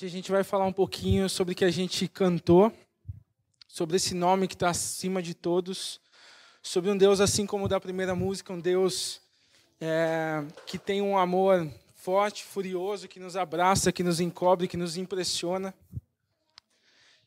Hoje 0.00 0.06
a 0.06 0.16
gente 0.16 0.30
vai 0.30 0.42
falar 0.42 0.64
um 0.64 0.72
pouquinho 0.72 1.28
sobre 1.28 1.52
o 1.52 1.54
que 1.54 1.62
a 1.62 1.70
gente 1.70 2.08
cantou, 2.08 2.72
sobre 3.68 3.96
esse 3.96 4.14
nome 4.14 4.48
que 4.48 4.54
está 4.54 4.70
acima 4.70 5.22
de 5.22 5.34
todos, 5.34 6.00
sobre 6.62 6.90
um 6.90 6.96
Deus 6.96 7.20
assim 7.20 7.44
como 7.44 7.66
o 7.66 7.68
da 7.68 7.78
primeira 7.78 8.14
música, 8.14 8.50
um 8.50 8.58
Deus 8.58 9.20
é, 9.78 10.42
que 10.64 10.78
tem 10.78 11.02
um 11.02 11.18
amor 11.18 11.70
forte, 11.94 12.44
furioso, 12.44 13.08
que 13.08 13.20
nos 13.20 13.36
abraça, 13.36 13.92
que 13.92 14.02
nos 14.02 14.20
encobre, 14.20 14.66
que 14.66 14.76
nos 14.78 14.96
impressiona. 14.96 15.74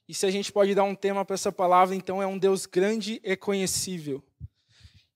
E 0.10 0.14
se 0.16 0.26
a 0.26 0.32
gente 0.32 0.52
pode 0.52 0.74
dar 0.74 0.84
um 0.84 0.96
tema 0.96 1.24
para 1.24 1.36
essa 1.36 1.52
palavra, 1.52 1.94
então 1.96 2.24
é 2.24 2.26
um 2.26 2.40
Deus 2.40 2.66
grande 2.66 3.22
e 3.24 3.36
conhecível. 3.36 4.24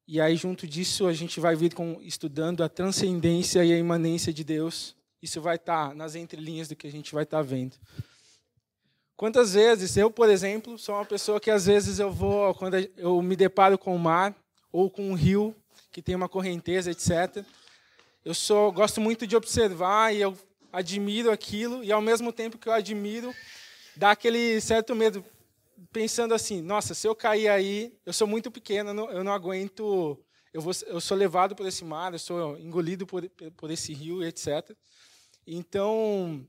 E 0.08 0.22
aí, 0.22 0.36
junto 0.36 0.68
disso, 0.68 1.08
a 1.08 1.14
gente 1.14 1.40
vai 1.40 1.56
vir 1.56 1.74
com, 1.74 1.98
estudando 2.04 2.64
a 2.64 2.70
transcendência 2.70 3.66
e 3.66 3.74
a 3.74 3.80
imanência 3.80 4.32
de 4.32 4.44
Deus 4.44 4.96
isso 5.22 5.42
vai 5.42 5.56
estar 5.56 5.90
tá 5.90 5.96
nas 5.96 6.16
entrelinhas 6.16 6.68
do 6.68 6.76
que 6.76 6.88
a 6.88 6.92
gente 6.92 7.14
vai 7.14 7.24
estar 7.24 7.38
tá 7.38 7.44
vendo. 7.44 7.76
Quantas 9.16 9.54
vezes, 9.54 9.98
eu, 9.98 10.12
por 10.12 10.30
exemplo, 10.30 10.78
sou 10.78 10.94
uma 10.94 11.06
pessoa 11.06 11.40
que 11.40 11.50
às 11.50 11.66
vezes 11.66 11.98
eu 11.98 12.12
vou, 12.12 12.54
quando 12.54 12.76
eu 12.98 13.20
me 13.22 13.36
deparo 13.36 13.78
com 13.78 13.96
o 13.96 14.00
mar 14.00 14.36
ou 14.72 14.92
com 14.92 15.10
um 15.10 15.16
rio 15.16 15.56
que 15.92 16.04
tem 16.04 16.14
uma 16.14 16.30
correnteza, 16.30 16.92
etc. 16.92 17.44
Eu 18.24 18.36
sou, 18.36 18.72
gosto 18.72 19.02
muito 19.02 19.26
de 19.26 19.36
observar 19.36 20.14
e 20.14 20.22
eu 20.22 20.38
admiro 20.72 21.32
aquilo 21.32 21.84
e 21.84 21.92
ao 21.92 22.02
mesmo 22.02 22.32
tempo 22.32 22.60
que 22.60 22.70
eu 22.70 22.74
admiro, 22.74 23.34
dá 23.96 24.12
aquele 24.12 24.62
certo 24.62 24.96
medo, 24.96 25.26
pensando 25.92 26.36
assim: 26.36 26.62
nossa, 26.62 26.94
se 26.94 27.08
eu 27.08 27.16
cair 27.16 27.48
aí, 27.48 27.98
eu 28.06 28.14
sou 28.14 28.28
muito 28.28 28.52
pequeno, 28.52 29.10
eu 29.10 29.24
não, 29.24 29.34
aguento, 29.34 30.20
eu, 30.54 30.62
vou, 30.62 30.74
eu 30.86 31.02
sou 31.02 31.18
levado 31.18 31.56
por 31.56 31.66
esse 31.66 31.84
mar, 31.84 32.14
eu 32.14 32.20
sou 32.20 32.58
engolido 32.60 33.08
por, 33.08 33.28
por 33.56 33.72
esse 33.72 33.94
rio, 33.94 34.24
etc. 34.24 34.76
Então, 35.50 36.46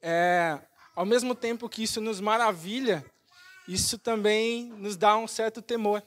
é, 0.00 0.58
ao 0.96 1.04
mesmo 1.04 1.34
tempo 1.34 1.68
que 1.68 1.82
isso 1.82 2.00
nos 2.00 2.18
maravilha, 2.18 3.04
isso 3.68 3.98
também 3.98 4.70
nos 4.78 4.96
dá 4.96 5.18
um 5.18 5.28
certo 5.28 5.60
temor. 5.60 6.02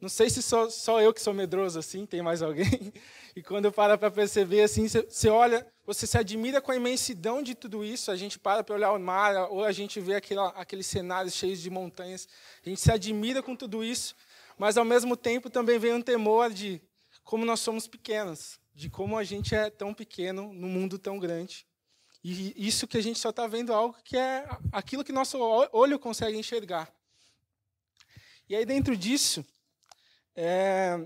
Não 0.00 0.08
sei 0.08 0.30
se 0.30 0.42
só, 0.42 0.70
só 0.70 1.02
eu 1.02 1.12
que 1.12 1.20
sou 1.20 1.34
medroso 1.34 1.78
assim, 1.78 2.06
tem 2.06 2.22
mais 2.22 2.40
alguém? 2.40 2.92
E 3.36 3.42
quando 3.42 3.66
eu 3.66 3.72
paro 3.72 3.96
para 3.96 4.10
perceber 4.10 4.62
assim, 4.62 4.88
você 4.88 5.28
olha, 5.28 5.64
você 5.86 6.08
se 6.08 6.18
admira 6.18 6.60
com 6.60 6.72
a 6.72 6.76
imensidão 6.76 7.40
de 7.40 7.54
tudo 7.54 7.84
isso. 7.84 8.10
A 8.10 8.16
gente 8.16 8.36
para 8.36 8.64
para 8.64 8.74
olhar 8.74 8.90
o 8.90 8.98
mar, 8.98 9.48
ou 9.52 9.62
a 9.62 9.70
gente 9.70 10.00
vê 10.00 10.16
aquele, 10.16 10.40
aqueles 10.56 10.88
cenários 10.88 11.34
cheios 11.34 11.60
de 11.60 11.70
montanhas. 11.70 12.26
A 12.66 12.68
gente 12.68 12.80
se 12.80 12.90
admira 12.90 13.40
com 13.40 13.54
tudo 13.54 13.84
isso, 13.84 14.16
mas 14.58 14.76
ao 14.76 14.84
mesmo 14.84 15.16
tempo 15.16 15.48
também 15.48 15.78
vem 15.78 15.92
um 15.92 16.02
temor 16.02 16.50
de 16.52 16.82
como 17.22 17.44
nós 17.44 17.60
somos 17.60 17.86
pequenos 17.86 18.58
de 18.78 18.88
como 18.88 19.18
a 19.18 19.24
gente 19.24 19.56
é 19.56 19.68
tão 19.68 19.92
pequeno 19.92 20.52
no 20.52 20.68
mundo 20.68 21.00
tão 21.00 21.18
grande. 21.18 21.66
E 22.22 22.54
isso 22.56 22.86
que 22.86 22.98
a 22.98 23.02
gente 23.02 23.18
só 23.18 23.30
está 23.30 23.46
vendo 23.46 23.72
algo 23.72 23.96
que 24.04 24.16
é 24.16 24.46
aquilo 24.72 25.04
que 25.04 25.12
nosso 25.12 25.38
olho 25.72 25.98
consegue 25.98 26.36
enxergar. 26.36 26.92
E 28.48 28.56
aí, 28.56 28.64
dentro 28.64 28.96
disso, 28.96 29.44
é, 30.34 30.98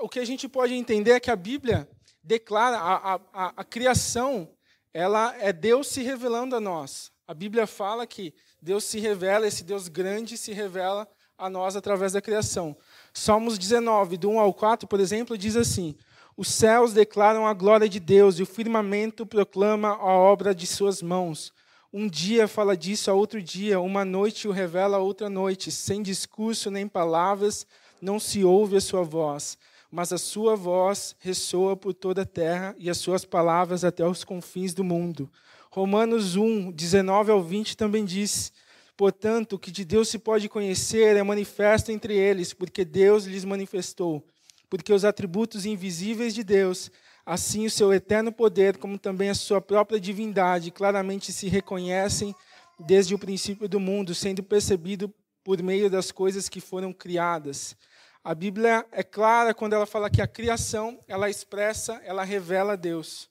o 0.00 0.08
que 0.08 0.20
a 0.20 0.24
gente 0.24 0.48
pode 0.48 0.74
entender 0.74 1.12
é 1.12 1.20
que 1.20 1.30
a 1.30 1.36
Bíblia 1.36 1.88
declara 2.22 2.78
a, 2.78 3.14
a, 3.14 3.52
a 3.56 3.64
criação, 3.64 4.48
ela 4.92 5.34
é 5.38 5.52
Deus 5.52 5.88
se 5.88 6.02
revelando 6.02 6.56
a 6.56 6.60
nós. 6.60 7.10
A 7.26 7.34
Bíblia 7.34 7.66
fala 7.66 8.06
que 8.06 8.34
Deus 8.60 8.84
se 8.84 8.98
revela, 8.98 9.46
esse 9.46 9.64
Deus 9.64 9.88
grande 9.88 10.36
se 10.36 10.52
revela 10.52 11.06
a 11.36 11.48
nós 11.48 11.76
através 11.76 12.12
da 12.12 12.20
criação. 12.20 12.76
Salmos 13.12 13.58
19, 13.58 14.16
do 14.16 14.30
1 14.30 14.40
ao 14.40 14.52
4, 14.52 14.88
por 14.88 14.98
exemplo, 14.98 15.36
diz 15.38 15.56
assim: 15.56 15.96
os 16.38 16.46
céus 16.46 16.92
declaram 16.92 17.48
a 17.48 17.52
glória 17.52 17.88
de 17.88 17.98
Deus 17.98 18.38
e 18.38 18.44
o 18.44 18.46
firmamento 18.46 19.26
proclama 19.26 19.88
a 19.88 20.12
obra 20.12 20.54
de 20.54 20.68
suas 20.68 21.02
mãos. 21.02 21.52
Um 21.92 22.06
dia 22.06 22.46
fala 22.46 22.76
disso 22.76 23.10
a 23.10 23.14
outro 23.14 23.42
dia, 23.42 23.80
uma 23.80 24.04
noite 24.04 24.46
o 24.46 24.52
revela 24.52 24.98
a 24.98 25.00
outra 25.00 25.28
noite. 25.28 25.72
Sem 25.72 26.00
discurso 26.00 26.70
nem 26.70 26.86
palavras, 26.86 27.66
não 28.00 28.20
se 28.20 28.44
ouve 28.44 28.76
a 28.76 28.80
sua 28.80 29.02
voz. 29.02 29.58
Mas 29.90 30.12
a 30.12 30.18
sua 30.18 30.54
voz 30.54 31.16
ressoa 31.18 31.76
por 31.76 31.92
toda 31.92 32.22
a 32.22 32.26
terra 32.26 32.72
e 32.78 32.88
as 32.88 32.98
suas 32.98 33.24
palavras 33.24 33.82
até 33.82 34.06
os 34.06 34.22
confins 34.22 34.72
do 34.72 34.84
mundo. 34.84 35.28
Romanos 35.72 36.36
1, 36.36 36.70
19 36.70 37.32
ao 37.32 37.42
20 37.42 37.76
também 37.76 38.04
diz: 38.04 38.52
Portanto, 38.96 39.54
o 39.54 39.58
que 39.58 39.72
de 39.72 39.84
Deus 39.84 40.08
se 40.08 40.20
pode 40.20 40.48
conhecer 40.48 41.16
é 41.16 41.22
manifesto 41.24 41.90
entre 41.90 42.16
eles, 42.16 42.52
porque 42.52 42.84
Deus 42.84 43.24
lhes 43.24 43.44
manifestou 43.44 44.24
porque 44.68 44.92
os 44.92 45.04
atributos 45.04 45.64
invisíveis 45.64 46.34
de 46.34 46.44
Deus, 46.44 46.90
assim 47.24 47.66
o 47.66 47.70
seu 47.70 47.92
eterno 47.92 48.32
poder, 48.32 48.76
como 48.76 48.98
também 48.98 49.30
a 49.30 49.34
sua 49.34 49.60
própria 49.60 50.00
divindade, 50.00 50.70
claramente 50.70 51.32
se 51.32 51.48
reconhecem 51.48 52.34
desde 52.78 53.14
o 53.14 53.18
princípio 53.18 53.68
do 53.68 53.80
mundo, 53.80 54.14
sendo 54.14 54.42
percebido 54.42 55.12
por 55.42 55.62
meio 55.62 55.90
das 55.90 56.12
coisas 56.12 56.48
que 56.48 56.60
foram 56.60 56.92
criadas. 56.92 57.76
A 58.22 58.34
Bíblia 58.34 58.86
é 58.92 59.02
clara 59.02 59.54
quando 59.54 59.72
ela 59.72 59.86
fala 59.86 60.10
que 60.10 60.20
a 60.20 60.26
criação, 60.26 61.02
ela 61.08 61.30
expressa, 61.30 61.94
ela 62.04 62.24
revela 62.24 62.76
Deus. 62.76 63.30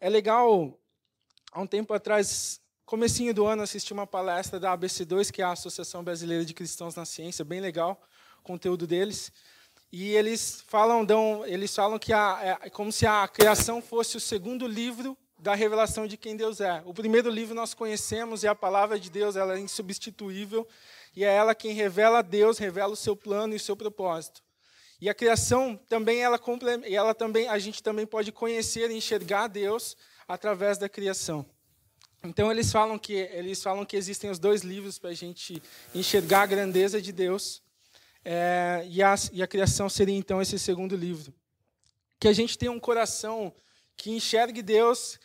É 0.00 0.08
legal, 0.08 0.78
há 1.50 1.60
um 1.60 1.66
tempo 1.66 1.92
atrás, 1.92 2.60
comecinho 2.84 3.34
do 3.34 3.46
ano, 3.46 3.62
assisti 3.62 3.92
uma 3.92 4.06
palestra 4.06 4.60
da 4.60 4.76
ABC2, 4.76 5.30
que 5.32 5.42
é 5.42 5.44
a 5.44 5.52
Associação 5.52 6.04
Brasileira 6.04 6.44
de 6.44 6.54
Cristãos 6.54 6.94
na 6.94 7.04
Ciência, 7.04 7.44
bem 7.44 7.60
legal 7.60 8.00
o 8.38 8.42
conteúdo 8.42 8.86
deles. 8.86 9.32
E 9.92 10.14
eles 10.14 10.64
falam, 10.66 11.04
dão, 11.04 11.44
eles 11.44 11.74
falam 11.74 11.98
que 11.98 12.14
a, 12.14 12.58
é 12.62 12.70
como 12.70 12.90
se 12.90 13.06
a 13.06 13.28
criação 13.28 13.82
fosse 13.82 14.16
o 14.16 14.20
segundo 14.20 14.66
livro 14.66 15.16
da 15.38 15.54
revelação 15.54 16.06
de 16.06 16.16
quem 16.16 16.34
Deus 16.34 16.62
é. 16.62 16.82
O 16.86 16.94
primeiro 16.94 17.28
livro 17.28 17.54
nós 17.54 17.74
conhecemos 17.74 18.42
e 18.42 18.48
a 18.48 18.54
palavra 18.54 18.98
de 18.98 19.10
Deus 19.10 19.36
ela 19.36 19.54
é 19.54 19.60
insubstituível 19.60 20.66
e 21.14 21.24
é 21.24 21.34
ela 21.34 21.54
quem 21.54 21.72
revela 21.72 22.20
a 22.20 22.22
Deus, 22.22 22.56
revela 22.58 22.92
o 22.92 22.96
seu 22.96 23.14
plano 23.14 23.52
e 23.52 23.56
o 23.56 23.60
seu 23.60 23.76
propósito. 23.76 24.42
E 24.98 25.10
a 25.10 25.14
criação 25.14 25.78
também 25.88 26.20
ela, 26.20 26.40
ela 26.84 27.12
também 27.14 27.48
a 27.48 27.58
gente 27.58 27.82
também 27.82 28.06
pode 28.06 28.32
conhecer 28.32 28.90
e 28.90 28.96
enxergar 28.96 29.48
Deus 29.48 29.96
através 30.26 30.78
da 30.78 30.88
criação. 30.88 31.44
Então 32.24 32.50
eles 32.50 32.70
falam 32.70 32.98
que 32.98 33.14
eles 33.14 33.62
falam 33.62 33.84
que 33.84 33.96
existem 33.96 34.30
os 34.30 34.38
dois 34.38 34.62
livros 34.62 34.98
para 34.98 35.10
a 35.10 35.14
gente 35.14 35.60
enxergar 35.94 36.42
a 36.42 36.46
grandeza 36.46 37.02
de 37.02 37.12
Deus. 37.12 37.61
É, 38.24 38.86
e, 38.88 39.02
a, 39.02 39.14
e 39.32 39.42
a 39.42 39.46
criação 39.46 39.88
seria 39.88 40.16
então 40.16 40.40
esse 40.40 40.58
segundo 40.58 40.96
livro. 40.96 41.34
Que 42.20 42.28
a 42.28 42.32
gente 42.32 42.56
tenha 42.56 42.70
um 42.70 42.80
coração 42.80 43.52
que 43.96 44.10
enxergue 44.10 44.62
Deus 44.62 45.18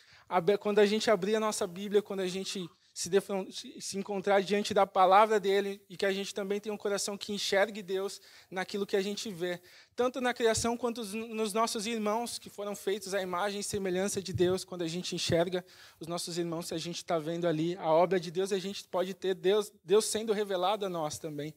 quando 0.60 0.78
a 0.78 0.86
gente 0.86 1.10
abrir 1.10 1.36
a 1.36 1.40
nossa 1.40 1.66
Bíblia, 1.66 2.02
quando 2.02 2.20
a 2.20 2.28
gente 2.28 2.68
se, 2.98 3.80
se 3.80 3.96
encontrar 3.96 4.42
diante 4.42 4.74
da 4.74 4.84
palavra 4.84 5.38
dele 5.38 5.80
e 5.88 5.96
que 5.96 6.04
a 6.04 6.12
gente 6.12 6.34
também 6.34 6.58
tenha 6.58 6.74
um 6.74 6.78
coração 6.78 7.16
que 7.16 7.32
enxergue 7.32 7.80
Deus 7.80 8.20
naquilo 8.50 8.84
que 8.84 8.96
a 8.96 9.00
gente 9.00 9.30
vê, 9.30 9.60
tanto 9.94 10.20
na 10.20 10.34
criação 10.34 10.76
quanto 10.76 11.04
nos 11.04 11.52
nossos 11.52 11.86
irmãos 11.86 12.40
que 12.40 12.50
foram 12.50 12.74
feitos 12.74 13.14
à 13.14 13.22
imagem 13.22 13.60
e 13.60 13.62
semelhança 13.62 14.20
de 14.20 14.32
Deus. 14.32 14.64
Quando 14.64 14.82
a 14.82 14.88
gente 14.88 15.14
enxerga 15.14 15.64
os 16.00 16.08
nossos 16.08 16.38
irmãos, 16.38 16.66
se 16.66 16.74
a 16.74 16.78
gente 16.78 16.96
está 16.96 17.20
vendo 17.20 17.46
ali 17.46 17.76
a 17.76 17.88
obra 17.88 18.18
de 18.18 18.32
Deus, 18.32 18.52
a 18.52 18.58
gente 18.58 18.82
pode 18.88 19.14
ter 19.14 19.32
Deus, 19.32 19.72
Deus 19.84 20.04
sendo 20.04 20.32
revelado 20.32 20.84
a 20.84 20.88
nós 20.88 21.20
também. 21.20 21.54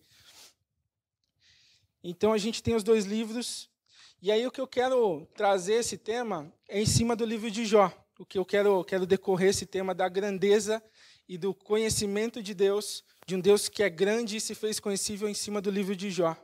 Então 2.03 2.34
a 2.34 2.38
gente 2.38 2.63
tem 2.63 2.75
os 2.75 2.84
dois 2.84 3.06
livros. 3.06 3.69
E 4.22 4.31
aí 4.31 4.45
o 4.45 4.51
que 4.51 4.62
eu 4.62 4.67
quero 4.67 5.28
trazer 5.35 5.73
esse 5.73 5.97
tema 5.97 6.51
é 6.67 6.81
em 6.81 6.85
cima 6.85 7.16
do 7.16 7.25
livro 7.25 7.50
de 7.50 7.66
Jó. 7.66 7.91
O 8.19 8.25
que 8.25 8.38
eu 8.38 8.45
quero, 8.45 8.84
quero 8.84 9.06
decorrer 9.06 9.50
esse 9.50 9.66
tema 9.66 9.94
da 9.94 10.07
grandeza 10.07 10.81
e 11.28 11.38
do 11.38 11.53
conhecimento 11.53 12.41
de 12.41 12.53
Deus, 12.53 13.03
de 13.25 13.35
um 13.35 13.39
Deus 13.39 13.69
que 13.69 13.81
é 13.84 13.89
grande 13.89 14.38
e 14.38 14.41
se 14.41 14.53
fez 14.53 14.79
conhecível 14.79 15.29
em 15.29 15.34
cima 15.34 15.62
do 15.62 15.72
livro 15.72 15.95
de 15.95 16.12
Jó. 16.12 16.35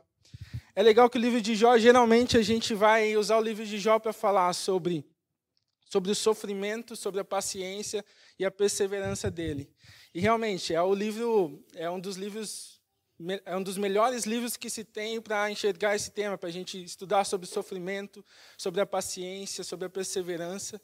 É 0.74 0.82
legal 0.82 1.10
que 1.10 1.18
o 1.18 1.20
livro 1.20 1.40
de 1.40 1.54
Jó, 1.54 1.76
geralmente 1.76 2.36
a 2.36 2.42
gente 2.42 2.72
vai 2.72 3.16
usar 3.16 3.36
o 3.36 3.40
livro 3.40 3.66
de 3.66 3.78
Jó 3.78 3.98
para 3.98 4.12
falar 4.12 4.52
sobre, 4.52 5.04
sobre 5.90 6.10
o 6.10 6.14
sofrimento, 6.14 6.94
sobre 6.94 7.20
a 7.20 7.24
paciência 7.24 8.04
e 8.38 8.44
a 8.44 8.50
perseverança 8.50 9.30
dele. 9.30 9.68
E 10.14 10.20
realmente 10.20 10.72
é 10.72 10.80
o 10.80 10.94
livro, 10.94 11.64
é 11.74 11.90
um 11.90 11.98
dos 11.98 12.16
livros 12.16 12.77
é 13.44 13.56
um 13.56 13.62
dos 13.62 13.76
melhores 13.76 14.24
livros 14.24 14.56
que 14.56 14.70
se 14.70 14.84
tem 14.84 15.20
para 15.20 15.50
enxergar 15.50 15.96
esse 15.96 16.10
tema, 16.10 16.38
para 16.38 16.48
a 16.48 16.52
gente 16.52 16.82
estudar 16.82 17.24
sobre 17.24 17.46
sofrimento, 17.46 18.24
sobre 18.56 18.80
a 18.80 18.86
paciência, 18.86 19.64
sobre 19.64 19.86
a 19.86 19.90
perseverança. 19.90 20.80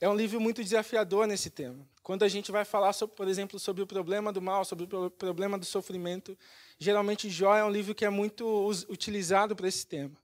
É 0.00 0.08
um 0.08 0.14
livro 0.14 0.40
muito 0.40 0.62
desafiador 0.62 1.26
nesse 1.26 1.50
tema. 1.50 1.86
Quando 2.02 2.22
a 2.22 2.28
gente 2.28 2.50
vai 2.50 2.64
falar, 2.64 2.92
sobre, 2.92 3.16
por 3.16 3.28
exemplo, 3.28 3.58
sobre 3.58 3.82
o 3.82 3.86
problema 3.86 4.32
do 4.32 4.40
mal, 4.40 4.64
sobre 4.64 4.84
o 4.84 5.10
problema 5.10 5.58
do 5.58 5.64
sofrimento, 5.64 6.36
geralmente 6.78 7.30
Jó 7.30 7.56
é 7.56 7.64
um 7.64 7.70
livro 7.70 7.94
que 7.94 8.04
é 8.04 8.10
muito 8.10 8.68
utilizado 8.88 9.54
para 9.54 9.68
esse 9.68 9.86
tema. 9.86 10.16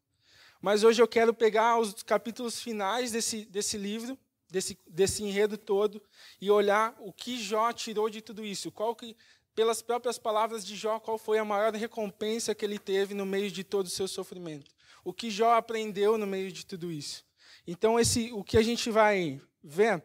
Mas 0.60 0.82
hoje 0.82 1.02
eu 1.02 1.08
quero 1.08 1.34
pegar 1.34 1.78
os 1.78 2.02
capítulos 2.02 2.60
finais 2.60 3.12
desse, 3.12 3.44
desse 3.44 3.76
livro, 3.76 4.18
desse, 4.48 4.78
desse 4.86 5.22
enredo 5.22 5.58
todo, 5.58 6.00
e 6.40 6.50
olhar 6.50 6.94
o 7.00 7.12
que 7.12 7.36
Jó 7.36 7.72
tirou 7.72 8.08
de 8.08 8.20
tudo 8.20 8.44
isso. 8.44 8.72
Qual 8.72 8.94
que 8.94 9.16
pelas 9.54 9.82
próprias 9.82 10.18
palavras 10.18 10.64
de 10.64 10.76
Jó, 10.76 10.98
qual 10.98 11.16
foi 11.16 11.38
a 11.38 11.44
maior 11.44 11.72
recompensa 11.74 12.54
que 12.54 12.64
ele 12.64 12.78
teve 12.78 13.14
no 13.14 13.24
meio 13.24 13.50
de 13.50 13.62
todo 13.62 13.86
o 13.86 13.90
seu 13.90 14.08
sofrimento. 14.08 14.70
O 15.04 15.12
que 15.12 15.30
Jó 15.30 15.54
aprendeu 15.54 16.18
no 16.18 16.26
meio 16.26 16.50
de 16.50 16.66
tudo 16.66 16.90
isso. 16.90 17.24
Então, 17.66 17.98
esse, 17.98 18.32
o 18.32 18.42
que 18.42 18.58
a 18.58 18.62
gente 18.62 18.90
vai 18.90 19.40
ver, 19.62 20.02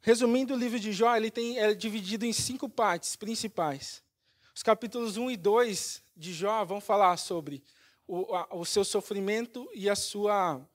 Resumindo, 0.00 0.54
o 0.54 0.56
livro 0.56 0.78
de 0.78 0.92
Jó 0.92 1.14
ele 1.16 1.30
tem, 1.30 1.58
é 1.58 1.74
dividido 1.74 2.24
em 2.24 2.32
cinco 2.32 2.68
partes 2.68 3.16
principais. 3.16 4.02
Os 4.54 4.62
capítulos 4.62 5.16
1 5.16 5.32
e 5.32 5.36
2 5.36 6.02
de 6.16 6.32
Jó 6.32 6.64
vão 6.64 6.80
falar 6.80 7.16
sobre 7.16 7.62
o, 8.06 8.34
a, 8.34 8.48
o 8.54 8.64
seu 8.64 8.84
sofrimento 8.84 9.68
e 9.74 9.88
a 9.88 9.96
sua 9.96 10.66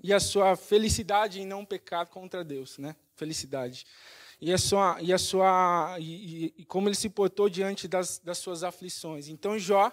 e 0.00 0.12
a 0.12 0.20
sua 0.20 0.54
felicidade 0.54 1.40
em 1.40 1.46
não 1.46 1.64
pecar 1.64 2.06
contra 2.06 2.44
Deus, 2.44 2.78
né? 2.78 2.94
Felicidade. 3.16 3.84
E 4.40 4.52
a 4.52 4.58
sua 4.58 4.98
e 5.00 5.12
a 5.12 5.18
sua 5.18 5.96
e, 5.98 6.54
e 6.56 6.64
como 6.64 6.88
ele 6.88 6.94
se 6.94 7.08
portou 7.08 7.48
diante 7.48 7.88
das, 7.88 8.18
das 8.18 8.38
suas 8.38 8.62
aflições. 8.62 9.28
Então 9.28 9.58
Jó, 9.58 9.92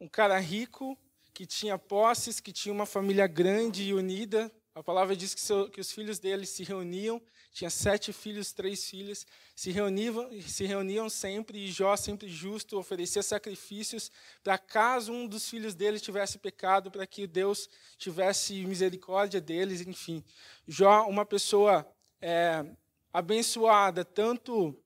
um 0.00 0.08
cara 0.08 0.38
rico 0.38 0.96
que 1.34 1.46
tinha 1.46 1.78
posses, 1.78 2.40
que 2.40 2.52
tinha 2.52 2.72
uma 2.72 2.86
família 2.86 3.26
grande 3.26 3.82
e 3.82 3.94
unida. 3.94 4.50
A 4.74 4.82
palavra 4.82 5.14
diz 5.14 5.34
que, 5.34 5.40
seu, 5.40 5.68
que 5.68 5.80
os 5.80 5.92
filhos 5.92 6.18
dele 6.18 6.46
se 6.46 6.62
reuniam 6.64 7.20
tinha 7.52 7.68
sete 7.68 8.14
filhos, 8.14 8.52
três 8.52 8.88
filhas, 8.88 9.26
se 9.54 9.70
reuniam, 9.70 10.30
se 10.40 10.64
reuniam 10.64 11.08
sempre, 11.10 11.58
e 11.58 11.70
Jó, 11.70 11.94
sempre 11.96 12.28
justo, 12.28 12.78
oferecia 12.78 13.22
sacrifícios 13.22 14.10
para 14.42 14.56
caso 14.56 15.12
um 15.12 15.26
dos 15.26 15.48
filhos 15.48 15.74
dele 15.74 16.00
tivesse 16.00 16.38
pecado, 16.38 16.90
para 16.90 17.06
que 17.06 17.26
Deus 17.26 17.68
tivesse 17.98 18.64
misericórdia 18.64 19.38
deles, 19.38 19.82
enfim. 19.82 20.24
Jó, 20.66 21.06
uma 21.06 21.26
pessoa 21.26 21.86
é, 22.22 22.64
abençoada, 23.12 24.04
tanto 24.04 24.76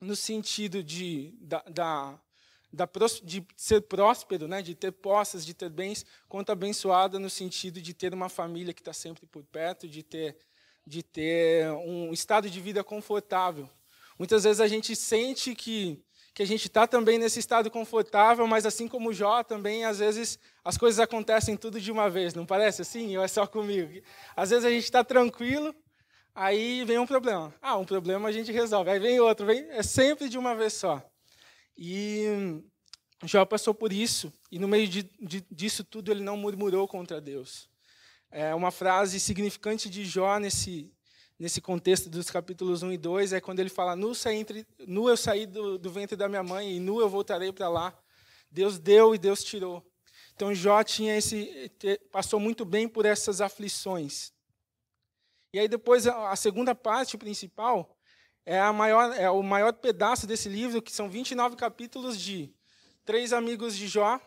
no 0.00 0.16
sentido 0.16 0.82
de, 0.82 1.34
da, 1.40 1.62
da, 1.62 2.20
da, 2.72 2.88
de 3.22 3.46
ser 3.56 3.82
próspero, 3.82 4.48
né, 4.48 4.60
de 4.62 4.74
ter 4.74 4.92
posses, 4.92 5.44
de 5.44 5.54
ter 5.54 5.70
bens, 5.70 6.04
quanto 6.28 6.50
abençoada 6.50 7.18
no 7.18 7.30
sentido 7.30 7.80
de 7.80 7.94
ter 7.94 8.12
uma 8.12 8.28
família 8.28 8.74
que 8.74 8.80
está 8.80 8.92
sempre 8.92 9.26
por 9.26 9.44
perto, 9.44 9.88
de 9.88 10.02
ter 10.02 10.36
de 10.86 11.02
ter 11.02 11.70
um 11.72 12.12
estado 12.12 12.50
de 12.50 12.60
vida 12.60 12.82
confortável. 12.82 13.68
Muitas 14.18 14.44
vezes 14.44 14.60
a 14.60 14.68
gente 14.68 14.94
sente 14.94 15.54
que, 15.54 16.02
que 16.34 16.42
a 16.42 16.46
gente 16.46 16.66
está 16.66 16.86
também 16.86 17.18
nesse 17.18 17.38
estado 17.38 17.70
confortável, 17.70 18.46
mas 18.46 18.66
assim 18.66 18.88
como 18.88 19.12
Jó, 19.12 19.42
também 19.42 19.84
às 19.84 19.98
vezes 19.98 20.38
as 20.64 20.76
coisas 20.76 21.00
acontecem 21.00 21.56
tudo 21.56 21.80
de 21.80 21.90
uma 21.90 22.10
vez, 22.10 22.34
não 22.34 22.46
parece 22.46 22.82
assim? 22.82 23.16
Ou 23.16 23.24
é 23.24 23.28
só 23.28 23.46
comigo? 23.46 24.02
Às 24.36 24.50
vezes 24.50 24.64
a 24.64 24.70
gente 24.70 24.84
está 24.84 25.02
tranquilo, 25.02 25.74
aí 26.34 26.84
vem 26.84 26.98
um 26.98 27.06
problema. 27.06 27.54
Ah, 27.60 27.76
um 27.76 27.84
problema 27.84 28.28
a 28.28 28.32
gente 28.32 28.52
resolve, 28.52 28.90
aí 28.90 28.98
vem 28.98 29.20
outro, 29.20 29.46
vem, 29.46 29.66
é 29.70 29.82
sempre 29.82 30.28
de 30.28 30.38
uma 30.38 30.54
vez 30.54 30.74
só. 30.74 31.02
E 31.76 32.26
Jó 33.24 33.44
passou 33.44 33.74
por 33.74 33.92
isso, 33.92 34.32
e 34.50 34.58
no 34.58 34.68
meio 34.68 34.88
de, 34.88 35.02
de, 35.20 35.44
disso 35.50 35.84
tudo 35.84 36.10
ele 36.10 36.22
não 36.22 36.36
murmurou 36.36 36.86
contra 36.88 37.20
Deus 37.20 37.70
é, 38.32 38.54
uma 38.54 38.70
frase 38.70 39.20
significante 39.20 39.90
de 39.90 40.04
Jó 40.04 40.38
nesse, 40.38 40.90
nesse 41.38 41.60
contexto 41.60 42.08
dos 42.08 42.30
capítulos 42.30 42.82
1 42.82 42.92
e 42.92 42.98
2 42.98 43.34
é 43.34 43.40
quando 43.40 43.60
ele 43.60 43.68
fala: 43.68 43.94
Nu, 43.94 44.14
saí 44.14 44.38
entre, 44.38 44.66
nu 44.86 45.08
eu 45.08 45.16
saí 45.16 45.46
do, 45.46 45.78
do 45.78 45.90
ventre 45.90 46.16
da 46.16 46.28
minha 46.28 46.42
mãe 46.42 46.76
e 46.76 46.80
nu 46.80 47.00
eu 47.00 47.08
voltarei 47.08 47.52
para 47.52 47.68
lá. 47.68 47.96
Deus 48.50 48.78
deu 48.78 49.14
e 49.14 49.18
Deus 49.18 49.44
tirou. 49.44 49.86
Então 50.34 50.54
Jó 50.54 50.82
tinha 50.82 51.16
esse, 51.16 51.70
passou 52.10 52.40
muito 52.40 52.64
bem 52.64 52.88
por 52.88 53.04
essas 53.04 53.40
aflições. 53.42 54.32
E 55.52 55.58
aí 55.58 55.68
depois 55.68 56.06
a 56.06 56.34
segunda 56.36 56.74
parte 56.74 57.18
principal 57.18 57.96
é, 58.44 58.58
a 58.58 58.72
maior, 58.72 59.12
é 59.12 59.30
o 59.30 59.42
maior 59.42 59.72
pedaço 59.72 60.26
desse 60.26 60.48
livro, 60.48 60.82
que 60.82 60.92
são 60.92 61.08
29 61.08 61.56
capítulos 61.56 62.20
de 62.20 62.52
três 63.04 63.32
amigos 63.32 63.76
de 63.76 63.86
Jó, 63.86 64.20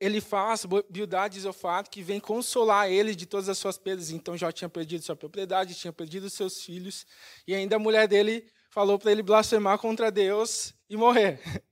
ele 0.00 0.20
faz 0.20 0.64
Bildad 0.88 1.36
e 1.36 1.40
Zofar, 1.40 1.88
que 1.88 2.02
vem 2.02 2.18
consolar 2.18 2.90
ele 2.90 3.14
de 3.14 3.26
todas 3.26 3.50
as 3.50 3.58
suas 3.58 3.76
perdas. 3.76 4.10
Então 4.10 4.36
já 4.36 4.50
tinha 4.50 4.68
perdido 4.68 5.04
sua 5.04 5.14
propriedade, 5.14 5.74
tinha 5.74 5.92
perdido 5.92 6.30
seus 6.30 6.62
filhos, 6.62 7.06
e 7.46 7.54
ainda 7.54 7.76
a 7.76 7.78
mulher 7.78 8.08
dele 8.08 8.50
falou 8.70 8.98
para 8.98 9.12
ele 9.12 9.22
blasfemar 9.22 9.78
contra 9.78 10.10
Deus 10.10 10.74
e 10.88 10.96
morrer. 10.96 11.40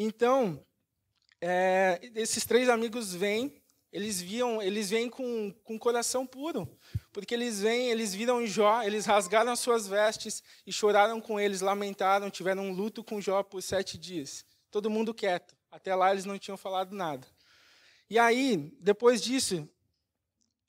Então, 0.00 0.64
é, 1.40 1.98
esses 2.14 2.46
três 2.46 2.68
amigos 2.68 3.12
vêm, 3.12 3.60
eles 3.92 4.20
viam, 4.20 4.62
eles 4.62 4.90
vêm 4.90 5.10
com, 5.10 5.52
com 5.64 5.76
coração 5.76 6.24
puro, 6.24 6.77
porque 7.18 7.34
eles 7.34 7.60
vêm, 7.60 7.90
eles 7.90 8.14
viram 8.14 8.46
Jó, 8.46 8.80
eles 8.84 9.04
rasgaram 9.04 9.50
as 9.50 9.58
suas 9.58 9.88
vestes 9.88 10.40
e 10.64 10.72
choraram 10.72 11.20
com 11.20 11.40
eles, 11.40 11.60
lamentaram, 11.60 12.30
tiveram 12.30 12.66
um 12.66 12.72
luto 12.72 13.02
com 13.02 13.20
Jó 13.20 13.42
por 13.42 13.60
sete 13.60 13.98
dias. 13.98 14.44
Todo 14.70 14.88
mundo 14.88 15.12
quieto. 15.12 15.56
Até 15.68 15.96
lá 15.96 16.12
eles 16.12 16.24
não 16.24 16.38
tinham 16.38 16.56
falado 16.56 16.94
nada. 16.94 17.26
E 18.08 18.20
aí, 18.20 18.72
depois 18.78 19.20
disso, 19.20 19.68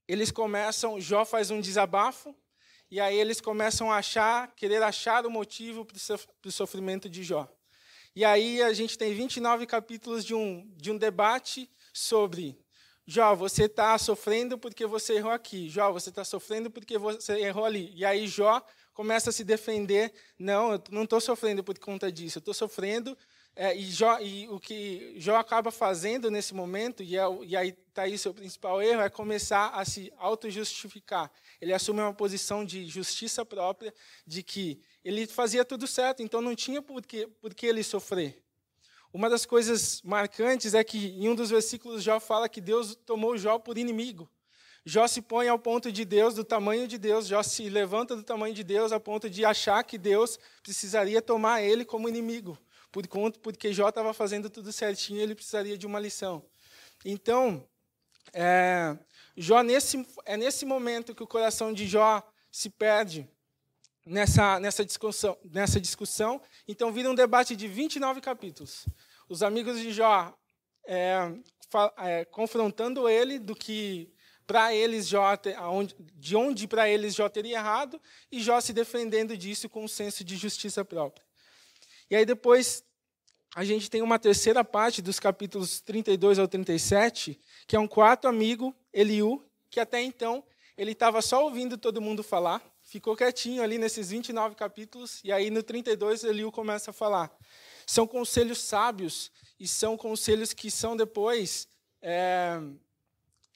eles 0.07 0.31
começam, 0.31 0.99
Jó 0.99 1.23
faz 1.23 1.51
um 1.51 1.61
desabafo, 1.61 2.35
e 2.89 2.99
aí 2.99 3.15
eles 3.15 3.39
começam 3.39 3.91
a 3.91 3.97
achar, 3.97 4.51
querer 4.55 4.81
achar 4.81 5.27
o 5.27 5.29
motivo 5.29 5.85
para 5.85 6.49
o 6.49 6.51
sofrimento 6.51 7.07
de 7.07 7.21
Jó. 7.21 7.47
E 8.15 8.25
aí 8.25 8.59
a 8.63 8.73
gente 8.73 8.97
tem 8.97 9.13
29 9.13 9.67
capítulos 9.67 10.25
de 10.25 10.33
um, 10.33 10.67
de 10.75 10.89
um 10.89 10.97
debate 10.97 11.69
sobre 11.93 12.59
Jó, 13.11 13.35
você 13.35 13.63
está 13.63 13.97
sofrendo 13.97 14.55
porque 14.55 14.85
você 14.85 15.15
errou 15.15 15.31
aqui. 15.31 15.67
Jó, 15.67 15.91
você 15.91 16.09
está 16.09 16.23
sofrendo 16.23 16.69
porque 16.69 16.95
você 16.95 17.39
errou 17.39 17.65
ali. 17.65 17.91
E 17.95 18.05
aí 18.05 18.27
Jó 18.27 18.61
começa 18.93 19.31
a 19.31 19.33
se 19.33 19.43
defender. 19.43 20.13
Não, 20.37 20.73
eu 20.73 20.83
não 20.91 21.05
estou 21.05 21.19
sofrendo 21.19 21.63
por 21.63 21.75
conta 21.79 22.11
disso. 22.11 22.37
Eu 22.37 22.41
estou 22.41 22.53
sofrendo 22.53 23.17
é, 23.55 23.75
e, 23.75 23.89
Jó, 23.89 24.19
e, 24.19 24.47
o 24.49 24.59
que 24.59 25.15
Jó 25.17 25.37
acaba 25.37 25.71
fazendo 25.71 26.29
nesse 26.29 26.53
momento, 26.53 27.01
e, 27.01 27.17
é, 27.17 27.23
e 27.45 27.57
aí 27.57 27.75
está 27.87 28.03
aí 28.03 28.15
seu 28.15 28.31
principal 28.31 28.79
erro, 28.79 29.01
é 29.01 29.09
começar 29.09 29.69
a 29.69 29.83
se 29.83 30.13
auto-justificar. 30.15 31.31
Ele 31.59 31.73
assume 31.73 32.01
uma 32.01 32.13
posição 32.13 32.63
de 32.63 32.85
justiça 32.85 33.43
própria, 33.43 33.91
de 34.23 34.43
que 34.43 34.79
ele 35.03 35.25
fazia 35.25 35.65
tudo 35.65 35.87
certo, 35.87 36.21
então 36.21 36.41
não 36.41 36.55
tinha 36.55 36.79
por 36.79 37.03
que, 37.03 37.25
por 37.25 37.55
que 37.55 37.65
ele 37.65 37.81
sofrer. 37.81 38.39
Uma 39.11 39.29
das 39.29 39.45
coisas 39.45 40.01
marcantes 40.03 40.73
é 40.73 40.83
que 40.83 41.07
em 41.07 41.27
um 41.29 41.35
dos 41.35 41.49
versículos 41.49 42.03
Jó 42.03 42.19
fala 42.19 42.47
que 42.47 42.61
Deus 42.61 42.95
tomou 43.05 43.37
Jó 43.37 43.57
por 43.57 43.77
inimigo. 43.77 44.29
Jó 44.85 45.07
se 45.07 45.21
põe 45.21 45.47
ao 45.47 45.59
ponto 45.59 45.91
de 45.91 46.05
Deus, 46.05 46.35
do 46.35 46.43
tamanho 46.43 46.87
de 46.87 46.97
Deus, 46.97 47.27
Jó 47.27 47.43
se 47.43 47.69
levanta 47.69 48.15
do 48.15 48.23
tamanho 48.23 48.53
de 48.53 48.63
Deus, 48.63 48.91
a 48.91 48.99
ponto 48.99 49.29
de 49.29 49.43
achar 49.43 49.83
que 49.83 49.97
Deus 49.97 50.39
precisaria 50.63 51.21
tomar 51.21 51.61
ele 51.61 51.83
como 51.83 52.07
inimigo 52.07 52.57
por 52.91 53.05
conta, 53.07 53.39
porque 53.39 53.73
Jó 53.73 53.89
estava 53.89 54.13
fazendo 54.13 54.49
tudo 54.49 54.71
certinho, 54.71 55.21
ele 55.21 55.35
precisaria 55.35 55.77
de 55.77 55.85
uma 55.85 55.99
lição. 55.99 56.43
Então, 57.05 57.67
é, 58.33 58.97
Jó 59.35 59.61
nesse, 59.61 60.05
é 60.25 60.37
nesse 60.37 60.65
momento 60.65 61.15
que 61.15 61.23
o 61.23 61.27
coração 61.27 61.73
de 61.73 61.87
Jó 61.87 62.23
se 62.51 62.69
perde 62.69 63.29
nessa, 64.09 64.59
nessa, 64.59 64.83
discussão, 64.83 65.37
nessa 65.45 65.79
discussão. 65.79 66.41
Então, 66.67 66.91
vira 66.91 67.09
um 67.09 67.15
debate 67.15 67.55
de 67.55 67.67
29 67.67 68.19
capítulos. 68.19 68.85
Os 69.29 69.43
amigos 69.43 69.79
de 69.79 69.93
Jó 69.93 70.35
é, 70.85 71.31
é, 71.97 72.25
confrontando 72.25 73.07
ele 73.07 73.37
do 73.37 73.55
que 73.55 74.11
para 74.47 74.73
eles 74.73 75.07
Jó, 75.07 75.37
de 76.15 76.35
onde 76.35 76.67
para 76.67 76.89
eles 76.89 77.13
Jó 77.13 77.29
teria 77.29 77.57
errado, 77.57 78.01
e 78.31 78.41
Jó 78.41 78.59
se 78.59 78.73
defendendo 78.73 79.37
disso 79.37 79.69
com 79.69 79.83
um 79.83 79.87
senso 79.87 80.23
de 80.23 80.35
justiça 80.35 80.83
própria. 80.83 81.23
E 82.09 82.15
aí 82.15 82.25
depois 82.25 82.83
a 83.55 83.63
gente 83.63 83.91
tem 83.91 84.01
uma 84.01 84.17
terceira 84.17 84.63
parte 84.63 85.03
dos 85.03 85.19
capítulos 85.19 85.81
32 85.81 86.39
ao 86.39 86.47
37, 86.47 87.39
que 87.67 87.75
é 87.75 87.79
um 87.79 87.87
quarto 87.87 88.27
amigo, 88.27 88.75
Eliú, 88.91 89.45
que 89.69 89.79
até 89.79 90.01
então 90.01 90.43
ele 90.75 90.93
estava 90.93 91.21
só 91.21 91.43
ouvindo 91.43 91.77
todo 91.77 92.01
mundo 92.01 92.23
falar, 92.23 92.63
ficou 92.89 93.15
quietinho 93.15 93.61
ali 93.61 93.77
nesses 93.77 94.09
29 94.09 94.55
capítulos, 94.55 95.21
e 95.23 95.31
aí 95.31 95.51
no 95.51 95.61
32 95.61 96.23
Eliú 96.23 96.51
começa 96.51 96.89
a 96.89 96.93
falar. 96.93 97.31
São 97.85 98.07
conselhos 98.07 98.59
sábios 98.59 99.31
e 99.59 99.67
são 99.67 99.95
conselhos 99.95 100.53
que 100.53 100.71
são 100.71 100.97
depois 100.97 101.67
é, 102.01 102.59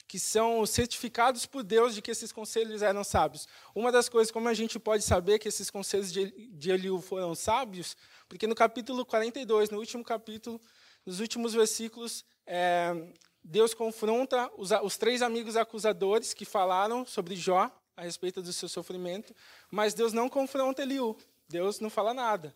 que 0.06 0.20
são 0.20 0.64
certificados 0.64 1.46
por 1.46 1.64
Deus 1.64 1.96
de 1.96 2.00
que 2.00 2.12
esses 2.12 2.30
conselhos 2.30 2.80
eram 2.80 3.02
sábios. 3.02 3.48
Uma 3.74 3.90
das 3.90 4.08
coisas 4.08 4.30
como 4.30 4.48
a 4.48 4.54
gente 4.54 4.78
pode 4.78 5.02
saber 5.02 5.40
que 5.40 5.48
esses 5.48 5.68
conselhos 5.68 6.12
de 6.12 6.70
Eliú 6.70 7.00
foram 7.00 7.34
sábios, 7.34 7.96
porque 8.28 8.46
no 8.46 8.54
capítulo 8.54 9.04
42, 9.04 9.70
no 9.70 9.78
último 9.78 10.04
capítulo, 10.04 10.60
nos 11.04 11.18
últimos 11.18 11.54
versículos, 11.54 12.24
é, 12.46 13.12
Deus 13.42 13.74
confronta 13.74 14.48
os, 14.56 14.70
os 14.70 14.96
três 14.96 15.22
amigos 15.22 15.56
acusadores 15.56 16.32
que 16.32 16.44
falaram 16.44 17.04
sobre 17.04 17.34
Jó 17.34 17.68
a 17.96 18.02
respeito 18.02 18.42
do 18.42 18.52
seu 18.52 18.68
sofrimento, 18.68 19.34
mas 19.70 19.94
Deus 19.94 20.12
não 20.12 20.28
confronta 20.28 20.82
Eliú. 20.82 21.16
Deus 21.48 21.80
não 21.80 21.90
fala 21.90 22.14
nada. 22.14 22.54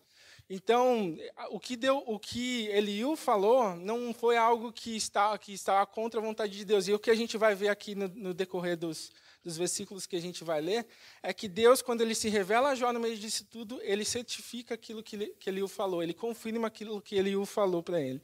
Então, 0.51 1.15
o 1.51 1.61
que, 1.61 1.77
deu, 1.77 2.03
o 2.07 2.19
que 2.19 2.69
Eliú 2.69 3.17
falou 3.17 3.77
não 3.77 4.15
foi 4.15 4.39
algo 4.39 4.73
que 4.73 4.97
está 4.97 5.37
que 5.37 5.53
estava 5.53 5.85
contra 5.87 6.21
a 6.21 6.23
vontade 6.23 6.57
de 6.57 6.65
Deus. 6.65 6.89
E 6.89 6.93
o 6.95 6.99
que 6.99 7.11
a 7.11 7.15
gente 7.15 7.37
vai 7.37 7.55
ver 7.55 7.69
aqui 7.69 7.95
no, 7.95 8.09
no 8.09 8.33
decorrer 8.33 8.75
dos, 8.75 9.13
dos 9.45 9.59
versículos 9.59 10.07
que 10.07 10.17
a 10.17 10.21
gente 10.21 10.43
vai 10.43 10.63
ler 10.63 10.87
é 11.23 11.35
que 11.35 11.49
Deus, 11.49 11.83
quando 11.83 12.01
ele 12.01 12.15
se 12.15 12.31
revela 12.31 12.71
a 12.71 12.75
Jó 12.75 12.91
no 12.95 13.01
meio 13.01 13.19
disso 13.19 13.45
tudo, 13.45 13.79
ele 13.83 14.07
certifica 14.07 14.73
aquilo 14.73 15.03
que, 15.03 15.35
que 15.39 15.51
Eliú 15.51 15.69
falou, 15.69 16.03
ele 16.03 16.15
confirma 16.15 16.69
aquilo 16.69 17.01
que 17.03 17.17
Eliú 17.17 17.45
falou 17.45 17.83
para 17.83 18.01
ele. 18.01 18.23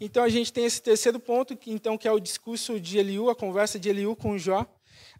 Então 0.00 0.24
a 0.24 0.28
gente 0.28 0.52
tem 0.52 0.64
esse 0.64 0.82
terceiro 0.82 1.20
ponto, 1.20 1.56
que, 1.56 1.70
então 1.70 1.96
que 1.96 2.08
é 2.08 2.12
o 2.12 2.18
discurso 2.18 2.80
de 2.80 2.98
Eliú, 2.98 3.30
a 3.30 3.36
conversa 3.36 3.78
de 3.78 3.88
Eliú 3.88 4.16
com 4.16 4.36
Jó. 4.36 4.66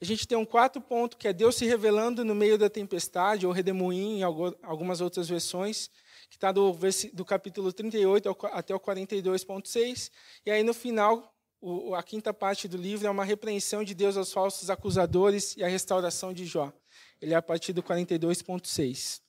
A 0.00 0.04
gente 0.04 0.26
tem 0.26 0.36
um 0.36 0.44
quarto 0.44 0.80
ponto, 0.80 1.16
que 1.16 1.28
é 1.28 1.32
Deus 1.32 1.56
se 1.56 1.66
revelando 1.66 2.24
no 2.24 2.34
meio 2.34 2.58
da 2.58 2.68
tempestade, 2.68 3.46
ou 3.46 3.52
redemoinho 3.52 4.18
em 4.18 4.22
algumas 4.62 5.00
outras 5.00 5.28
versões, 5.28 5.90
que 6.28 6.36
está 6.36 6.50
do, 6.50 6.76
do 7.12 7.24
capítulo 7.24 7.72
38 7.72 8.36
até 8.52 8.74
o 8.74 8.80
42.6. 8.80 10.10
E 10.46 10.50
aí, 10.50 10.62
no 10.62 10.74
final, 10.74 11.32
o, 11.60 11.94
a 11.94 12.02
quinta 12.02 12.34
parte 12.34 12.66
do 12.66 12.76
livro 12.76 13.06
é 13.06 13.10
uma 13.10 13.24
repreensão 13.24 13.84
de 13.84 13.94
Deus 13.94 14.16
aos 14.16 14.32
falsos 14.32 14.68
acusadores 14.68 15.56
e 15.56 15.62
a 15.62 15.68
restauração 15.68 16.32
de 16.32 16.44
Jó. 16.44 16.72
Ele 17.20 17.34
é 17.34 17.36
a 17.36 17.42
partir 17.42 17.72
do 17.72 17.82
42.6. 17.82 19.20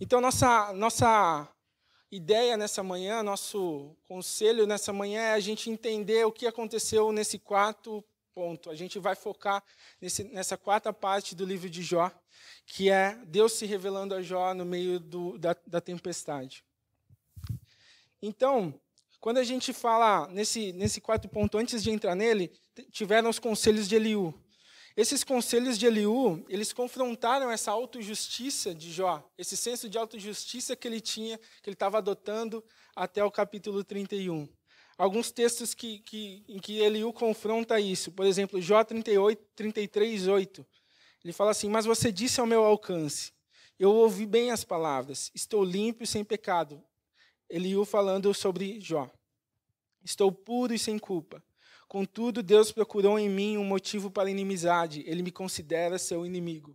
Então, 0.00 0.20
nossa, 0.20 0.72
nossa 0.72 1.48
ideia 2.10 2.56
nessa 2.56 2.82
manhã, 2.82 3.22
nosso 3.22 3.96
conselho 4.08 4.66
nessa 4.66 4.92
manhã 4.92 5.20
é 5.20 5.32
a 5.32 5.40
gente 5.40 5.70
entender 5.70 6.26
o 6.26 6.32
que 6.32 6.46
aconteceu 6.46 7.12
nesse 7.12 7.38
quarto 7.38 8.04
ponto. 8.34 8.70
A 8.70 8.74
gente 8.74 8.98
vai 8.98 9.14
focar 9.14 9.62
nesse, 10.00 10.24
nessa 10.24 10.56
quarta 10.56 10.92
parte 10.92 11.34
do 11.34 11.44
livro 11.44 11.68
de 11.68 11.82
Jó, 11.82 12.10
que 12.66 12.90
é 12.90 13.18
Deus 13.26 13.52
se 13.52 13.66
revelando 13.66 14.14
a 14.14 14.22
Jó 14.22 14.54
no 14.54 14.64
meio 14.64 14.98
do, 14.98 15.38
da, 15.38 15.56
da 15.66 15.80
tempestade. 15.80 16.64
Então, 18.20 18.78
quando 19.20 19.38
a 19.38 19.44
gente 19.44 19.72
fala 19.72 20.28
nesse, 20.28 20.72
nesse 20.72 21.00
quarto 21.00 21.28
ponto, 21.28 21.58
antes 21.58 21.82
de 21.82 21.90
entrar 21.90 22.14
nele, 22.14 22.52
tiveram 22.90 23.30
os 23.30 23.38
conselhos 23.38 23.88
de 23.88 23.96
Eliú. 23.96 24.34
Esses 24.96 25.24
conselhos 25.24 25.78
de 25.78 25.86
Eliú, 25.86 26.44
eles 26.48 26.72
confrontaram 26.72 27.50
essa 27.50 27.70
autojustiça 27.70 28.74
de 28.74 28.92
Jó, 28.92 29.26
esse 29.38 29.56
senso 29.56 29.88
de 29.88 29.96
autojustiça 29.96 30.76
que 30.76 30.86
ele 30.86 31.00
tinha, 31.00 31.38
que 31.38 31.70
ele 31.70 31.74
estava 31.74 31.98
adotando 31.98 32.62
até 32.94 33.24
o 33.24 33.30
capítulo 33.30 33.82
31. 33.82 34.48
Alguns 34.98 35.30
textos 35.30 35.74
que, 35.74 35.98
que, 36.00 36.44
em 36.48 36.58
que 36.58 36.78
Eliú 36.80 37.12
confronta 37.12 37.80
isso, 37.80 38.12
por 38.12 38.26
exemplo, 38.26 38.60
Jó 38.60 38.84
38, 38.84 39.42
33, 39.54 40.28
8. 40.28 40.66
Ele 41.24 41.32
fala 41.32 41.50
assim: 41.50 41.68
Mas 41.68 41.84
você 41.84 42.12
disse 42.12 42.40
ao 42.40 42.46
meu 42.46 42.64
alcance, 42.64 43.32
eu 43.78 43.90
ouvi 43.90 44.26
bem 44.26 44.50
as 44.50 44.64
palavras, 44.64 45.30
estou 45.34 45.64
limpo 45.64 46.04
e 46.04 46.06
sem 46.06 46.24
pecado. 46.24 46.82
Eliú 47.48 47.84
falando 47.84 48.32
sobre 48.32 48.80
Jó. 48.80 49.10
Estou 50.04 50.32
puro 50.32 50.74
e 50.74 50.78
sem 50.78 50.98
culpa. 50.98 51.42
Contudo, 51.86 52.42
Deus 52.42 52.72
procurou 52.72 53.18
em 53.18 53.28
mim 53.28 53.58
um 53.58 53.64
motivo 53.64 54.10
para 54.10 54.30
inimizade. 54.30 55.04
Ele 55.06 55.22
me 55.22 55.30
considera 55.30 55.98
seu 55.98 56.24
inimigo. 56.24 56.74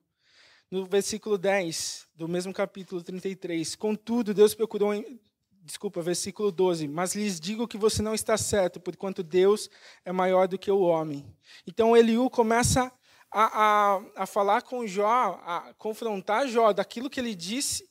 No 0.70 0.86
versículo 0.86 1.38
10 1.38 2.08
do 2.14 2.28
mesmo 2.28 2.54
capítulo 2.54 3.02
33. 3.02 3.76
Contudo, 3.76 4.34
Deus 4.34 4.54
procurou 4.54 4.94
em. 4.94 5.20
Desculpa, 5.68 6.02
versículo 6.02 6.50
12. 6.50 6.88
Mas 6.88 7.14
lhes 7.14 7.42
digo 7.42 7.68
que 7.68 7.78
você 7.78 8.02
não 8.02 8.16
está 8.16 8.38
certo, 8.38 8.80
porquanto 8.80 9.22
Deus 9.22 9.70
é 10.06 10.14
maior 10.14 10.48
do 10.48 10.58
que 10.58 10.72
o 10.72 10.80
homem. 10.80 11.26
Então 11.68 11.96
Eliú 11.96 12.30
começa 12.30 12.90
a, 13.30 13.44
a, 13.44 14.02
a 14.16 14.26
falar 14.26 14.62
com 14.62 14.88
Jó, 14.88 15.42
a 15.44 15.74
confrontar 15.78 16.48
Jó 16.48 16.72
daquilo 16.72 17.10
que 17.10 17.20
ele 17.20 17.36
disse, 17.36 17.84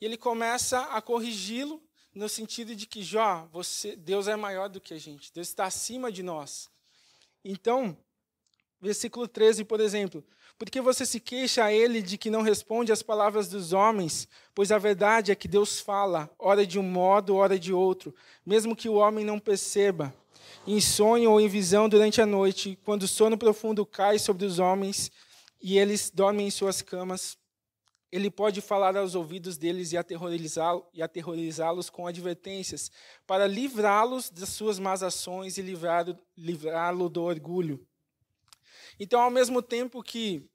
e 0.00 0.04
ele 0.04 0.16
começa 0.16 0.82
a 0.82 1.02
corrigi-lo 1.02 1.82
no 2.14 2.28
sentido 2.28 2.76
de 2.76 2.86
que, 2.86 3.02
Jó, 3.02 3.48
você, 3.50 3.96
Deus 3.96 4.28
é 4.28 4.36
maior 4.36 4.68
do 4.68 4.80
que 4.80 4.94
a 4.94 4.98
gente, 4.98 5.32
Deus 5.32 5.48
está 5.48 5.64
acima 5.64 6.12
de 6.12 6.22
nós. 6.22 6.68
Então, 7.44 7.98
versículo 8.80 9.26
13, 9.26 9.64
por 9.64 9.80
exemplo, 9.80 10.24
porque 10.58 10.80
você 10.80 11.04
se 11.04 11.20
queixa 11.20 11.64
a 11.64 11.72
ele 11.72 12.00
de 12.00 12.16
que 12.16 12.30
não 12.30 12.42
responde 12.42 12.92
às 12.92 13.02
palavras 13.02 13.48
dos 13.48 13.72
homens, 13.72 14.28
pois 14.54 14.72
a 14.72 14.78
verdade 14.78 15.30
é 15.30 15.34
que 15.34 15.48
Deus 15.48 15.80
fala, 15.80 16.30
ora 16.38 16.66
de 16.66 16.78
um 16.78 16.82
modo, 16.82 17.36
ora 17.36 17.58
de 17.58 17.72
outro, 17.72 18.14
mesmo 18.44 18.74
que 18.76 18.88
o 18.88 18.94
homem 18.94 19.24
não 19.24 19.38
perceba. 19.38 20.14
Em 20.66 20.80
sonho 20.80 21.30
ou 21.30 21.40
em 21.40 21.48
visão 21.48 21.88
durante 21.88 22.20
a 22.20 22.26
noite, 22.26 22.78
quando 22.84 23.02
o 23.04 23.08
sono 23.08 23.36
profundo 23.36 23.84
cai 23.84 24.18
sobre 24.18 24.46
os 24.46 24.58
homens 24.58 25.12
e 25.60 25.78
eles 25.78 26.10
dormem 26.10 26.46
em 26.46 26.50
suas 26.50 26.82
camas, 26.82 27.36
ele 28.10 28.30
pode 28.30 28.60
falar 28.60 28.96
aos 28.96 29.14
ouvidos 29.14 29.58
deles 29.58 29.92
e 29.92 29.96
aterrorizá-los 31.02 31.90
com 31.90 32.06
advertências, 32.06 32.90
para 33.26 33.46
livrá-los 33.46 34.30
das 34.30 34.48
suas 34.48 34.78
más 34.78 35.02
ações 35.02 35.58
e 35.58 35.62
livrá-lo 36.36 37.08
do 37.08 37.22
orgulho. 37.22 37.86
Então, 38.98 39.20
ao 39.20 39.30
mesmo 39.30 39.60
tempo 39.60 40.02
que, 40.02 40.48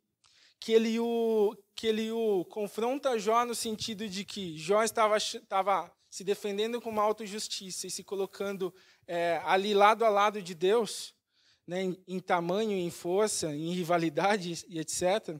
que, 0.59 0.71
ele 0.71 0.99
o, 0.99 1.55
que 1.75 1.87
ele 1.87 2.11
o 2.11 2.45
confronta 2.45 3.19
Jó 3.19 3.45
no 3.45 3.55
sentido 3.55 4.07
de 4.07 4.25
que 4.25 4.57
Jó 4.57 4.83
estava, 4.83 5.17
estava 5.17 5.91
se 6.09 6.23
defendendo 6.23 6.81
com 6.81 6.89
uma 6.89 7.03
autojustiça 7.03 7.87
e 7.87 7.91
se 7.91 8.03
colocando 8.03 8.73
é, 9.07 9.41
ali 9.45 9.73
lado 9.73 10.03
a 10.03 10.09
lado 10.09 10.41
de 10.41 10.53
Deus, 10.53 11.13
né, 11.67 11.83
em, 11.83 12.03
em 12.07 12.19
tamanho, 12.19 12.71
em 12.71 12.89
força, 12.89 13.53
em 13.53 13.73
rivalidade 13.73 14.65
e 14.67 14.79
etc., 14.79 15.39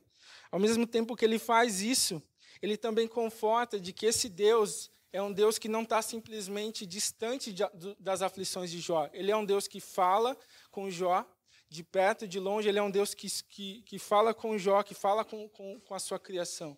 ao 0.51 0.60
mesmo 0.60 0.86
tempo 0.86 1.15
que 1.15 1.24
ele 1.24 1.39
faz 1.39 1.81
isso, 1.81 2.22
ele 2.62 2.77
também 2.77 3.08
conforta 3.08 3.79
de 3.79 3.93
que 3.93 4.05
esse 4.05 4.27
Deus 4.27 4.91
é 5.13 5.22
um 5.22 5.31
Deus 5.31 5.58
que 5.58 5.67
não 5.67 5.84
está 5.84 6.01
simplesmente 6.01 6.86
distante 6.86 7.51
de, 7.51 7.63
das 8.00 8.22
aflições 8.22 8.72
de 8.72 8.79
Jó. 8.79 9.10
Ele 9.13 9.31
é 9.31 9.36
um 9.36 9.46
Deus 9.46 9.67
que 9.67 9.79
fala 9.79 10.38
com 10.70 10.89
Jó, 10.89 11.25
de 11.72 11.84
perto, 11.86 12.28
de 12.28 12.38
longe. 12.38 12.68
Ele 12.68 12.78
é 12.78 12.84
um 12.84 12.92
Deus 12.92 13.13
que, 13.13 13.28
que, 13.50 13.82
que 13.84 13.98
fala 13.98 14.34
com 14.34 14.58
Jó, 14.58 14.84
que 14.84 14.94
fala 14.94 15.24
com, 15.24 15.48
com, 15.48 15.80
com 15.80 15.96
a 15.96 16.00
sua 16.00 16.20
criação. 16.20 16.78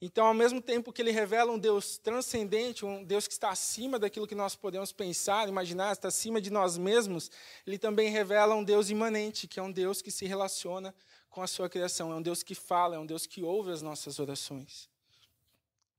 Então, 0.00 0.26
ao 0.26 0.34
mesmo 0.34 0.60
tempo 0.60 0.92
que 0.92 1.02
ele 1.02 1.10
revela 1.10 1.52
um 1.52 1.58
Deus 1.58 1.98
transcendente, 1.98 2.84
um 2.84 3.04
Deus 3.04 3.26
que 3.26 3.32
está 3.32 3.50
acima 3.50 3.98
daquilo 3.98 4.26
que 4.26 4.34
nós 4.34 4.54
podemos 4.54 4.92
pensar, 4.92 5.48
imaginar, 5.48 5.92
está 5.92 6.08
acima 6.08 6.40
de 6.40 6.50
nós 6.50 6.78
mesmos, 6.78 7.30
ele 7.66 7.78
também 7.78 8.10
revela 8.10 8.54
um 8.54 8.64
Deus 8.64 8.90
imanente, 8.90 9.48
que 9.48 9.58
é 9.58 9.62
um 9.62 9.70
Deus 9.70 10.00
que 10.00 10.10
se 10.10 10.24
relaciona 10.24 10.94
com 11.28 11.42
a 11.42 11.46
sua 11.46 11.68
criação. 11.68 12.12
É 12.12 12.14
um 12.14 12.22
Deus 12.22 12.42
que 12.44 12.54
fala, 12.54 12.94
é 12.96 12.98
um 12.98 13.06
Deus 13.06 13.26
que 13.26 13.42
ouve 13.42 13.72
as 13.72 13.82
nossas 13.82 14.18
orações. 14.18 14.88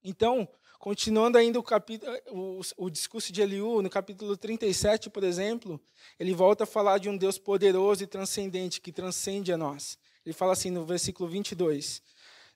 Então, 0.04 0.48
continuando 0.80 1.38
ainda 1.38 1.58
o, 1.58 1.64
capítulo, 1.64 2.12
o, 2.30 2.62
o, 2.78 2.90
discurso 2.90 3.32
de 3.32 3.42
Eliú, 3.42 3.82
no 3.82 3.90
capítulo 3.90 4.36
37, 4.36 5.10
por 5.10 5.24
exemplo, 5.24 5.80
ele 6.20 6.34
volta 6.34 6.66
a 6.66 6.68
falar 6.68 6.98
de 6.98 7.08
um 7.08 7.16
Deus 7.16 7.38
poderoso 7.38 8.04
e 8.04 8.08
transcendente, 8.08 8.82
que 8.82 8.92
transcende 8.92 9.54
a 9.54 9.58
nós. 9.58 9.98
Ele 10.26 10.34
fala 10.34 10.54
assim 10.54 10.70
no 10.70 10.86
versículo 10.86 11.30
22. 11.30 12.02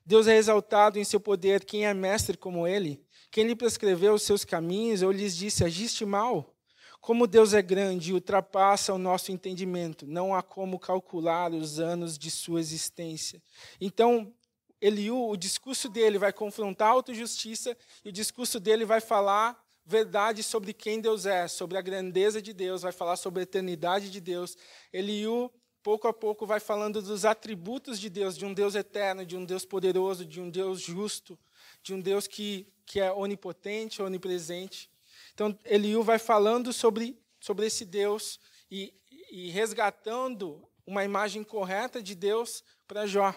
Deus 0.06 0.27
é 0.27 0.36
exaltado 0.38 1.00
em 1.00 1.04
seu 1.04 1.20
poder, 1.20 1.63
quem 1.63 1.86
é 1.86 1.94
mestre 1.94 2.38
como 2.38 2.68
ele? 2.68 3.01
Quem 3.32 3.46
lhe 3.46 3.56
prescreveu 3.56 4.13
os 4.13 4.24
seus 4.24 4.44
caminhos 4.46 5.01
ou 5.01 5.12
lhes 5.12 5.36
disse, 5.36 5.63
agiste 5.63 6.06
mal? 6.06 6.54
Como 7.00 7.27
Deus 7.27 7.54
é 7.54 7.62
grande 7.62 8.12
e 8.12 8.13
ultrapassa 8.13 8.94
o 8.94 8.98
nosso 8.98 9.32
entendimento, 9.32 10.06
não 10.06 10.36
há 10.36 10.42
como 10.42 10.80
calcular 10.80 11.54
os 11.54 11.80
anos 11.80 12.18
de 12.18 12.32
sua 12.32 12.60
existência. 12.60 13.42
Então, 13.80 14.34
Eliú, 14.82 15.30
o 15.30 15.38
discurso 15.38 15.90
dele 15.90 16.18
vai 16.18 16.32
confrontar 16.32 16.90
a 16.90 16.92
autojustiça 16.92 17.76
e 18.06 18.10
o 18.10 18.12
discurso 18.12 18.60
dele 18.60 18.86
vai 18.86 19.02
falar 19.02 19.62
verdade 19.86 20.44
sobre 20.44 20.74
quem 20.74 21.00
Deus 21.00 21.26
é, 21.26 21.48
sobre 21.48 21.78
a 21.78 21.82
grandeza 21.82 22.42
de 22.42 22.52
Deus, 22.52 22.82
vai 22.82 22.92
falar 22.92 23.16
sobre 23.16 23.40
a 23.40 23.44
eternidade 23.44 24.12
de 24.12 24.20
Deus. 24.20 24.58
Eliú, 24.92 25.50
pouco 25.82 26.08
a 26.08 26.14
pouco, 26.14 26.46
vai 26.46 26.60
falando 26.60 27.02
dos 27.02 27.24
atributos 27.24 27.98
de 27.98 28.10
Deus, 28.10 28.38
de 28.38 28.46
um 28.46 28.54
Deus 28.54 28.76
eterno, 28.76 29.26
de 29.26 29.38
um 29.38 29.46
Deus 29.46 29.66
poderoso, 29.66 30.26
de 30.26 30.42
um 30.42 30.50
Deus 30.50 30.82
justo, 30.82 31.40
de 31.82 31.94
um 31.94 32.02
Deus 32.02 32.28
que, 32.28 32.68
que 32.86 33.00
é 33.00 33.12
onipotente, 33.12 34.02
onipresente. 34.02 34.92
Então, 35.34 35.58
Eliú 35.64 36.04
vai 36.04 36.20
falando 36.20 36.74
sobre, 36.74 37.18
sobre 37.40 37.66
esse 37.68 37.86
Deus 37.86 38.40
e, 38.70 38.94
e 39.32 39.50
resgatando 39.50 40.68
uma 40.86 41.06
imagem 41.06 41.44
correta 41.44 42.04
de 42.04 42.14
Deus 42.14 42.64
para 42.86 43.08
Jó. 43.08 43.34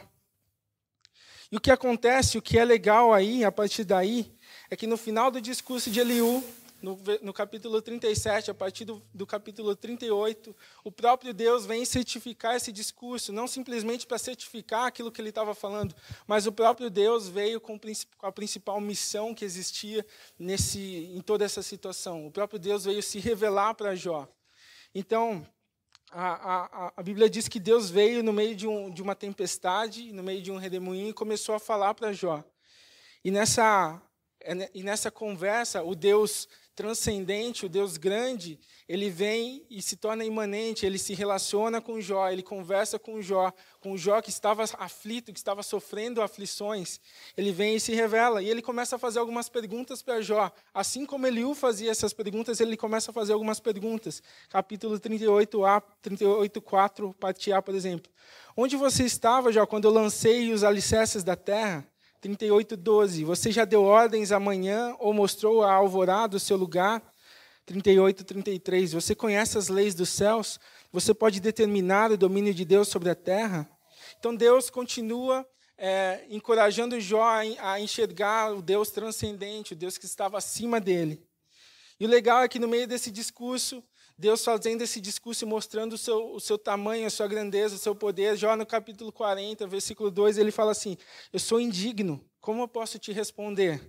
E 1.50 1.57
o 1.57 1.61
que 1.61 1.71
acontece, 1.71 2.38
o 2.38 2.42
que 2.42 2.59
é 2.59 2.64
legal 2.64 3.12
aí, 3.12 3.45
a 3.45 3.50
partir 3.50 3.85
daí, 3.85 4.33
é 4.71 4.76
que 4.76 4.87
no 4.87 4.97
final 4.97 5.33
do 5.33 5.40
discurso 5.40 5.90
de 5.90 5.99
Eliú, 5.99 6.45
no, 6.80 6.99
no 7.23 7.33
capítulo 7.33 7.83
37, 7.83 8.50
a 8.50 8.54
partir 8.54 8.85
do, 8.85 9.02
do 9.12 9.26
capítulo 9.26 9.75
38, 9.75 10.54
o 10.85 10.92
próprio 10.92 11.35
Deus 11.35 11.66
vem 11.66 11.85
certificar 11.85 12.54
esse 12.54 12.73
discurso, 12.73 13.33
não 13.33 13.47
simplesmente 13.47 14.07
para 14.07 14.16
certificar 14.16 14.87
aquilo 14.87 15.11
que 15.11 15.21
ele 15.21 15.28
estava 15.28 15.54
falando, 15.54 15.95
mas 16.26 16.47
o 16.47 16.52
próprio 16.52 16.88
Deus 16.88 17.28
veio 17.28 17.61
com, 17.61 17.78
a 18.23 18.33
principal 18.33 18.80
missão 18.80 19.35
que 19.35 19.45
existia 19.45 20.07
nesse, 20.38 21.11
em 21.14 21.21
toda 21.21 21.45
essa 21.45 21.62
situação. 21.62 22.26
O 22.26 22.30
próprio 22.30 22.59
Deus 22.59 22.85
veio 22.85 23.02
se 23.02 23.19
revelar 23.19 23.75
para 23.75 23.97
Jó. 23.97 24.28
Então, 24.95 25.47
a, 26.11 26.87
a, 26.87 26.93
a, 26.97 27.02
Bíblia 27.02 27.31
diz 27.31 27.49
que 27.49 27.61
Deus 27.61 27.90
veio 27.90 28.23
no 28.23 28.33
meio 28.33 28.55
de, 28.57 28.67
um, 28.67 28.90
de, 28.90 29.02
uma 29.02 29.14
tempestade, 29.14 30.12
no 30.12 30.23
meio 30.23 30.43
de 30.43 30.50
um 30.50 30.57
redemoinho, 30.57 31.09
e 31.09 31.14
começou 31.14 31.55
a 31.55 31.61
falar 31.61 31.95
para 31.95 32.12
Jó. 32.12 32.43
E 33.25 33.31
nessa 33.31 34.00
é 34.40 34.71
e 34.73 34.83
nessa 34.83 35.11
conversa, 35.11 35.83
o 35.83 35.95
Deus 35.95 36.49
transcendente, 36.81 37.67
o 37.67 37.69
Deus 37.69 37.99
grande, 37.99 38.59
ele 38.89 39.11
vem 39.11 39.67
e 39.69 39.83
se 39.83 39.97
torna 39.97 40.25
imanente, 40.25 40.87
ele 40.87 40.97
se 40.97 41.13
relaciona 41.13 41.79
com 41.79 42.01
Jó, 42.01 42.31
ele 42.31 42.43
conversa 42.43 42.99
com 42.99 43.21
Jó, 43.21 43.53
com 43.81 43.99
Jó 43.99 44.23
que 44.23 44.31
estava 44.31 44.65
aflito, 44.79 45.31
que 45.31 45.39
estava 45.39 45.63
sofrendo 45.63 46.23
aflições, 46.23 46.99
ele 47.37 47.53
vem 47.53 47.77
e 47.77 47.81
se 47.81 47.93
revela, 47.93 48.43
e 48.43 48.49
ele 48.49 48.63
começa 48.63 48.97
a 48.97 48.99
fazer 48.99 49.19
algumas 49.19 49.47
perguntas 49.47 50.01
para 50.01 50.23
Jó. 50.23 50.51
Assim 50.73 51.05
como 51.05 51.27
Eliú 51.27 51.55
fazia 51.55 51.91
essas 51.91 52.15
perguntas, 52.15 52.61
ele 52.61 52.79
começa 52.79 53.11
a 53.11 53.15
fazer 53.15 53.35
algumas 53.35 53.61
perguntas. 53.61 54.23
Capítulo 54.49 54.99
38a, 54.99 55.83
38:4, 56.03 57.13
parte 57.13 57.53
A, 57.53 57.61
por 57.61 57.75
exemplo. 57.75 58.11
Onde 58.57 58.75
você 58.75 59.05
estava, 59.05 59.53
Jó, 59.53 59.67
quando 59.67 59.85
eu 59.85 59.91
lancei 59.91 60.51
os 60.51 60.65
alicerces 60.65 61.23
da 61.23 61.37
terra? 61.37 61.87
38, 62.21 62.77
12. 62.77 63.25
Você 63.25 63.50
já 63.50 63.65
deu 63.65 63.83
ordens 63.83 64.31
amanhã 64.31 64.95
ou 64.99 65.12
mostrou 65.15 65.62
a 65.62 65.73
alvorada 65.73 66.37
o 66.37 66.41
seu 66.41 66.57
lugar? 66.57 67.03
38, 67.65 68.25
33. 68.25 68.93
Você 68.93 69.15
conhece 69.15 69.57
as 69.57 69.69
leis 69.69 69.95
dos 69.95 70.11
céus? 70.11 70.61
Você 70.93 71.15
pode 71.15 71.41
determinar 71.41 72.11
o 72.11 72.19
domínio 72.19 72.53
de 72.53 72.65
Deus 72.65 72.89
sobre 72.89 73.09
a 73.09 73.15
terra? 73.15 73.69
Então 74.19 74.35
Deus 74.35 74.69
continua 74.69 75.47
é, 75.79 76.27
encorajando 76.29 77.00
Jó 77.00 77.25
a 77.59 77.81
enxergar 77.81 78.53
o 78.53 78.61
Deus 78.61 78.91
transcendente, 78.91 79.73
o 79.73 79.77
Deus 79.77 79.97
que 79.97 80.05
estava 80.05 80.37
acima 80.37 80.79
dele. 80.79 81.25
E 81.99 82.05
o 82.05 82.09
legal 82.09 82.43
é 82.43 82.49
que 82.49 82.59
no 82.59 82.69
meio 82.69 82.87
desse 82.87 83.11
discurso, 83.11 83.83
Deus 84.21 84.45
fazendo 84.45 84.83
esse 84.83 85.00
discurso 85.00 85.47
e 85.47 85.49
mostrando 85.49 85.95
o 85.95 85.99
seu, 85.99 86.35
o 86.35 86.39
seu 86.39 86.59
tamanho, 86.59 87.07
a 87.07 87.11
sua 87.11 87.27
grandeza, 87.27 87.77
o 87.77 87.79
seu 87.79 87.95
poder. 87.95 88.37
Jó, 88.37 88.55
no 88.55 88.67
capítulo 88.67 89.11
40, 89.11 89.67
versículo 89.67 90.11
2, 90.11 90.37
ele 90.37 90.50
fala 90.50 90.73
assim: 90.73 90.99
Eu 91.33 91.41
sou 91.41 91.59
indigno, 91.59 92.23
como 92.39 92.61
eu 92.61 92.69
posso 92.69 92.99
te 92.99 93.12
responder? 93.12 93.81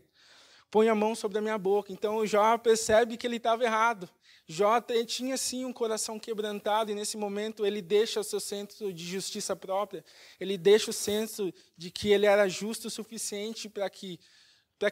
Põe 0.71 0.87
a 0.87 0.95
mão 0.95 1.15
sobre 1.15 1.37
a 1.37 1.41
minha 1.41 1.57
boca. 1.57 1.91
Então 1.91 2.25
Jó 2.25 2.57
percebe 2.57 3.17
que 3.17 3.27
ele 3.27 3.35
estava 3.35 3.65
errado. 3.65 4.09
Jó 4.47 4.79
tinha 5.05 5.35
sim 5.35 5.65
um 5.65 5.73
coração 5.73 6.17
quebrantado 6.17 6.91
e 6.91 6.95
nesse 6.95 7.17
momento 7.17 7.65
ele 7.65 7.81
deixa 7.81 8.21
o 8.21 8.23
seu 8.23 8.39
senso 8.39 8.93
de 8.93 9.03
justiça 9.05 9.53
própria, 9.53 10.03
ele 10.39 10.57
deixa 10.57 10.91
o 10.91 10.93
senso 10.93 11.53
de 11.77 11.91
que 11.91 12.09
ele 12.09 12.25
era 12.25 12.47
justo 12.47 12.87
o 12.87 12.91
suficiente 12.91 13.67
para 13.67 13.89
que, 13.89 14.17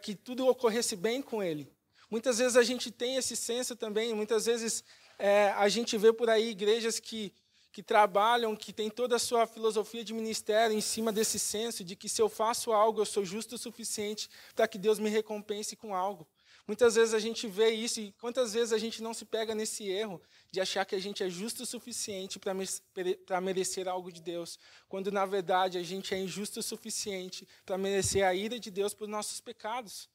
que 0.02 0.16
tudo 0.16 0.46
ocorresse 0.48 0.98
bem 0.98 1.22
com 1.22 1.42
ele. 1.42 1.72
Muitas 2.12 2.40
vezes 2.40 2.58
a 2.58 2.64
gente 2.64 2.92
tem 2.92 3.16
esse 3.16 3.36
senso 3.38 3.76
também, 3.76 4.14
muitas 4.14 4.46
vezes 4.46 4.84
é, 5.20 5.50
a 5.50 5.68
gente 5.68 5.98
vê 5.98 6.14
por 6.14 6.30
aí 6.30 6.50
igrejas 6.50 6.98
que, 6.98 7.34
que 7.74 7.84
trabalham, 7.84 8.56
que 8.56 8.72
têm 8.72 8.90
toda 8.90 9.18
a 9.18 9.20
sua 9.20 9.46
filosofia 9.46 10.04
de 10.04 10.14
ministério 10.14 10.76
em 10.76 10.82
cima 10.82 11.12
desse 11.12 11.38
senso 11.38 11.84
de 11.84 11.96
que 11.96 12.08
se 12.08 12.22
eu 12.22 12.30
faço 12.30 12.72
algo, 12.72 13.02
eu 13.02 13.06
sou 13.06 13.26
justo 13.26 13.56
o 13.56 13.58
suficiente 13.58 14.30
para 14.56 14.68
que 14.68 14.78
Deus 14.78 14.98
me 14.98 15.10
recompense 15.10 15.76
com 15.76 15.94
algo. 15.94 16.26
Muitas 16.66 16.96
vezes 16.96 17.14
a 17.14 17.20
gente 17.20 17.48
vê 17.48 17.72
isso 17.72 18.00
e 18.00 18.12
quantas 18.14 18.54
vezes 18.54 18.72
a 18.72 18.78
gente 18.78 19.02
não 19.02 19.14
se 19.14 19.26
pega 19.26 19.54
nesse 19.54 19.90
erro 19.90 20.22
de 20.52 20.62
achar 20.62 20.86
que 20.86 20.96
a 20.96 21.00
gente 21.00 21.24
é 21.24 21.30
justo 21.30 21.64
o 21.64 21.66
suficiente 21.66 22.40
para 22.40 23.42
merecer 23.42 23.88
algo 23.88 24.12
de 24.12 24.22
Deus, 24.22 24.58
quando 24.88 25.12
na 25.12 25.26
verdade 25.26 25.80
a 25.80 25.84
gente 25.84 26.14
é 26.14 26.20
injusto 26.20 26.60
o 26.60 26.64
suficiente 26.64 27.48
para 27.66 27.78
merecer 27.78 28.24
a 28.24 28.36
ira 28.36 28.60
de 28.60 28.70
Deus 28.70 28.94
por 28.94 29.08
nossos 29.08 29.42
pecados. 29.42 30.08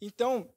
Então, 0.00 0.48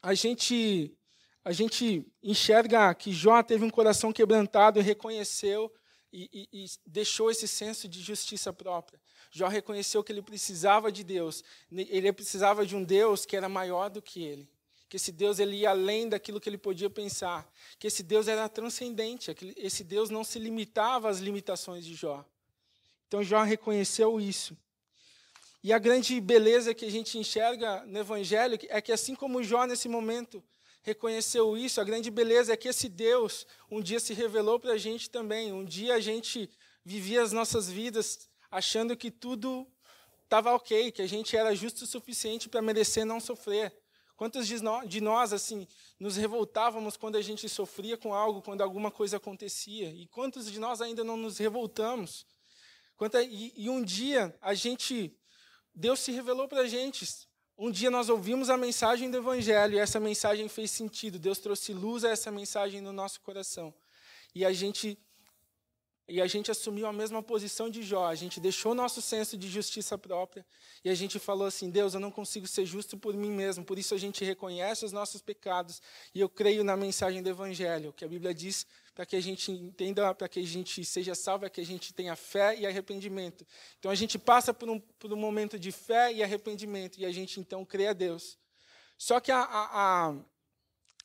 a 0.00 0.14
gente 0.14 0.96
a 1.44 1.52
gente 1.52 2.06
enxerga 2.22 2.94
que 2.94 3.12
Jó 3.12 3.42
teve 3.42 3.64
um 3.64 3.70
coração 3.70 4.12
quebrantado 4.12 4.78
e 4.78 4.82
reconheceu 4.82 5.70
e, 6.10 6.30
e, 6.32 6.64
e, 6.64 6.66
deixou 6.86 7.30
esse 7.30 7.46
senso 7.46 7.86
de 7.86 8.00
justiça 8.00 8.52
própria. 8.52 9.00
Jó 9.30 9.48
reconheceu 9.48 10.02
que 10.02 10.12
ele 10.12 10.22
precisava 10.22 10.90
de 10.90 11.04
Deus, 11.04 11.42
ele 11.70 12.12
precisava 12.12 12.64
de 12.64 12.74
um 12.74 12.82
Deus 12.82 13.26
que 13.26 13.36
era 13.36 13.48
maior 13.48 13.90
do 13.90 14.00
que 14.00 14.22
ele, 14.22 14.48
que 14.88 14.96
esse 14.96 15.12
Deus 15.12 15.38
ele 15.38 15.56
ia 15.56 15.70
além 15.70 16.08
daquilo 16.08 16.40
que 16.40 16.48
ele 16.48 16.56
podia 16.56 16.88
pensar, 16.88 17.46
que 17.78 17.88
esse 17.88 18.02
Deus 18.02 18.26
era 18.28 18.48
transcendente, 18.48 19.34
esse 19.56 19.84
Deus 19.84 20.08
não 20.08 20.24
se 20.24 20.38
limitava 20.38 21.10
às 21.10 21.18
limitações 21.18 21.84
de 21.84 21.94
Jó. 21.94 22.24
Então 23.08 23.22
Jó 23.22 23.42
reconheceu 23.42 24.20
isso. 24.20 24.56
E 25.64 25.72
a 25.72 25.78
grande 25.78 26.20
beleza 26.20 26.74
que 26.74 26.84
a 26.84 26.90
gente 26.90 27.18
enxerga 27.18 27.84
no 27.86 27.98
Evangelho 27.98 28.58
é 28.68 28.80
que, 28.80 28.92
assim 28.92 29.14
como 29.14 29.42
Jó, 29.42 29.66
nesse 29.66 29.88
momento, 29.88 30.44
reconheceu 30.84 31.56
isso, 31.56 31.80
a 31.80 31.84
grande 31.84 32.10
beleza 32.10 32.52
é 32.52 32.56
que 32.56 32.68
esse 32.68 32.90
Deus 32.90 33.46
um 33.70 33.80
dia 33.80 33.98
se 33.98 34.12
revelou 34.12 34.60
para 34.60 34.74
a 34.74 34.78
gente 34.78 35.08
também. 35.08 35.50
Um 35.50 35.64
dia 35.64 35.94
a 35.94 36.00
gente 36.00 36.48
vivia 36.84 37.22
as 37.22 37.32
nossas 37.32 37.70
vidas 37.70 38.28
achando 38.50 38.94
que 38.94 39.10
tudo 39.10 39.66
estava 40.22 40.54
ok, 40.54 40.92
que 40.92 41.00
a 41.00 41.06
gente 41.06 41.34
era 41.34 41.54
justo 41.54 41.84
o 41.84 41.86
suficiente 41.86 42.50
para 42.50 42.60
merecer 42.60 43.06
não 43.06 43.18
sofrer. 43.18 43.74
Quantos 44.14 44.46
de 44.46 45.00
nós, 45.00 45.32
assim, 45.32 45.66
nos 45.98 46.16
revoltávamos 46.16 46.96
quando 46.96 47.16
a 47.16 47.22
gente 47.22 47.48
sofria 47.48 47.96
com 47.96 48.14
algo, 48.14 48.42
quando 48.42 48.60
alguma 48.60 48.90
coisa 48.90 49.16
acontecia? 49.16 49.90
E 49.90 50.06
quantos 50.06 50.52
de 50.52 50.60
nós 50.60 50.82
ainda 50.82 51.02
não 51.02 51.16
nos 51.16 51.38
revoltamos? 51.38 52.26
e, 53.56 53.68
um 53.68 53.82
dia 53.82 54.36
a 54.40 54.54
gente, 54.54 55.16
Deus 55.74 55.98
se 55.98 56.12
revelou 56.12 56.46
para 56.46 56.60
a 56.60 56.68
gente, 56.68 57.04
um 57.56 57.70
dia 57.70 57.90
nós 57.90 58.08
ouvimos 58.08 58.50
a 58.50 58.56
mensagem 58.56 59.10
do 59.10 59.16
Evangelho 59.16 59.74
e 59.74 59.78
essa 59.78 60.00
mensagem 60.00 60.48
fez 60.48 60.70
sentido. 60.70 61.18
Deus 61.18 61.38
trouxe 61.38 61.72
luz 61.72 62.04
a 62.04 62.10
essa 62.10 62.30
mensagem 62.30 62.80
no 62.80 62.92
nosso 62.92 63.20
coração. 63.20 63.72
E 64.34 64.44
a 64.44 64.52
gente 64.52 64.98
e 66.06 66.20
a 66.20 66.26
gente 66.26 66.50
assumiu 66.50 66.86
a 66.86 66.92
mesma 66.92 67.22
posição 67.22 67.70
de 67.70 67.82
Jó. 67.82 68.06
A 68.06 68.14
gente 68.14 68.38
deixou 68.38 68.72
o 68.72 68.74
nosso 68.74 69.00
senso 69.00 69.38
de 69.38 69.48
justiça 69.48 69.96
própria 69.96 70.44
e 70.84 70.90
a 70.90 70.94
gente 70.94 71.18
falou 71.18 71.46
assim: 71.46 71.70
Deus, 71.70 71.94
eu 71.94 72.00
não 72.00 72.10
consigo 72.10 72.46
ser 72.46 72.66
justo 72.66 72.98
por 72.98 73.14
mim 73.14 73.30
mesmo. 73.30 73.64
Por 73.64 73.78
isso 73.78 73.94
a 73.94 73.98
gente 73.98 74.24
reconhece 74.24 74.84
os 74.84 74.92
nossos 74.92 75.22
pecados 75.22 75.80
e 76.14 76.20
eu 76.20 76.28
creio 76.28 76.62
na 76.62 76.76
mensagem 76.76 77.22
do 77.22 77.30
Evangelho, 77.30 77.92
que 77.92 78.04
a 78.04 78.08
Bíblia 78.08 78.34
diz 78.34 78.66
para 78.94 79.04
que 79.04 79.16
a 79.16 79.20
gente 79.20 79.50
entenda, 79.50 80.14
para 80.14 80.28
que 80.28 80.38
a 80.38 80.46
gente 80.46 80.84
seja 80.84 81.14
salvo, 81.14 81.44
é 81.44 81.50
que 81.50 81.60
a 81.60 81.66
gente 81.66 81.92
tenha 81.92 82.14
fé 82.14 82.56
e 82.56 82.64
arrependimento. 82.64 83.44
Então 83.78 83.90
a 83.90 83.94
gente 83.94 84.18
passa 84.18 84.54
por 84.54 84.70
um, 84.70 84.78
por 84.78 85.12
um 85.12 85.16
momento 85.16 85.58
de 85.58 85.72
fé 85.72 86.12
e 86.12 86.22
arrependimento 86.22 87.00
e 87.00 87.04
a 87.04 87.10
gente 87.10 87.40
então 87.40 87.64
crê 87.64 87.88
a 87.88 87.92
Deus. 87.92 88.38
Só 88.96 89.18
que 89.18 89.32
a, 89.32 89.40
a, 89.42 90.14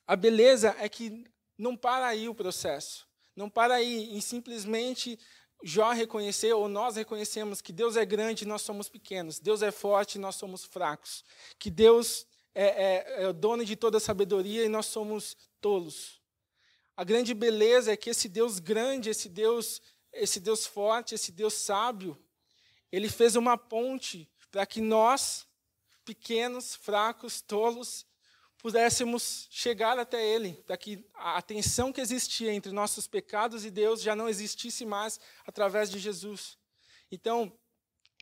a, 0.08 0.16
beleza 0.16 0.76
é 0.80 0.88
que 0.88 1.26
não 1.58 1.76
para 1.76 2.06
aí 2.06 2.30
o 2.30 2.36
processo. 2.36 3.08
Não 3.36 3.50
para 3.50 3.76
aí 3.76 4.16
em 4.16 4.22
simplesmente 4.22 5.18
Jó 5.62 5.92
reconhecer, 5.92 6.54
ou 6.54 6.70
nós 6.70 6.96
reconhecemos 6.96 7.60
que 7.60 7.74
Deus 7.74 7.98
é 7.98 8.06
grande 8.06 8.46
e 8.46 8.48
nós 8.48 8.62
somos 8.62 8.88
pequenos. 8.88 9.40
Deus 9.40 9.62
é 9.62 9.72
forte 9.72 10.16
e 10.16 10.20
nós 10.20 10.36
somos 10.36 10.64
fracos. 10.64 11.26
Que 11.58 11.70
Deus 11.70 12.26
é, 12.54 12.66
é, 12.66 13.24
é 13.24 13.34
dono 13.34 13.66
de 13.66 13.76
toda 13.76 13.98
a 13.98 14.02
sabedoria 14.02 14.64
e 14.64 14.70
nós 14.70 14.86
somos 14.86 15.36
tolos. 15.60 16.19
A 17.00 17.06
grande 17.06 17.34
beleza 17.34 17.94
é 17.94 17.96
que 17.96 18.10
esse 18.10 18.28
Deus 18.28 18.60
grande, 18.60 19.10
esse 19.10 19.30
Deus, 19.30 19.82
esse 20.12 20.38
Deus 20.38 20.66
forte, 20.66 21.16
esse 21.16 21.32
Deus 21.32 21.54
sábio, 21.54 22.22
ele 22.92 23.08
fez 23.08 23.38
uma 23.38 23.58
ponte 23.58 24.30
para 24.52 24.66
que 24.66 24.82
nós, 24.82 25.48
pequenos, 26.04 26.76
fracos, 26.76 27.40
tolos, 27.40 28.06
pudéssemos 28.58 29.48
chegar 29.50 29.98
até 29.98 30.22
Ele, 30.22 30.62
para 30.68 30.76
que 30.76 31.08
a 31.14 31.42
tensão 31.42 31.94
que 31.94 32.02
existia 32.02 32.52
entre 32.52 32.74
nossos 32.74 33.08
pecados 33.08 33.64
e 33.64 33.72
Deus 33.72 34.02
já 34.02 34.14
não 34.14 34.28
existisse 34.28 34.86
mais 34.86 35.22
através 35.48 35.90
de 35.90 36.00
Jesus. 36.00 36.58
Então, 37.10 37.58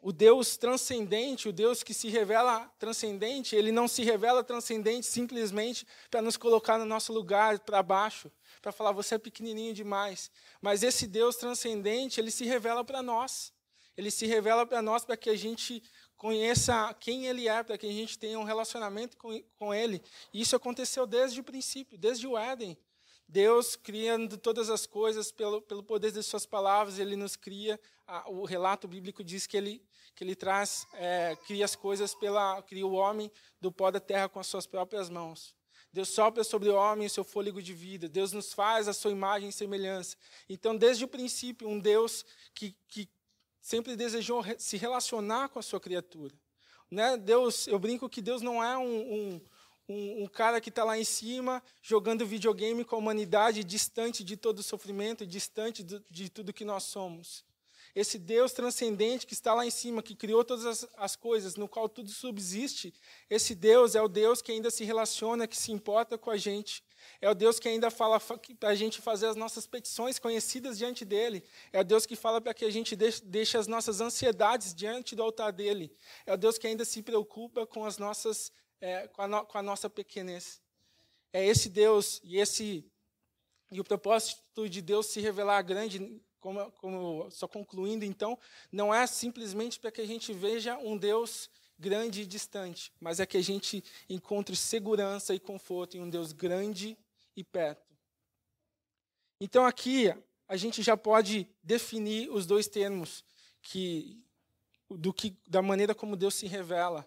o 0.04 0.12
Deus 0.12 0.56
transcendente, 0.56 1.50
o 1.50 1.52
Deus 1.52 1.82
que 1.82 1.96
se 1.96 2.10
revela 2.10 2.72
transcendente, 2.78 3.56
ele 3.56 3.72
não 3.72 3.88
se 3.88 4.04
revela 4.04 4.44
transcendente 4.44 5.08
simplesmente 5.08 5.88
para 6.12 6.22
nos 6.22 6.38
colocar 6.38 6.78
no 6.78 6.86
nosso 6.86 7.12
lugar 7.12 7.58
para 7.58 7.82
baixo 7.82 8.32
para 8.62 8.72
falar 8.72 8.91
você 8.91 9.15
é 9.15 9.17
pequenininho 9.17 9.74
demais. 9.74 10.32
Mas 10.62 10.84
esse 10.84 11.08
Deus 11.08 11.36
transcendente, 11.36 12.20
ele 12.20 12.32
se 12.32 12.46
revela 12.46 12.84
para 12.84 13.02
nós. 13.02 13.54
Ele 13.96 14.12
se 14.12 14.26
revela 14.26 14.65
para 14.65 14.82
nós 14.82 15.04
para 15.04 15.17
que 15.17 15.30
a 15.30 15.36
gente 15.36 15.82
conheça 16.15 16.93
quem 17.00 17.28
ele 17.28 17.48
é, 17.48 17.63
para 17.63 17.78
que 17.78 17.88
a 17.88 17.91
gente 17.91 18.17
tenha 18.17 18.39
um 18.39 18.43
relacionamento 18.43 19.17
com, 19.17 19.41
com 19.58 19.74
ele. 19.74 20.02
E 20.34 20.41
isso 20.41 20.56
aconteceu 20.56 21.06
desde 21.08 21.39
o 21.39 21.43
princípio, 21.43 21.98
desde 21.98 22.28
o 22.28 22.38
Éden. 22.38 22.78
Deus 23.28 23.76
criando 23.76 24.38
todas 24.38 24.70
as 24.70 24.86
coisas 24.86 25.32
pelo, 25.32 25.62
pelo 25.62 25.84
poder 25.84 26.12
de 26.12 26.24
suas 26.24 26.46
palavras, 26.46 26.98
ele 26.98 27.15
nos 27.15 27.36
cria. 27.36 27.80
o 28.28 28.46
relato 28.46 28.88
bíblico 28.88 29.24
diz 29.24 29.46
que 29.46 29.58
ele, 29.58 29.84
que 30.15 30.24
ele 30.24 30.36
traz, 30.36 30.88
é, 30.93 31.36
cria 31.46 31.65
as 31.65 31.76
coisas 31.76 32.15
pela, 32.15 32.62
cria 32.62 32.88
o 32.88 32.93
homem 32.93 33.30
do 33.60 33.72
pó 33.72 33.91
da 33.91 34.00
terra 34.00 34.30
com 34.30 34.39
as 34.39 34.48
suas 34.48 34.65
próprias 34.65 35.10
mãos. 35.10 35.57
Deus 35.91 36.10
sopra 36.10 36.43
sobre 36.43 36.69
o 36.69 36.76
homem 36.76 37.08
o 37.08 37.10
seu 37.10 37.23
fôlego 37.23 37.62
de 37.62 37.73
vida. 37.73 38.08
Deus 38.08 38.32
nos 38.32 38.54
faz 38.54 38.88
a 38.88 38.93
sua 38.93 39.12
imagem 39.12 39.50
e 39.50 39.54
semelhança. 39.54 40.15
Então, 40.50 40.76
desde 40.76 41.06
o 41.06 41.08
princípio, 41.08 41.67
um 41.67 41.80
Deus 41.80 42.26
que, 42.54 42.76
que 42.88 43.10
sempre 43.62 43.95
desejou 43.95 44.43
se 44.58 44.78
relacionar 44.78 45.50
com 45.50 45.60
a 45.60 45.63
sua 45.63 45.80
criatura. 45.80 46.34
Né? 46.89 47.17
Deus, 47.17 47.67
eu 47.67 47.80
brinco 47.80 48.10
que 48.10 48.21
Deus 48.21 48.41
não 48.41 48.63
é 48.63 48.78
um, 48.78 48.84
um, 48.84 49.41
um, 49.89 50.23
um 50.23 50.28
cara 50.28 50.62
que 50.62 50.69
está 50.69 50.84
lá 50.84 50.97
em 50.97 51.04
cima 51.04 51.63
jogando 51.82 52.26
videogame 52.26 52.86
com 52.86 52.95
a 52.95 53.00
humanidade, 53.00 53.63
distante 53.63 54.23
de 54.23 54.38
todo 54.38 54.60
o 54.60 54.63
sofrimento, 54.63 55.26
distante 55.26 55.84
de, 55.84 56.02
de 56.10 56.30
tudo 56.30 56.54
que 56.54 56.65
nós 56.65 56.84
somos. 56.84 57.43
Esse 57.99 58.19
Deus 58.19 58.53
transcendente 58.53 59.25
que 59.25 59.33
está 59.33 59.55
lá 59.55 59.65
em 59.65 59.71
cima, 59.71 60.03
que 60.03 60.13
criou 60.13 60.45
todas 60.45 60.67
as, 60.67 60.88
as 60.97 61.15
coisas, 61.15 61.55
no 61.55 61.67
qual 61.67 61.89
tudo 61.89 62.12
subsiste, 62.12 62.93
esse 63.27 63.55
Deus 63.55 63.95
é 63.95 64.01
o 64.01 64.07
Deus 64.07 64.39
que 64.39 64.51
ainda 64.51 64.69
se 64.69 64.83
relaciona, 64.83 65.47
que 65.47 65.57
se 65.57 65.71
importa 65.71 66.15
com 66.15 66.29
a 66.29 66.38
gente. 66.38 66.83
É 67.19 67.27
o 67.27 67.33
Deus 67.33 67.60
que 67.60 67.67
ainda 67.67 67.89
fala 67.89 68.19
para 68.19 68.69
a 68.69 68.75
gente 68.75 69.01
fazer 69.01 69.25
as 69.25 69.36
nossas 69.36 69.65
petições 69.65 70.19
conhecidas 70.19 70.77
diante 70.77 71.03
dele. 71.03 71.43
É 71.73 71.79
o 71.79 71.83
Deus 71.83 72.05
que 72.05 72.15
fala 72.15 72.39
para 72.39 72.53
que 72.53 72.65
a 72.65 72.69
gente 72.69 72.95
deixe, 72.95 73.57
as 73.57 73.65
nossas 73.65 73.99
ansiedades 73.99 74.75
diante 74.75 75.15
do 75.15 75.23
altar 75.23 75.51
dele. 75.51 75.91
É 76.23 76.31
o 76.31 76.38
Deus 76.38 76.60
que 76.60 76.67
ainda 76.67 76.86
se 76.86 77.01
preocupa 77.01 77.65
com 77.65 77.83
as 77.83 77.97
nossas, 77.97 78.51
é, 78.79 79.07
com, 79.07 79.23
a 79.23 79.27
no, 79.27 79.43
com 79.43 79.57
a 79.57 79.63
nossa 79.63 79.89
pequenez. 79.89 80.62
É 81.33 81.43
esse 81.43 81.67
Deus 81.67 82.21
e 82.23 82.38
esse 82.38 82.86
e 83.71 83.81
o 83.81 83.83
propósito 83.83 84.69
de 84.69 84.81
Deus 84.83 85.07
se 85.07 85.19
revelar 85.19 85.62
grande, 85.63 86.21
como, 86.39 86.71
como 86.73 87.32
só 87.32 87.47
concluindo 87.47 88.06
então, 88.06 88.38
não 88.71 88.93
é 88.93 89.06
simplesmente 89.08 89.80
para 89.80 89.91
que 89.91 90.02
a 90.02 90.06
gente 90.06 90.34
veja 90.34 90.78
um 90.78 90.97
Deus 90.97 91.50
grande 91.80 92.21
e 92.21 92.26
distante, 92.26 92.91
mas 93.00 93.19
é 93.19 93.26
que 93.26 93.38
a 93.38 93.43
gente 93.43 93.84
encontre 94.10 94.56
segurança 94.56 95.36
e 95.36 95.39
conforto 95.39 95.95
em 95.95 96.02
um 96.02 96.10
Deus 96.10 96.32
grande 96.32 96.97
e 97.36 97.43
perto. 97.43 97.86
Então 99.39 99.65
aqui 99.65 100.13
a 100.47 100.58
gente 100.58 100.82
já 100.82 100.97
pode 100.97 101.47
definir 101.62 102.30
os 102.32 102.45
dois 102.45 102.67
termos 102.67 103.23
que 103.62 104.23
do 104.89 105.13
que 105.13 105.38
da 105.45 105.62
maneira 105.62 105.93
como 105.93 106.15
Deus 106.15 106.36
se 106.36 106.47
revela, 106.47 107.06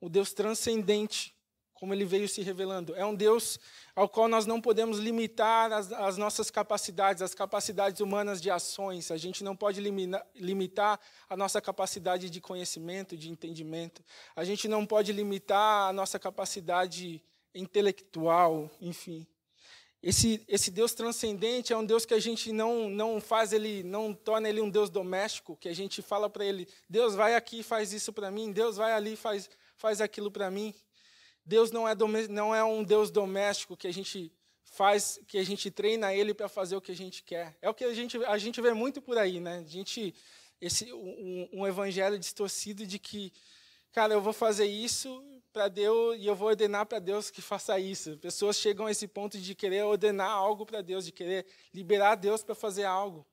o 0.00 0.08
Deus 0.08 0.32
transcendente, 0.32 1.34
como 1.82 1.92
ele 1.92 2.04
veio 2.04 2.28
se 2.28 2.42
revelando. 2.42 2.94
É 2.94 3.04
um 3.04 3.12
Deus 3.12 3.58
ao 3.96 4.08
qual 4.08 4.28
nós 4.28 4.46
não 4.46 4.60
podemos 4.60 5.00
limitar 5.00 5.72
as, 5.72 5.90
as 5.90 6.16
nossas 6.16 6.48
capacidades, 6.48 7.20
as 7.20 7.34
capacidades 7.34 8.00
humanas 8.00 8.40
de 8.40 8.52
ações. 8.52 9.10
A 9.10 9.16
gente 9.16 9.42
não 9.42 9.56
pode 9.56 9.80
limina, 9.80 10.24
limitar 10.32 11.00
a 11.28 11.36
nossa 11.36 11.60
capacidade 11.60 12.30
de 12.30 12.40
conhecimento, 12.40 13.16
de 13.16 13.28
entendimento. 13.28 14.00
A 14.36 14.44
gente 14.44 14.68
não 14.68 14.86
pode 14.86 15.12
limitar 15.12 15.88
a 15.88 15.92
nossa 15.92 16.20
capacidade 16.20 17.20
intelectual, 17.52 18.70
enfim. 18.80 19.26
Esse, 20.00 20.40
esse 20.46 20.70
Deus 20.70 20.94
transcendente 20.94 21.72
é 21.72 21.76
um 21.76 21.84
Deus 21.84 22.06
que 22.06 22.14
a 22.14 22.20
gente 22.20 22.52
não, 22.52 22.88
não 22.88 23.20
faz 23.20 23.52
ele, 23.52 23.82
não 23.82 24.14
torna 24.14 24.48
ele 24.48 24.60
um 24.60 24.70
Deus 24.70 24.88
doméstico, 24.88 25.56
que 25.56 25.68
a 25.68 25.74
gente 25.74 26.00
fala 26.00 26.30
para 26.30 26.44
ele, 26.44 26.68
Deus 26.88 27.16
vai 27.16 27.34
aqui 27.34 27.60
faz 27.64 27.92
isso 27.92 28.12
para 28.12 28.30
mim, 28.30 28.52
Deus 28.52 28.76
vai 28.76 28.92
ali 28.92 29.16
faz, 29.16 29.50
faz 29.76 30.00
aquilo 30.00 30.30
para 30.30 30.48
mim. 30.48 30.72
Deus 31.44 31.70
não 31.70 31.88
é, 31.88 31.94
não 32.28 32.54
é 32.54 32.62
um 32.62 32.84
Deus 32.84 33.10
doméstico 33.10 33.76
que 33.76 33.86
a 33.86 33.92
gente 33.92 34.32
faz, 34.64 35.20
que 35.26 35.38
a 35.38 35.44
gente 35.44 35.70
treina 35.70 36.14
ele 36.14 36.32
para 36.32 36.48
fazer 36.48 36.76
o 36.76 36.80
que 36.80 36.92
a 36.92 36.96
gente 36.96 37.22
quer. 37.22 37.56
É 37.60 37.68
o 37.68 37.74
que 37.74 37.84
a 37.84 37.94
gente, 37.94 38.16
a 38.24 38.38
gente 38.38 38.60
vê 38.60 38.72
muito 38.72 39.02
por 39.02 39.18
aí, 39.18 39.40
né? 39.40 39.58
A 39.58 39.68
gente, 39.68 40.14
esse, 40.60 40.92
um, 40.92 41.48
um 41.52 41.66
evangelho 41.66 42.18
distorcido 42.18 42.86
de 42.86 42.98
que, 42.98 43.32
cara, 43.92 44.14
eu 44.14 44.20
vou 44.20 44.32
fazer 44.32 44.66
isso 44.66 45.22
para 45.52 45.68
Deus 45.68 46.16
e 46.18 46.26
eu 46.26 46.34
vou 46.34 46.48
ordenar 46.48 46.86
para 46.86 46.98
Deus 46.98 47.30
que 47.30 47.42
faça 47.42 47.78
isso. 47.78 48.16
Pessoas 48.18 48.56
chegam 48.56 48.86
a 48.86 48.90
esse 48.90 49.06
ponto 49.06 49.38
de 49.38 49.54
querer 49.54 49.84
ordenar 49.84 50.30
algo 50.30 50.64
para 50.64 50.80
Deus, 50.80 51.04
de 51.04 51.12
querer 51.12 51.46
liberar 51.74 52.14
Deus 52.14 52.42
para 52.42 52.54
fazer 52.54 52.84
algo. 52.84 53.26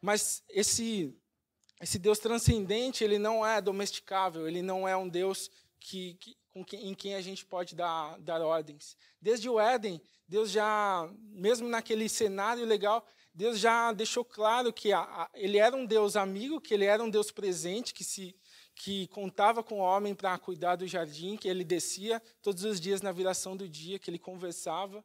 Mas 0.00 0.42
esse 0.48 1.14
esse 1.80 1.98
Deus 1.98 2.20
transcendente, 2.20 3.02
ele 3.02 3.18
não 3.18 3.44
é 3.44 3.60
domesticável, 3.60 4.46
ele 4.46 4.62
não 4.62 4.86
é 4.86 4.96
um 4.96 5.08
Deus 5.08 5.50
que, 5.80 6.14
que 6.14 6.36
quem, 6.62 6.88
em 6.88 6.94
quem 6.94 7.14
a 7.14 7.20
gente 7.22 7.46
pode 7.46 7.74
dar, 7.74 8.18
dar 8.18 8.42
ordens. 8.42 8.96
Desde 9.20 9.48
o 9.48 9.58
Éden, 9.58 10.02
Deus 10.28 10.50
já, 10.50 11.08
mesmo 11.18 11.68
naquele 11.68 12.08
cenário 12.08 12.66
legal, 12.66 13.06
Deus 13.34 13.58
já 13.58 13.92
deixou 13.92 14.24
claro 14.24 14.72
que 14.72 14.92
a, 14.92 15.00
a, 15.00 15.30
ele 15.34 15.56
era 15.56 15.74
um 15.74 15.86
Deus 15.86 16.16
amigo, 16.16 16.60
que 16.60 16.74
ele 16.74 16.84
era 16.84 17.02
um 17.02 17.08
Deus 17.08 17.30
presente, 17.30 17.94
que 17.94 18.04
se 18.04 18.34
que 18.74 19.06
contava 19.08 19.62
com 19.62 19.80
o 19.80 19.82
homem 19.82 20.14
para 20.14 20.36
cuidar 20.38 20.76
do 20.76 20.86
jardim, 20.86 21.36
que 21.36 21.46
ele 21.46 21.62
descia 21.62 22.20
todos 22.40 22.64
os 22.64 22.80
dias 22.80 23.02
na 23.02 23.12
viração 23.12 23.56
do 23.56 23.68
dia, 23.68 23.98
que 23.98 24.10
ele 24.10 24.18
conversava. 24.18 25.04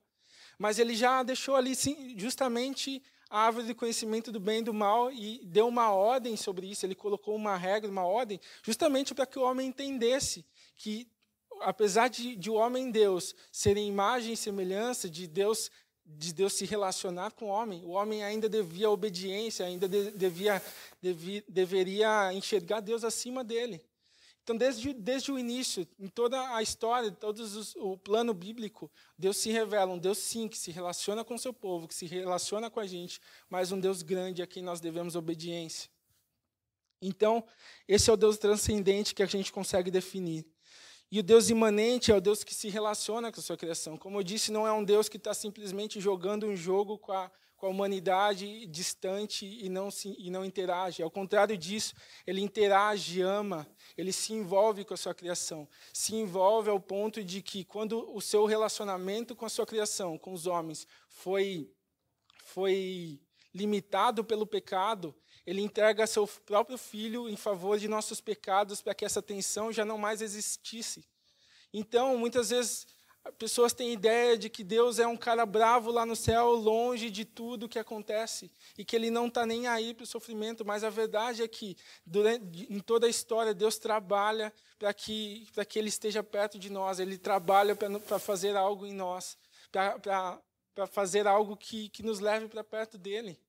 Mas 0.57 0.79
ele 0.79 0.95
já 0.95 1.21
deixou 1.21 1.55
ali 1.55 1.75
sim, 1.75 2.17
justamente 2.17 3.03
a 3.29 3.41
árvore 3.41 3.67
do 3.67 3.75
conhecimento 3.75 4.31
do 4.31 4.39
bem 4.39 4.59
e 4.59 4.63
do 4.63 4.73
mal 4.73 5.11
e 5.11 5.45
deu 5.45 5.67
uma 5.67 5.91
ordem 5.91 6.35
sobre 6.37 6.67
isso. 6.67 6.85
Ele 6.85 6.95
colocou 6.95 7.35
uma 7.35 7.57
regra, 7.57 7.91
uma 7.91 8.05
ordem, 8.05 8.39
justamente 8.63 9.13
para 9.13 9.25
que 9.25 9.37
o 9.37 9.43
homem 9.43 9.67
entendesse 9.67 10.45
que 10.75 11.07
apesar 11.61 12.09
de, 12.09 12.35
de 12.35 12.49
o 12.49 12.55
homem 12.55 12.91
Deus 12.91 13.35
serem 13.51 13.87
imagem 13.87 14.33
e 14.33 14.37
semelhança 14.37 15.09
de 15.09 15.27
Deus, 15.27 15.71
de 16.05 16.33
Deus 16.33 16.53
se 16.53 16.65
relacionar 16.65 17.31
com 17.31 17.45
o 17.45 17.49
homem, 17.49 17.83
o 17.85 17.91
homem 17.91 18.23
ainda 18.23 18.47
devia 18.47 18.89
obediência, 18.89 19.65
ainda 19.65 19.87
de, 19.87 20.11
devia, 20.11 20.61
devia, 21.01 21.43
deveria 21.47 22.33
enxergar 22.33 22.79
Deus 22.79 23.03
acima 23.03 23.43
dele. 23.43 23.81
Então, 24.47 24.55
desde, 24.55 24.93
desde 24.93 25.29
o 25.29 25.37
início, 25.37 25.85
em 25.99 26.07
toda 26.07 26.55
a 26.55 26.61
história, 26.61 27.11
todo 27.11 27.43
o 27.79 27.97
plano 27.97 28.33
bíblico, 28.33 28.89
Deus 29.17 29.35
se 29.35 29.51
revela, 29.51 29.91
um 29.91 29.97
Deus 29.97 30.19
sim, 30.19 30.47
que 30.47 30.57
se 30.57 30.71
relaciona 30.71 31.21
com 31.21 31.35
o 31.35 31.39
seu 31.39 31.51
povo, 31.51 31.85
que 31.85 31.93
se 31.93 32.05
relaciona 32.05 32.69
com 32.69 32.79
a 32.79 32.87
gente, 32.87 33.19
mas 33.49 33.73
um 33.73 33.79
Deus 33.79 34.01
grande 34.01 34.41
a 34.41 34.47
quem 34.47 34.63
nós 34.63 34.79
devemos 34.79 35.17
obediência. 35.17 35.89
Então, 37.01 37.43
esse 37.89 38.09
é 38.09 38.13
o 38.13 38.15
Deus 38.15 38.37
transcendente 38.37 39.13
que 39.13 39.21
a 39.21 39.25
gente 39.25 39.51
consegue 39.51 39.91
definir. 39.91 40.45
E 41.09 41.19
o 41.19 41.23
Deus 41.23 41.49
imanente 41.49 42.11
é 42.11 42.15
o 42.15 42.19
Deus 42.19 42.43
que 42.43 42.53
se 42.53 42.67
relaciona 42.67 43.31
com 43.31 43.39
a 43.39 43.43
sua 43.43 43.55
criação. 43.55 43.97
Como 43.97 44.19
eu 44.19 44.23
disse, 44.23 44.51
não 44.51 44.67
é 44.67 44.73
um 44.73 44.83
Deus 44.83 45.07
que 45.07 45.15
está 45.15 45.33
simplesmente 45.33 46.01
jogando 46.01 46.45
um 46.45 46.55
jogo 46.55 46.97
com 46.97 47.13
a, 47.13 47.31
com 47.55 47.65
a 47.65 47.69
humanidade 47.69 48.67
distante 48.67 49.45
e 49.45 49.69
não, 49.69 49.89
se, 49.89 50.13
e 50.19 50.29
não 50.29 50.43
interage. 50.43 51.01
Ao 51.01 51.09
contrário 51.09 51.57
disso, 51.57 51.95
ele 52.25 52.41
interage, 52.41 53.21
ama, 53.21 53.65
ele 53.97 54.11
se 54.11 54.33
envolve 54.33 54.83
com 54.83 54.93
a 54.93 54.97
sua 54.97 55.13
criação. 55.13 55.67
Se 55.93 56.13
envolve 56.13 56.69
ao 56.69 56.79
ponto 56.79 57.23
de 57.23 57.41
que, 57.41 57.63
quando 57.63 58.13
o 58.13 58.19
seu 58.19 58.45
relacionamento 58.45 59.33
com 59.33 59.45
a 59.45 59.49
sua 59.49 59.65
criação, 59.65 60.17
com 60.17 60.33
os 60.33 60.45
homens, 60.45 60.85
foi, 61.07 61.71
foi 62.43 63.17
limitado 63.53 64.25
pelo 64.25 64.45
pecado, 64.45 65.15
ele 65.47 65.61
entrega 65.61 66.05
seu 66.05 66.27
próprio 66.45 66.77
filho 66.77 67.29
em 67.29 67.37
favor 67.37 67.79
de 67.79 67.87
nossos 67.87 68.19
pecados 68.19 68.81
para 68.81 68.93
que 68.93 69.05
essa 69.05 69.21
tensão 69.21 69.71
já 69.71 69.85
não 69.85 69.97
mais 69.97 70.21
existisse. 70.21 71.05
Então, 71.73 72.17
muitas 72.17 72.49
vezes, 72.49 72.85
pessoas 73.37 73.71
têm 73.71 73.93
ideia 73.93 74.37
de 74.37 74.49
que 74.49 74.61
Deus 74.61 74.99
é 74.99 75.07
um 75.07 75.15
cara 75.15 75.45
bravo 75.45 75.89
lá 75.89 76.05
no 76.05 76.17
céu, 76.17 76.51
longe 76.51 77.09
de 77.09 77.23
tudo 77.23 77.69
que 77.69 77.79
acontece, 77.79 78.51
e 78.77 78.83
que 78.83 78.93
ele 78.93 79.09
não 79.09 79.27
está 79.27 79.45
nem 79.45 79.67
aí 79.67 79.93
para 79.93 80.03
o 80.03 80.07
sofrimento, 80.07 80.65
mas 80.65 80.83
a 80.83 80.89
verdade 80.89 81.41
é 81.41 81.47
que, 81.47 81.77
durante, 82.05 82.67
em 82.69 82.79
toda 82.81 83.07
a 83.07 83.09
história, 83.09 83.53
Deus 83.53 83.77
trabalha 83.77 84.53
para 84.77 84.93
que, 84.93 85.47
que 85.69 85.79
ele 85.79 85.87
esteja 85.87 86.21
perto 86.21 86.59
de 86.59 86.69
nós, 86.69 86.99
ele 86.99 87.17
trabalha 87.17 87.73
para 87.73 88.19
fazer 88.19 88.57
algo 88.57 88.85
em 88.85 88.93
nós, 88.93 89.37
para 89.71 90.87
fazer 90.87 91.25
algo 91.25 91.55
que, 91.55 91.87
que 91.87 92.03
nos 92.03 92.19
leve 92.19 92.49
para 92.49 92.65
perto 92.65 92.97
dele. 92.97 93.39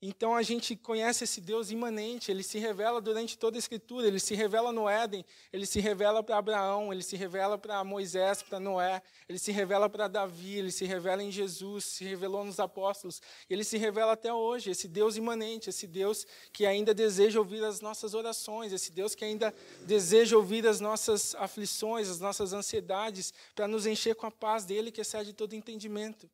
Então 0.00 0.36
a 0.36 0.42
gente 0.42 0.76
conhece 0.76 1.24
esse 1.24 1.40
Deus 1.40 1.72
imanente, 1.72 2.30
ele 2.30 2.44
se 2.44 2.56
revela 2.60 3.00
durante 3.00 3.36
toda 3.36 3.56
a 3.56 3.58
Escritura, 3.58 4.06
ele 4.06 4.20
se 4.20 4.32
revela 4.32 4.70
no 4.70 4.88
Éden, 4.88 5.24
ele 5.52 5.66
se 5.66 5.80
revela 5.80 6.22
para 6.22 6.38
Abraão, 6.38 6.92
ele 6.92 7.02
se 7.02 7.16
revela 7.16 7.58
para 7.58 7.82
Moisés, 7.82 8.40
para 8.40 8.60
Noé, 8.60 9.02
ele 9.28 9.40
se 9.40 9.50
revela 9.50 9.90
para 9.90 10.06
Davi, 10.06 10.56
ele 10.56 10.70
se 10.70 10.84
revela 10.84 11.20
em 11.20 11.32
Jesus, 11.32 11.84
se 11.84 12.04
revelou 12.04 12.44
nos 12.44 12.60
apóstolos, 12.60 13.20
ele 13.50 13.64
se 13.64 13.76
revela 13.76 14.12
até 14.12 14.32
hoje, 14.32 14.70
esse 14.70 14.86
Deus 14.86 15.16
imanente, 15.16 15.68
esse 15.68 15.88
Deus 15.88 16.24
que 16.52 16.64
ainda 16.64 16.94
deseja 16.94 17.40
ouvir 17.40 17.64
as 17.64 17.80
nossas 17.80 18.14
orações, 18.14 18.72
esse 18.72 18.92
Deus 18.92 19.16
que 19.16 19.24
ainda 19.24 19.52
deseja 19.84 20.36
ouvir 20.36 20.64
as 20.64 20.78
nossas 20.78 21.34
aflições, 21.34 22.08
as 22.08 22.20
nossas 22.20 22.52
ansiedades, 22.52 23.34
para 23.52 23.66
nos 23.66 23.84
encher 23.84 24.14
com 24.14 24.26
a 24.26 24.30
paz 24.30 24.64
dele 24.64 24.92
que 24.92 25.00
excede 25.00 25.32
todo 25.32 25.54
entendimento. 25.54 26.30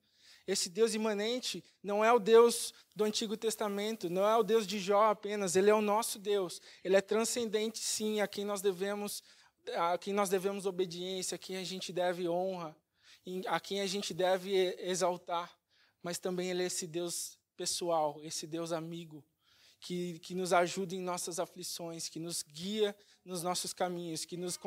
Esse 0.46 0.68
Deus 0.68 0.94
imanente 0.94 1.64
não 1.83 2.04
é 2.04 2.12
o 2.12 2.18
Deus 2.18 2.74
do 2.94 3.04
Antigo 3.04 3.37
Testamento, 3.37 4.11
não 4.11 4.28
é 4.28 4.37
o 4.37 4.42
Deus 4.42 4.66
de 4.66 4.78
Jó 4.78 5.11
apenas, 5.11 5.57
ele 5.57 5.70
é 5.70 5.74
o 5.74 5.80
nosso 5.80 6.18
Deus. 6.18 6.61
Ele 6.83 6.96
é 6.96 7.00
transcendente, 7.00 7.78
sim, 7.78 8.20
a 8.20 8.28
quem 8.28 8.44
nós 8.44 8.61
devemos, 8.61 9.22
a 9.74 9.96
quem 9.96 10.12
nós 10.12 10.28
devemos 10.28 10.66
obediência, 10.66 11.37
a 11.37 11.38
quem 11.38 11.57
a 11.57 11.64
gente 11.64 11.92
deve 11.92 12.28
honra, 12.28 12.76
a 13.46 13.59
quem 13.59 13.80
a 13.80 13.87
gente 13.87 14.12
deve 14.12 14.76
exaltar. 14.80 15.50
Mas 16.02 16.18
também 16.18 16.50
ele 16.50 16.62
é 16.62 16.66
esse 16.66 16.87
Deus 16.87 17.38
pessoal, 17.57 18.20
esse 18.22 18.46
Deus 18.46 18.72
amigo, 18.72 19.24
que, 19.80 20.18
que 20.18 20.35
nos 20.35 20.52
ajuda 20.52 20.94
em 20.94 21.00
nossas 21.00 21.38
aflições, 21.38 22.09
que 22.09 22.18
nos 22.18 22.42
guia 22.42 22.94
nos 23.24 23.42
nossos 23.42 23.72
caminhos, 23.72 24.26
que 24.26 24.37
nos, 24.37 24.59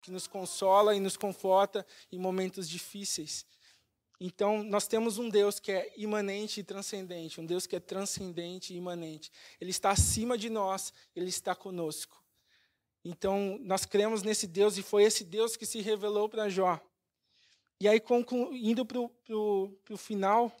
que 0.00 0.12
nos 0.12 0.28
consola 0.28 0.94
e 0.94 1.00
nos 1.00 1.16
conforta 1.16 1.84
em 2.12 2.18
momentos 2.18 2.68
difíceis. 2.68 3.44
Então, 4.20 4.64
nós 4.64 4.88
temos 4.88 5.16
um 5.18 5.28
Deus 5.28 5.60
que 5.60 5.70
é 5.70 5.92
imanente 5.96 6.60
e 6.60 6.64
transcendente, 6.64 7.40
um 7.40 7.46
Deus 7.46 7.66
que 7.66 7.76
é 7.76 7.80
transcendente 7.80 8.74
e 8.74 8.76
imanente. 8.76 9.30
Ele 9.60 9.70
está 9.70 9.90
acima 9.90 10.36
de 10.36 10.50
nós, 10.50 10.92
ele 11.14 11.28
está 11.28 11.54
conosco. 11.54 12.20
Então, 13.04 13.58
nós 13.62 13.84
cremos 13.84 14.22
nesse 14.22 14.46
Deus 14.46 14.76
e 14.76 14.82
foi 14.82 15.04
esse 15.04 15.24
Deus 15.24 15.56
que 15.56 15.64
se 15.64 15.80
revelou 15.80 16.28
para 16.28 16.48
Jó. 16.48 16.80
E 17.80 17.86
aí, 17.86 18.02
indo 18.54 18.84
para 18.84 18.98
o 18.98 19.96
final 19.96 20.52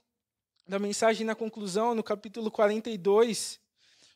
da 0.66 0.78
mensagem, 0.78 1.26
na 1.26 1.34
conclusão, 1.34 1.96
no 1.96 2.02
capítulo 2.02 2.52
42, 2.52 3.58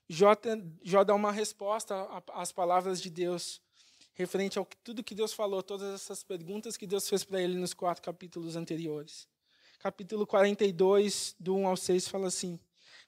Jó, 0.08 0.36
Jó 0.84 1.02
dá 1.02 1.14
uma 1.14 1.32
resposta 1.32 2.06
às 2.32 2.52
palavras 2.52 3.02
de 3.02 3.10
Deus, 3.10 3.60
referente 4.14 4.56
ao 4.56 4.68
tudo 4.84 5.02
que 5.02 5.16
Deus 5.16 5.32
falou, 5.32 5.62
todas 5.64 5.92
essas 5.92 6.22
perguntas 6.22 6.76
que 6.76 6.86
Deus 6.86 7.08
fez 7.08 7.24
para 7.24 7.42
ele 7.42 7.56
nos 7.56 7.74
quatro 7.74 8.02
capítulos 8.02 8.54
anteriores. 8.54 9.31
Capítulo 9.82 10.24
42, 10.24 11.34
do 11.40 11.56
1 11.56 11.66
ao 11.66 11.76
6, 11.76 12.06
fala 12.06 12.28
assim: 12.28 12.56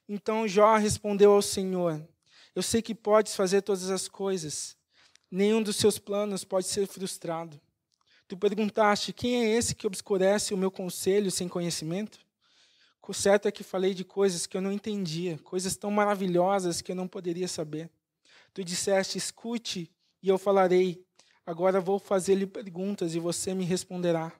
Então 0.09 0.45
Jó 0.45 0.75
respondeu 0.75 1.31
ao 1.31 1.41
Senhor: 1.41 2.05
Eu 2.53 2.61
sei 2.61 2.81
que 2.81 2.93
podes 2.93 3.33
fazer 3.33 3.61
todas 3.61 3.89
as 3.89 4.09
coisas, 4.09 4.75
nenhum 5.31 5.63
dos 5.63 5.77
seus 5.77 5.97
planos 5.97 6.43
pode 6.43 6.67
ser 6.67 6.85
frustrado. 6.85 7.61
Tu 8.27 8.35
perguntaste: 8.35 9.13
Quem 9.13 9.45
é 9.45 9.55
esse 9.55 9.73
que 9.73 9.87
obscurece 9.87 10.53
o 10.53 10.57
meu 10.57 10.69
conselho 10.69 11.31
sem 11.31 11.47
conhecimento? 11.47 12.19
O 13.07 13.13
certo 13.13 13.47
é 13.47 13.53
que 13.53 13.63
falei 13.63 13.93
de 13.93 14.03
coisas 14.03 14.45
que 14.45 14.57
eu 14.57 14.61
não 14.61 14.73
entendia, 14.73 15.39
coisas 15.45 15.77
tão 15.77 15.89
maravilhosas 15.89 16.81
que 16.81 16.91
eu 16.91 16.95
não 16.95 17.07
poderia 17.07 17.47
saber. 17.47 17.89
Tu 18.53 18.65
disseste: 18.65 19.17
escute 19.17 19.89
e 20.21 20.27
eu 20.27 20.37
falarei. 20.37 21.01
Agora 21.45 21.79
vou 21.79 21.99
fazer-lhe 21.99 22.45
perguntas 22.45 23.15
e 23.15 23.19
você 23.19 23.53
me 23.53 23.63
responderá. 23.63 24.33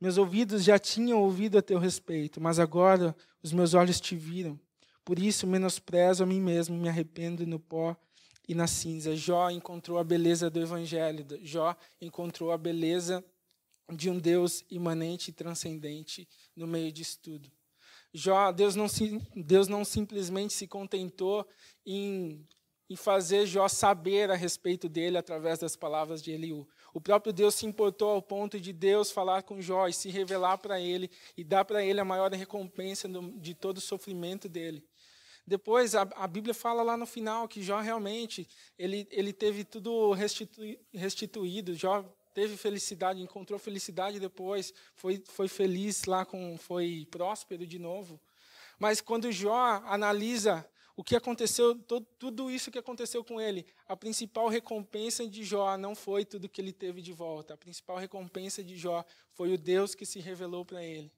Meus 0.00 0.18
ouvidos 0.18 0.62
já 0.62 0.78
tinham 0.78 1.22
ouvido 1.22 1.56
a 1.58 1.62
teu 1.62 1.78
respeito, 1.78 2.40
mas 2.40 2.58
agora 2.58 3.16
os 3.42 3.52
meus 3.52 3.72
olhos 3.74 4.00
te 4.00 4.14
viram. 4.14 4.58
Por 5.04 5.18
isso 5.18 5.46
menosprezo 5.46 6.22
a 6.22 6.26
mim 6.26 6.40
mesmo, 6.40 6.76
me 6.76 6.88
arrependo 6.88 7.46
no 7.46 7.58
pó 7.58 7.96
e 8.48 8.54
na 8.54 8.66
cinza. 8.66 9.16
Jó 9.16 9.50
encontrou 9.50 9.98
a 9.98 10.04
beleza 10.04 10.50
do 10.50 10.60
evangelho. 10.60 11.24
Jó 11.42 11.76
encontrou 12.00 12.52
a 12.52 12.58
beleza 12.58 13.24
de 13.92 14.10
um 14.10 14.18
Deus 14.18 14.64
imanente 14.70 15.30
e 15.30 15.32
transcendente 15.32 16.28
no 16.54 16.66
meio 16.66 16.90
disso 16.90 17.18
tudo. 17.22 17.50
Jó, 18.12 18.50
Deus 18.50 18.74
não, 18.74 18.86
Deus 19.34 19.68
não 19.68 19.84
simplesmente 19.84 20.52
se 20.52 20.66
contentou 20.66 21.46
em, 21.84 22.44
em 22.88 22.96
fazer 22.96 23.46
Jó 23.46 23.68
saber 23.68 24.30
a 24.30 24.34
respeito 24.34 24.88
dele 24.88 25.18
através 25.18 25.58
das 25.58 25.76
palavras 25.76 26.22
de 26.22 26.32
Eliú. 26.32 26.66
O 26.96 27.00
próprio 27.00 27.30
Deus 27.30 27.54
se 27.54 27.66
importou 27.66 28.08
ao 28.08 28.22
ponto 28.22 28.58
de 28.58 28.72
Deus 28.72 29.10
falar 29.10 29.42
com 29.42 29.60
Jó 29.60 29.86
e 29.86 29.92
se 29.92 30.08
revelar 30.08 30.56
para 30.56 30.80
ele 30.80 31.10
e 31.36 31.44
dar 31.44 31.62
para 31.62 31.84
ele 31.84 32.00
a 32.00 32.04
maior 32.06 32.32
recompensa 32.32 33.06
de 33.34 33.52
todo 33.52 33.76
o 33.76 33.82
sofrimento 33.82 34.48
dele. 34.48 34.82
Depois, 35.46 35.94
a, 35.94 36.26
Bíblia 36.26 36.54
fala 36.54 36.82
lá 36.82 36.96
no 36.96 37.04
final 37.04 37.46
que 37.48 37.62
Jó 37.62 37.80
realmente 37.80 38.48
ele, 38.78 39.06
ele 39.10 39.34
teve 39.34 39.62
tudo 39.62 40.12
restitui, 40.12 40.80
restituído. 40.90 41.74
Jó 41.74 42.02
teve 42.32 42.56
felicidade, 42.56 43.20
encontrou 43.20 43.58
felicidade 43.58 44.18
depois, 44.18 44.72
foi, 44.94 45.22
foi 45.26 45.48
feliz 45.48 46.06
lá, 46.06 46.24
com, 46.24 46.56
foi 46.56 47.06
próspero 47.10 47.66
de 47.66 47.78
novo. 47.78 48.18
Mas 48.78 49.02
quando 49.02 49.30
Jó 49.30 49.82
analisa 49.84 50.66
o 50.96 51.04
que 51.04 51.14
aconteceu, 51.14 51.74
todo, 51.74 52.06
tudo 52.18 52.50
isso 52.50 52.70
que 52.70 52.78
aconteceu 52.78 53.22
com 53.22 53.38
ele, 53.38 53.66
a 53.86 53.94
principal 53.94 54.48
recompensa 54.48 55.28
de 55.28 55.44
Jó 55.44 55.76
não 55.76 55.94
foi 55.94 56.24
tudo 56.24 56.48
que 56.48 56.58
ele 56.58 56.72
teve 56.72 57.02
de 57.02 57.12
volta. 57.12 57.52
A 57.52 57.56
principal 57.56 57.98
recompensa 57.98 58.64
de 58.64 58.78
Jó 58.78 59.04
foi 59.34 59.52
o 59.52 59.58
Deus 59.58 59.94
que 59.94 60.06
se 60.06 60.20
revelou 60.20 60.64
para 60.64 60.82
ele. 60.82 61.12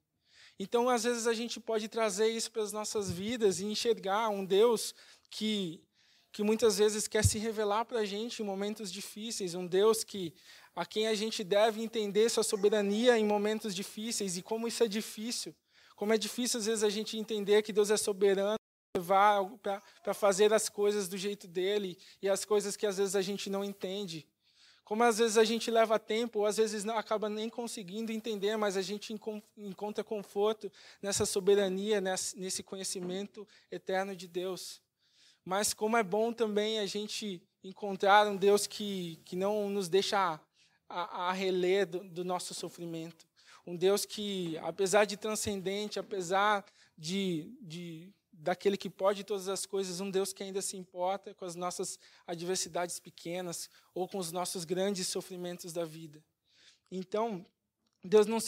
Então, 0.59 0.89
às 0.89 1.05
vezes, 1.05 1.29
a 1.29 1.33
gente 1.33 1.61
pode 1.61 1.87
trazer 1.87 2.27
isso 2.27 2.51
para 2.51 2.65
as 2.65 2.73
nossas 2.73 3.09
vidas 3.09 3.61
e 3.61 3.67
enxergar 3.67 4.29
um 4.31 4.45
Deus 4.45 4.93
que, 5.31 5.81
que 6.33 6.43
muitas 6.43 6.79
vezes 6.79 7.07
quer 7.07 7.25
se 7.25 7.39
revelar 7.39 7.85
para 7.85 8.01
a 8.01 8.05
gente 8.05 8.43
em 8.43 8.45
momentos 8.45 8.93
difíceis, 8.93 9.55
um 9.55 9.65
Deus 9.65 10.03
que 10.03 10.35
a 10.75 10.85
quem 10.85 11.07
a 11.07 11.15
gente 11.15 11.45
deve 11.45 11.81
entender 11.81 12.29
sua 12.29 12.43
soberania 12.43 13.17
em 13.17 13.25
momentos 13.25 13.73
difíceis 13.73 14.37
e 14.37 14.43
como 14.43 14.67
isso 14.67 14.83
é 14.83 14.89
difícil. 14.89 15.55
Como 15.95 16.13
é 16.13 16.19
difícil, 16.19 16.59
às 16.59 16.67
vezes, 16.67 16.83
a 16.83 16.91
gente 16.91 17.17
entender 17.17 17.63
que 17.63 17.73
Deus 17.73 17.91
é 17.91 17.97
soberano 17.97 18.58
para 19.63 20.15
fazer 20.15 20.53
as 20.53 20.69
coisas 20.69 21.09
do 21.09 21.17
jeito 21.17 21.47
dele 21.47 21.99
e 22.23 22.29
as 22.29 22.45
coisas 22.45 22.77
que 22.77 22.87
às 22.87 22.99
vezes 22.99 23.17
a 23.17 23.23
gente 23.23 23.49
não 23.51 23.65
entende. 23.65 24.27
Como 24.85 25.03
às 25.03 25.19
vezes 25.19 25.37
a 25.37 25.45
gente 25.45 25.71
leva 25.71 25.99
tempo, 25.99 26.39
ou 26.39 26.47
às 26.47 26.57
vezes 26.57 26.83
não 26.83 26.97
acaba 26.97 27.29
nem 27.29 27.51
conseguindo 27.51 28.11
entender, 28.11 28.57
mas 28.57 28.75
a 28.75 28.81
gente 28.81 29.15
encontra 29.57 30.03
conforto 30.03 30.73
nessa 31.03 31.27
soberania, 31.27 32.01
nesse 32.01 32.63
conhecimento 32.63 33.47
eterno 33.71 34.17
de 34.17 34.27
Deus. 34.27 34.81
Mas 35.45 35.75
como 35.75 35.97
é 35.97 36.03
bom 36.03 36.33
também 36.33 36.79
a 36.79 36.87
gente 36.87 37.43
encontrar 37.63 38.27
um 38.27 38.37
Deus 38.37 38.67
que, 38.67 39.21
que 39.27 39.37
não 39.37 39.69
nos 39.69 39.91
deixa 39.91 40.41
a, 40.89 41.31
a 41.31 41.35
do, 41.85 42.05
do 42.05 42.25
nosso 42.25 42.55
sofrimento. 42.55 43.27
Um 43.67 43.77
Deus 43.77 44.07
que, 44.07 44.57
apesar 44.63 45.05
de 45.05 45.19
transcendente, 45.19 45.99
apesar 45.99 46.65
de, 46.97 47.55
de 47.61 48.11
daquele 48.39 48.77
que 48.77 48.89
pode 48.89 49.25
todas 49.25 49.49
as 49.49 49.67
coisas, 49.67 50.01
um 50.01 50.11
Deus 50.11 50.33
que 50.33 50.43
ainda 50.43 50.63
se 50.63 50.77
importa 50.77 51.35
com 51.35 51.45
as 51.45 51.55
nossas 51.55 51.99
adversidades 52.27 52.99
pequenas 52.99 53.69
ou 53.93 54.09
com 54.09 54.19
os 54.19 54.31
nossos 54.31 54.65
grandes 54.65 55.09
sofrimentos 55.09 55.73
da 55.73 55.85
vida. 55.85 56.25
Então, 56.91 57.45
Deus 58.03 58.27
não, 58.27 58.39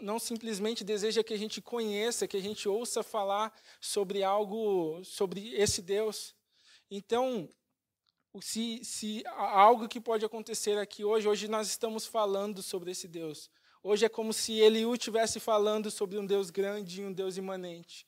não 0.00 0.18
simplesmente 0.18 0.82
deseja 0.82 1.22
que 1.22 1.34
a 1.34 1.38
gente 1.38 1.60
conheça, 1.60 2.26
que 2.26 2.36
a 2.36 2.40
gente 2.42 2.68
ouça 2.68 3.02
falar 3.02 3.52
sobre 3.80 4.22
algo, 4.22 5.04
sobre 5.04 5.54
esse 5.54 5.82
Deus. 5.82 6.34
Então, 6.90 7.48
se, 8.40 8.82
se 8.82 9.22
algo 9.36 9.86
que 9.86 10.00
pode 10.00 10.24
acontecer 10.24 10.78
aqui 10.78 11.04
hoje, 11.04 11.28
hoje 11.28 11.46
nós 11.46 11.68
estamos 11.68 12.06
falando 12.06 12.62
sobre 12.62 12.90
esse 12.90 13.06
Deus. 13.06 13.50
Hoje 13.82 14.06
é 14.06 14.08
como 14.08 14.32
se 14.32 14.54
ele 14.54 14.80
estivesse 14.92 15.38
falando 15.38 15.90
sobre 15.90 16.18
um 16.18 16.24
Deus 16.24 16.50
grande 16.50 17.02
e 17.02 17.04
um 17.04 17.12
Deus 17.12 17.36
imanente. 17.36 18.06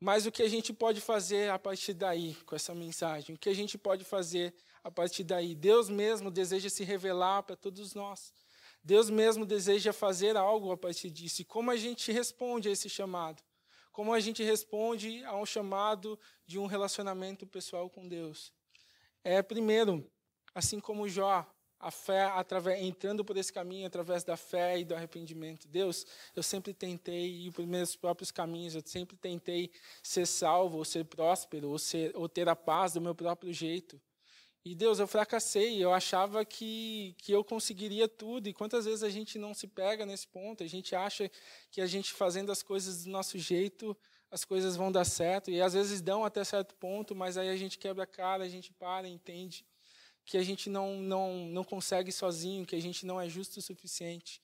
Mas 0.00 0.24
o 0.24 0.32
que 0.32 0.42
a 0.42 0.48
gente 0.48 0.72
pode 0.72 0.98
fazer 0.98 1.50
a 1.50 1.58
partir 1.58 1.92
daí, 1.92 2.34
com 2.46 2.56
essa 2.56 2.74
mensagem? 2.74 3.34
O 3.34 3.38
que 3.38 3.50
a 3.50 3.54
gente 3.54 3.76
pode 3.76 4.02
fazer 4.02 4.54
a 4.82 4.90
partir 4.90 5.22
daí? 5.22 5.54
Deus 5.54 5.90
mesmo 5.90 6.30
deseja 6.30 6.70
se 6.70 6.84
revelar 6.84 7.42
para 7.42 7.54
todos 7.54 7.94
nós. 7.94 8.32
Deus 8.82 9.10
mesmo 9.10 9.44
deseja 9.44 9.92
fazer 9.92 10.38
algo 10.38 10.72
a 10.72 10.76
partir 10.76 11.10
disso. 11.10 11.42
E 11.42 11.44
como 11.44 11.70
a 11.70 11.76
gente 11.76 12.10
responde 12.10 12.70
a 12.70 12.72
esse 12.72 12.88
chamado? 12.88 13.42
Como 13.92 14.14
a 14.14 14.20
gente 14.20 14.42
responde 14.42 15.22
a 15.24 15.36
um 15.36 15.44
chamado 15.44 16.18
de 16.46 16.58
um 16.58 16.64
relacionamento 16.64 17.46
pessoal 17.46 17.90
com 17.90 18.08
Deus? 18.08 18.54
É, 19.22 19.42
primeiro, 19.42 20.10
assim 20.54 20.80
como 20.80 21.10
Jó, 21.10 21.46
a 21.80 21.90
fé 21.90 22.24
através, 22.24 22.82
entrando 22.82 23.24
por 23.24 23.36
esse 23.38 23.50
caminho 23.50 23.86
através 23.86 24.22
da 24.22 24.36
fé 24.36 24.78
e 24.78 24.84
do 24.84 24.94
arrependimento. 24.94 25.66
Deus, 25.66 26.06
eu 26.36 26.42
sempre 26.42 26.74
tentei 26.74 27.46
ir 27.46 27.52
por 27.52 27.66
meus 27.66 27.96
próprios 27.96 28.30
caminhos, 28.30 28.74
eu 28.74 28.82
sempre 28.84 29.16
tentei 29.16 29.70
ser 30.02 30.26
salvo, 30.26 30.76
ou 30.76 30.84
ser 30.84 31.06
próspero, 31.06 31.70
ou, 31.70 31.78
ser, 31.78 32.14
ou 32.14 32.28
ter 32.28 32.48
a 32.50 32.54
paz 32.54 32.92
do 32.92 33.00
meu 33.00 33.14
próprio 33.14 33.50
jeito. 33.50 33.98
E 34.62 34.74
Deus, 34.74 34.98
eu 34.98 35.06
fracassei, 35.06 35.82
eu 35.82 35.90
achava 35.90 36.44
que, 36.44 37.14
que 37.16 37.32
eu 37.32 37.42
conseguiria 37.42 38.06
tudo, 38.06 38.46
e 38.46 38.52
quantas 38.52 38.84
vezes 38.84 39.02
a 39.02 39.08
gente 39.08 39.38
não 39.38 39.54
se 39.54 39.66
pega 39.66 40.04
nesse 40.04 40.28
ponto, 40.28 40.62
a 40.62 40.66
gente 40.66 40.94
acha 40.94 41.30
que 41.70 41.80
a 41.80 41.86
gente 41.86 42.12
fazendo 42.12 42.52
as 42.52 42.62
coisas 42.62 43.04
do 43.04 43.10
nosso 43.10 43.38
jeito, 43.38 43.96
as 44.30 44.44
coisas 44.44 44.76
vão 44.76 44.92
dar 44.92 45.06
certo, 45.06 45.50
e 45.50 45.62
às 45.62 45.72
vezes 45.72 46.02
dão 46.02 46.26
até 46.26 46.44
certo 46.44 46.74
ponto, 46.74 47.16
mas 47.16 47.38
aí 47.38 47.48
a 47.48 47.56
gente 47.56 47.78
quebra 47.78 48.04
a 48.04 48.06
cara, 48.06 48.44
a 48.44 48.48
gente 48.48 48.70
para, 48.70 49.08
entende 49.08 49.64
que 50.24 50.36
a 50.36 50.42
gente 50.42 50.68
não, 50.70 50.96
não, 51.00 51.46
não 51.46 51.64
consegue 51.64 52.12
sozinho, 52.12 52.66
que 52.66 52.76
a 52.76 52.80
gente 52.80 53.04
não 53.04 53.20
é 53.20 53.28
justo 53.28 53.58
o 53.58 53.62
suficiente. 53.62 54.40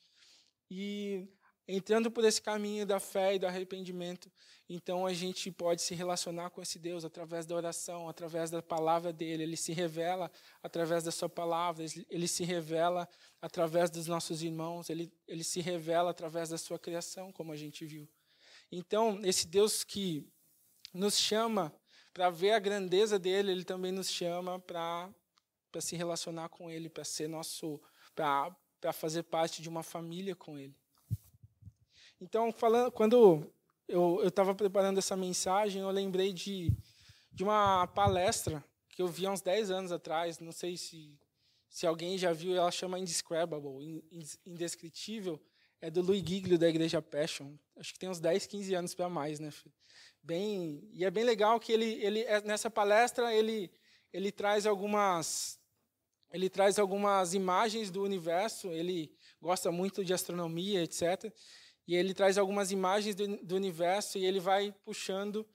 E 0.71 1.29
entrando 1.69 2.11
por 2.11 2.25
esse 2.25 2.41
caminho 2.41 2.87
da 2.87 3.01
fé 3.01 3.35
e 3.35 3.39
do 3.39 3.47
arrependimento, 3.47 4.31
então 4.69 5.07
a 5.07 5.12
gente 5.12 5.51
pode 5.51 5.83
se 5.83 5.95
relacionar 5.95 6.51
com 6.51 6.61
esse 6.61 6.79
Deus 6.79 7.05
através 7.05 7.47
da 7.47 7.55
oração, 7.55 8.09
através 8.09 8.51
da 8.51 8.62
palavra 8.62 9.12
dele. 9.12 9.45
Ele 9.45 9.57
se 9.57 9.73
revela 9.73 10.31
através 10.62 11.05
da 11.05 11.12
sua 11.12 11.29
palavra, 11.29 11.85
ele 12.11 12.27
se 12.27 12.45
revela 12.45 13.09
através 13.41 13.91
dos 13.91 14.07
nossos 14.07 14.43
irmãos, 14.43 14.91
ele, 14.91 15.12
ele 15.27 15.45
se 15.45 15.61
revela 15.61 16.11
através 16.11 16.49
da 16.49 16.59
sua 16.59 16.79
criação, 16.79 17.33
como 17.33 17.53
a 17.53 17.57
gente 17.57 17.85
viu. 17.85 18.09
Então, 18.71 19.21
esse 19.23 19.47
Deus 19.47 19.85
que 19.85 20.29
nos 20.93 21.17
chama 21.17 21.73
para 22.12 22.31
ver 22.31 22.53
a 22.53 22.59
grandeza 22.59 23.19
dele, 23.19 23.53
ele 23.53 23.65
também 23.65 23.93
nos 23.93 24.11
chama 24.11 24.59
para 24.59 25.09
para 25.77 25.83
se 25.83 25.95
relacionar 25.95 26.49
com 26.49 26.71
ele, 26.71 26.89
para 26.89 27.05
ser 27.05 27.29
nosso 27.29 27.79
para 28.15 28.93
fazer 28.95 29.25
parte 29.25 29.61
de 29.61 29.69
uma 29.69 29.83
família 29.83 30.35
com 30.35 30.59
ele. 30.59 30.75
Então, 32.19 32.51
falando 32.51 32.91
quando 32.91 33.47
eu 33.87 34.27
estava 34.27 34.55
preparando 34.55 34.97
essa 34.97 35.15
mensagem, 35.15 35.83
eu 35.83 35.91
lembrei 35.91 36.33
de, 36.33 36.73
de 37.31 37.45
uma 37.45 37.87
palestra 37.89 38.65
que 38.89 39.03
eu 39.03 39.07
vi 39.07 39.27
há 39.27 39.31
uns 39.31 39.43
10 39.43 39.71
anos 39.71 39.93
atrás, 39.93 40.39
não 40.39 40.51
sei 40.51 40.79
se, 40.79 41.15
se 41.69 41.87
alguém 41.87 42.17
já 42.17 42.33
viu, 42.33 42.57
ela 42.57 42.71
chama 42.71 42.99
Indescribable, 42.99 44.03
Indescritível, 44.47 45.39
é 45.79 45.91
do 45.91 46.01
Louis 46.01 46.23
Giglio 46.27 46.59
da 46.59 46.71
Igreja 46.71 47.03
Passion. 47.03 47.55
Acho 47.77 47.93
que 47.93 47.99
tem 47.99 48.09
uns 48.09 48.19
10, 48.19 48.47
15 48.47 48.75
anos 48.75 48.95
para 48.95 49.11
mais, 49.11 49.39
né? 49.39 49.53
Bem, 50.23 50.89
e 50.91 51.05
é 51.05 51.11
bem 51.11 51.23
legal 51.23 51.61
que 51.61 51.71
ele, 51.71 52.03
ele 52.03 52.21
é, 52.23 52.41
nessa 52.41 52.71
palestra 52.71 53.35
ele 53.35 53.71
ele 54.17 54.33
traz 54.33 54.65
algumas 54.67 55.61
ele 56.37 56.51
traz 56.51 56.79
algumas 56.79 57.33
imagens 57.33 57.90
do 57.90 58.03
universo, 58.03 58.70
ele 58.70 59.11
gosta 59.40 59.72
muito 59.72 60.05
de 60.05 60.12
astronomia, 60.12 60.83
etc. 60.83 61.33
E 61.88 61.94
ele 61.94 62.12
traz 62.12 62.37
algumas 62.37 62.70
imagens 62.70 63.14
do, 63.14 63.38
do 63.38 63.57
universo 63.57 64.18
e 64.18 64.27
ele 64.27 64.38
vai 64.38 64.70
puxando 64.85 65.46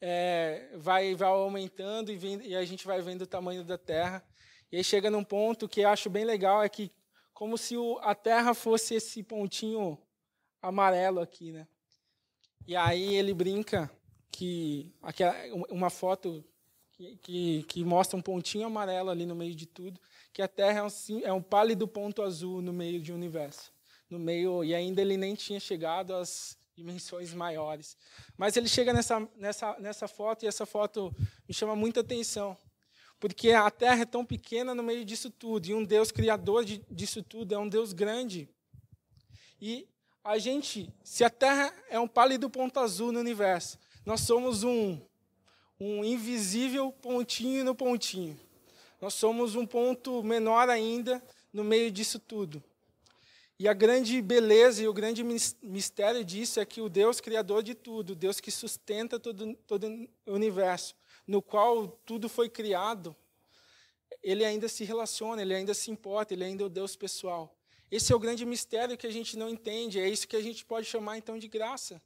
é, 0.00 0.70
vai, 0.76 1.16
vai 1.16 1.28
aumentando 1.28 2.12
e, 2.12 2.16
vem, 2.16 2.40
e 2.46 2.54
a 2.54 2.64
gente 2.64 2.86
vai 2.86 3.02
vendo 3.02 3.22
o 3.22 3.26
tamanho 3.26 3.64
da 3.64 3.76
Terra. 3.76 4.24
E 4.70 4.76
aí 4.76 4.84
chega 4.84 5.10
num 5.10 5.24
ponto 5.24 5.68
que 5.68 5.80
eu 5.80 5.88
acho 5.88 6.08
bem 6.08 6.24
legal, 6.24 6.62
é 6.62 6.68
que 6.68 6.92
como 7.34 7.58
se 7.58 7.76
o, 7.76 7.98
a 8.02 8.14
Terra 8.14 8.54
fosse 8.54 8.94
esse 8.94 9.24
pontinho 9.24 9.98
amarelo 10.62 11.18
aqui, 11.18 11.50
né? 11.50 11.66
E 12.64 12.76
aí 12.76 13.16
ele 13.16 13.34
brinca 13.34 13.90
que 14.30 14.94
aquela, 15.02 15.34
uma 15.68 15.90
foto 15.90 16.44
que, 16.92 17.16
que, 17.16 17.62
que, 17.64 17.84
mostra 17.84 18.16
um 18.16 18.22
pontinho 18.22 18.66
amarelo 18.66 19.10
ali 19.10 19.24
no 19.26 19.34
meio 19.34 19.54
de 19.54 19.66
tudo, 19.66 19.98
que 20.32 20.42
a 20.42 20.48
Terra 20.48 20.80
é 20.80 20.82
um, 20.82 21.20
é 21.24 21.32
um 21.32 21.42
pálido 21.42 21.86
ponto 21.86 22.22
azul 22.22 22.62
no 22.62 22.72
meio 22.72 23.00
de 23.00 23.12
um 23.12 23.16
universo. 23.16 23.72
No 24.08 24.18
meio, 24.18 24.64
e 24.64 24.74
ainda 24.74 25.00
ele 25.02 25.16
nem 25.16 25.34
tinha 25.34 25.60
chegado 25.60 26.14
às 26.14 26.56
dimensões 26.78 27.34
maiores. 27.34 27.96
Mas 28.36 28.56
ele 28.56 28.68
chega 28.68 28.92
nessa, 28.92 29.28
nessa, 29.36 29.78
nessa 29.78 30.08
foto, 30.08 30.44
e 30.44 30.48
essa 30.48 30.64
foto 30.64 31.14
me 31.46 31.52
chama 31.52 31.74
muita 31.74 32.00
atenção, 32.00 32.56
porque 33.18 33.50
a 33.50 33.68
Terra 33.70 34.02
é 34.02 34.06
tão 34.06 34.24
pequena 34.24 34.74
no 34.74 34.82
meio 34.82 35.04
disso 35.04 35.28
tudo, 35.28 35.66
e 35.66 35.74
um 35.74 35.84
Deus 35.84 36.12
criador 36.12 36.64
de, 36.64 36.84
disso 36.88 37.22
tudo 37.22 37.52
é 37.54 37.58
um 37.58 37.68
Deus 37.68 37.92
grande. 37.92 38.48
E 39.60 39.88
a 40.22 40.38
gente, 40.38 40.92
se 41.02 41.24
a 41.24 41.30
Terra 41.30 41.74
é 41.90 41.98
um 41.98 42.06
pálido 42.06 42.48
ponto 42.48 42.78
azul 42.78 43.10
no 43.10 43.18
universo, 43.18 43.76
nós 44.06 44.20
somos 44.20 44.62
um, 44.62 45.00
um 45.80 46.04
invisível 46.04 46.92
pontinho 46.92 47.64
no 47.64 47.74
pontinho. 47.74 48.38
Nós 49.00 49.14
somos 49.14 49.54
um 49.54 49.66
ponto 49.66 50.22
menor 50.22 50.68
ainda 50.68 51.22
no 51.52 51.62
meio 51.62 51.90
disso 51.90 52.18
tudo. 52.18 52.62
E 53.60 53.66
a 53.66 53.72
grande 53.72 54.22
beleza 54.22 54.82
e 54.82 54.88
o 54.88 54.92
grande 54.92 55.24
mistério 55.24 56.24
disso 56.24 56.60
é 56.60 56.64
que 56.64 56.80
o 56.80 56.88
Deus 56.88 57.20
criador 57.20 57.62
de 57.62 57.74
tudo, 57.74 58.14
Deus 58.14 58.38
que 58.38 58.52
sustenta 58.52 59.18
todo, 59.18 59.54
todo 59.66 59.86
o 60.26 60.32
universo, 60.32 60.94
no 61.26 61.42
qual 61.42 61.88
tudo 62.06 62.28
foi 62.28 62.48
criado, 62.48 63.16
ele 64.22 64.44
ainda 64.44 64.68
se 64.68 64.84
relaciona, 64.84 65.42
ele 65.42 65.54
ainda 65.54 65.74
se 65.74 65.90
importa, 65.90 66.34
ele 66.34 66.44
ainda 66.44 66.62
é 66.62 66.66
o 66.66 66.68
Deus 66.68 66.94
pessoal. 66.94 67.52
Esse 67.90 68.12
é 68.12 68.16
o 68.16 68.18
grande 68.20 68.44
mistério 68.44 68.96
que 68.96 69.06
a 69.06 69.12
gente 69.12 69.36
não 69.36 69.48
entende, 69.48 69.98
é 69.98 70.08
isso 70.08 70.28
que 70.28 70.36
a 70.36 70.42
gente 70.42 70.64
pode 70.64 70.86
chamar 70.86 71.18
então 71.18 71.38
de 71.38 71.48
graça. 71.48 72.00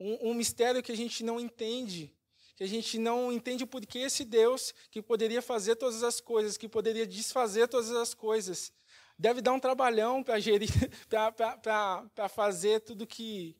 Um, 0.00 0.30
um 0.30 0.34
mistério 0.34 0.82
que 0.82 0.92
a 0.92 0.96
gente 0.96 1.22
não 1.22 1.38
entende, 1.38 2.14
que 2.58 2.64
a 2.64 2.66
gente 2.66 2.98
não 2.98 3.32
entende 3.32 3.64
porque 3.64 4.00
esse 4.00 4.24
Deus 4.24 4.74
que 4.90 5.00
poderia 5.00 5.40
fazer 5.40 5.76
todas 5.76 6.02
as 6.02 6.20
coisas, 6.20 6.56
que 6.56 6.68
poderia 6.68 7.06
desfazer 7.06 7.68
todas 7.68 7.92
as 7.92 8.14
coisas, 8.14 8.72
deve 9.16 9.40
dar 9.40 9.52
um 9.52 9.60
trabalhão 9.60 10.24
para 10.24 10.40
gerir, 10.40 10.68
para 11.08 12.28
fazer 12.28 12.80
tudo 12.80 13.06
que 13.06 13.56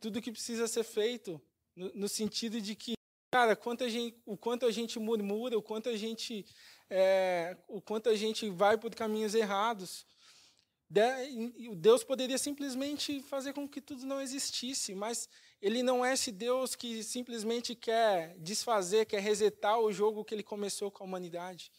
tudo 0.00 0.22
que 0.22 0.32
precisa 0.32 0.66
ser 0.66 0.82
feito, 0.82 1.38
no, 1.76 1.92
no, 1.94 2.08
sentido 2.08 2.58
de 2.58 2.74
que, 2.74 2.94
cara, 3.30 3.54
quanto 3.54 3.86
gente, 3.86 4.16
o 4.24 4.34
quanto 4.34 4.64
a 4.64 4.70
gente 4.70 4.98
murmura, 4.98 5.58
o 5.58 5.62
quanto 5.62 5.90
a 5.90 5.96
gente 5.96 6.46
é, 6.88 7.54
o 7.68 7.82
quanto 7.82 8.08
a 8.08 8.16
gente 8.16 8.48
vai 8.48 8.78
por 8.78 8.94
caminhos 8.94 9.34
errados. 9.34 10.06
Deus 11.76 12.02
poderia 12.02 12.38
simplesmente 12.38 13.20
fazer 13.20 13.52
com 13.52 13.68
que 13.68 13.80
tudo 13.80 14.06
não 14.06 14.22
existisse, 14.22 14.94
mas 14.94 15.28
Ele 15.62 15.80
não 15.80 16.04
é 16.04 16.12
esse 16.12 16.32
Deus 16.32 16.74
que 16.74 17.04
simplesmente 17.04 17.76
quer 17.76 18.36
desfazer, 18.38 19.06
quer 19.06 19.20
resetar 19.20 19.78
o 19.78 19.92
jogo 19.92 20.24
que 20.24 20.34
Ele 20.34 20.42
começou 20.42 20.90
com 20.90 21.04
a 21.04 21.06
humanidade. 21.06 21.70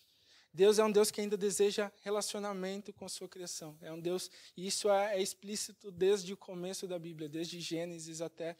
Deus 0.53 0.79
é 0.79 0.85
um 0.85 0.91
Deus 0.91 1.11
que 1.11 1.19
ainda 1.19 1.35
deseja 1.35 1.91
relacionamento 2.01 2.93
com 2.93 3.03
a 3.03 3.09
sua 3.09 3.27
criação. 3.27 3.77
É 3.81 3.91
um 3.91 3.99
Deus, 3.99 4.31
e 4.55 4.65
isso 4.65 4.89
é, 4.89 5.17
é 5.17 5.21
explícito 5.21 5.91
desde 5.91 6.31
o 6.31 6.37
começo 6.37 6.87
da 6.87 6.97
Bíblia, 6.97 7.27
desde 7.27 7.59
Gênesis 7.59 8.21
até, 8.21 8.55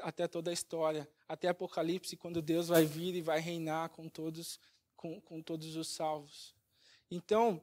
até 0.00 0.26
toda 0.26 0.50
a 0.50 0.52
história, 0.52 1.08
até 1.28 1.46
Apocalipse, 1.46 2.16
quando 2.16 2.42
Deus 2.42 2.66
vai 2.66 2.84
vir 2.84 3.14
e 3.14 3.22
vai 3.22 3.38
reinar 3.38 3.90
com 3.90 4.08
todos, 4.08 4.58
com, 4.96 5.20
com 5.20 5.40
todos 5.40 5.76
os 5.76 5.86
salvos. 5.86 6.56
Então, 7.08 7.62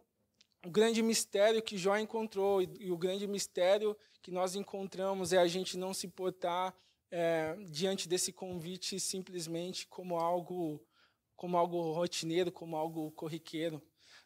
o 0.65 0.69
grande 0.69 1.01
mistério 1.01 1.61
que 1.61 1.77
Jó 1.77 1.97
encontrou 1.97 2.61
e, 2.61 2.69
e 2.79 2.91
o 2.93 2.97
grande 2.97 3.27
mistério 3.27 3.97
que 4.21 4.31
nós 4.31 4.55
encontramos 4.55 5.33
é 5.33 5.37
a 5.37 5.47
gente 5.47 5.77
não 5.77 5.93
se 5.93 6.07
portar 6.07 6.73
é, 7.15 7.55
diante 7.69 8.09
desse 8.09 8.33
convite 8.33 8.99
simplesmente 8.99 9.85
como 9.85 10.17
algo 10.17 10.83
como 11.35 11.57
algo 11.57 11.91
rotineiro, 11.91 12.51
como 12.51 12.75
algo 12.77 13.11
corriqueiro. 13.11 13.81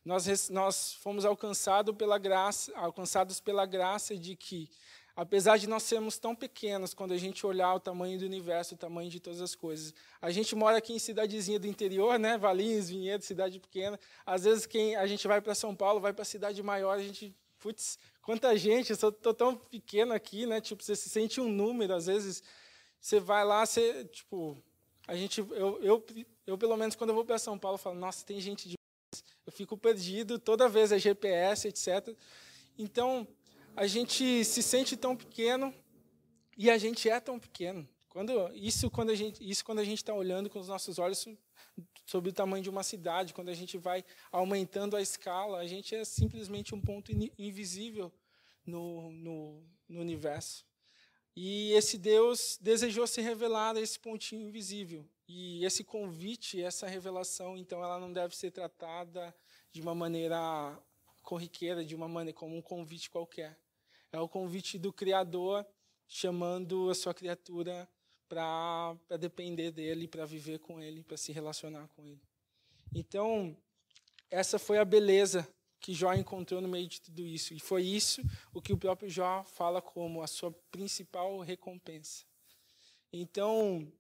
Nós, 0.05 0.49
nós 0.49 0.93
fomos 0.93 1.25
alcançado 1.25 1.93
pela 1.93 2.17
graça, 2.17 2.71
alcançados 2.77 3.39
pela 3.39 3.65
graça 3.65 4.15
de 4.15 4.35
que, 4.35 4.69
apesar 5.15 5.57
de 5.57 5.67
nós 5.67 5.83
sermos 5.83 6.19
tão 6.19 6.35
pequenos, 6.35 6.93
quando 6.93 7.13
a 7.13 7.17
gente 7.17 7.45
olhar 7.45 7.73
o 7.73 7.79
tamanho 7.79 8.19
do 8.19 8.25
universo, 8.25 8.75
o 8.75 8.77
tamanho 8.77 9.09
de 9.09 9.19
todas 9.19 9.41
as 9.41 9.55
coisas, 9.55 9.95
a 10.21 10.29
gente 10.29 10.55
mora 10.55 10.77
aqui 10.77 10.93
em 10.93 10.99
cidadezinha 10.99 11.59
do 11.59 11.65
interior, 11.65 12.19
né? 12.19 12.37
Valinhos, 12.37 12.89
Vinhedo, 12.89 13.23
cidade 13.23 13.59
pequena. 13.59 13.99
Às 14.25 14.43
vezes, 14.43 14.65
quem 14.65 14.95
a 14.95 15.07
gente 15.07 15.27
vai 15.27 15.41
para 15.41 15.55
São 15.55 15.75
Paulo, 15.75 15.99
vai 15.99 16.13
para 16.13 16.23
cidade 16.23 16.61
maior, 16.61 16.99
a 16.99 17.01
gente, 17.01 17.35
putz, 17.57 17.97
quanta 18.21 18.55
gente, 18.55 18.91
eu 18.91 19.09
estou 19.09 19.33
tão 19.33 19.55
pequeno 19.55 20.13
aqui, 20.13 20.45
né? 20.45 20.61
Tipo, 20.61 20.83
você 20.83 20.95
se 20.95 21.09
sente 21.09 21.41
um 21.41 21.49
número, 21.49 21.95
às 21.95 22.05
vezes 22.05 22.43
você 22.99 23.19
vai 23.19 23.45
lá, 23.45 23.65
você, 23.65 24.05
tipo, 24.05 24.57
a 25.07 25.15
gente, 25.15 25.39
eu, 25.39 25.81
eu, 25.81 26.05
eu 26.45 26.57
pelo 26.57 26.77
menos 26.77 26.95
quando 26.95 27.11
eu 27.11 27.15
vou 27.15 27.25
para 27.25 27.39
São 27.39 27.57
Paulo, 27.57 27.77
falo, 27.77 27.95
nossa, 27.95 28.25
tem 28.25 28.39
gente 28.39 28.67
de 28.69 28.77
eu 29.45 29.51
fico 29.51 29.77
perdido, 29.77 30.37
toda 30.37 30.67
vez 30.67 30.91
é 30.91 30.99
GPS, 30.99 31.69
etc. 31.69 32.13
Então, 32.77 33.25
a 33.75 33.87
gente 33.87 34.43
se 34.43 34.61
sente 34.61 34.97
tão 34.97 35.15
pequeno 35.15 35.73
e 36.57 36.69
a 36.69 36.77
gente 36.77 37.09
é 37.09 37.19
tão 37.19 37.39
pequeno. 37.39 37.87
Quando 38.09 38.51
isso 38.55 38.89
quando 38.89 39.11
a 39.11 39.15
gente 39.15 39.47
isso 39.47 39.63
quando 39.63 39.79
a 39.79 39.83
gente 39.83 39.99
está 39.99 40.13
olhando 40.13 40.49
com 40.49 40.59
os 40.59 40.67
nossos 40.67 40.97
olhos 40.97 41.25
sobre 42.05 42.31
o 42.31 42.33
tamanho 42.33 42.63
de 42.63 42.69
uma 42.69 42.83
cidade, 42.83 43.33
quando 43.33 43.49
a 43.49 43.53
gente 43.53 43.77
vai 43.77 44.03
aumentando 44.31 44.95
a 44.95 45.01
escala, 45.01 45.59
a 45.59 45.67
gente 45.67 45.95
é 45.95 46.03
simplesmente 46.03 46.73
um 46.73 46.81
ponto 46.81 47.11
invisível 47.37 48.11
no, 48.65 49.11
no, 49.11 49.63
no 49.87 50.01
universo. 50.01 50.65
E 51.39 51.71
esse 51.73 51.99
Deus 51.99 52.57
desejou 52.59 53.05
se 53.05 53.21
revelar 53.21 53.77
a 53.77 53.79
esse 53.79 53.99
pontinho 53.99 54.41
invisível. 54.41 55.07
E 55.27 55.63
esse 55.63 55.83
convite, 55.83 56.59
essa 56.59 56.87
revelação, 56.87 57.55
então, 57.55 57.83
ela 57.83 57.99
não 57.99 58.11
deve 58.11 58.35
ser 58.35 58.49
tratada 58.49 59.31
de 59.71 59.79
uma 59.79 59.93
maneira 59.93 60.75
corriqueira, 61.21 61.85
de 61.85 61.93
uma 61.93 62.07
maneira 62.07 62.35
como 62.35 62.57
um 62.57 62.61
convite 62.61 63.11
qualquer. 63.11 63.55
É 64.11 64.19
o 64.19 64.27
convite 64.27 64.79
do 64.79 64.91
Criador 64.91 65.63
chamando 66.07 66.89
a 66.89 66.95
sua 66.95 67.13
criatura 67.13 67.87
para 68.27 68.97
depender 69.19 69.69
dele, 69.69 70.07
para 70.07 70.25
viver 70.25 70.57
com 70.57 70.81
ele, 70.81 71.03
para 71.03 71.17
se 71.17 71.31
relacionar 71.31 71.87
com 71.89 72.03
ele. 72.03 72.23
Então, 72.95 73.55
essa 74.31 74.57
foi 74.57 74.79
a 74.79 74.85
beleza 74.85 75.47
que 75.79 75.93
Jó 75.93 76.13
encontrou 76.13 76.61
no 76.61 76.67
meio 76.67 76.87
de 76.87 77.01
tudo 77.01 77.25
isso. 77.25 77.53
E 77.53 77.59
foi 77.59 77.83
isso 77.83 78.21
o 78.53 78.61
que 78.61 78.73
o 78.73 78.77
próprio 78.77 79.09
Jó 79.09 79.43
fala 79.43 79.81
como 79.81 80.21
a 80.21 80.27
sua 80.27 80.51
principal 80.71 81.39
recompensa. 81.39 82.25
Então, 83.11 83.91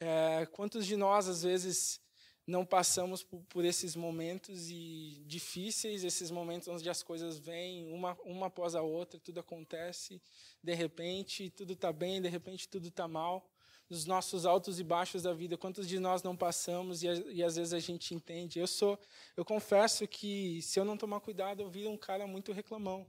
é, 0.00 0.46
quantos 0.46 0.86
de 0.86 0.96
nós, 0.96 1.28
às 1.28 1.42
vezes, 1.42 2.00
não 2.46 2.64
passamos 2.64 3.22
por, 3.22 3.42
por, 3.44 3.64
esses 3.64 3.96
momentos 3.96 4.68
e 4.70 5.22
difíceis, 5.26 6.04
esses 6.04 6.30
momentos 6.30 6.68
onde 6.68 6.88
as 6.90 7.02
coisas 7.02 7.38
vêm 7.38 7.90
uma, 7.92 8.16
uma 8.24 8.46
após 8.46 8.74
a 8.74 8.82
outra, 8.82 9.18
tudo 9.18 9.40
acontece, 9.40 10.20
de 10.62 10.74
repente 10.74 11.48
tudo 11.50 11.72
está 11.72 11.92
bem, 11.92 12.20
de 12.20 12.28
repente 12.28 12.68
tudo 12.68 12.88
está 12.88 13.08
mal 13.08 13.48
dos 13.88 14.06
nossos 14.06 14.46
altos 14.46 14.80
e 14.80 14.84
baixos 14.84 15.22
da 15.22 15.32
vida, 15.32 15.56
quantos 15.56 15.86
de 15.86 15.98
nós 15.98 16.22
não 16.22 16.36
passamos 16.36 17.02
e, 17.02 17.06
e, 17.32 17.42
às 17.42 17.56
vezes 17.56 17.72
a 17.72 17.78
gente 17.78 18.14
entende. 18.14 18.58
Eu 18.58 18.66
sou, 18.66 18.98
eu 19.36 19.44
confesso 19.44 20.06
que 20.08 20.60
se 20.62 20.80
eu 20.80 20.84
não 20.84 20.96
tomar 20.96 21.20
cuidado, 21.20 21.62
eu 21.62 21.68
viro 21.68 21.90
um 21.90 21.96
cara 21.96 22.26
muito 22.26 22.52
reclamão. 22.52 23.06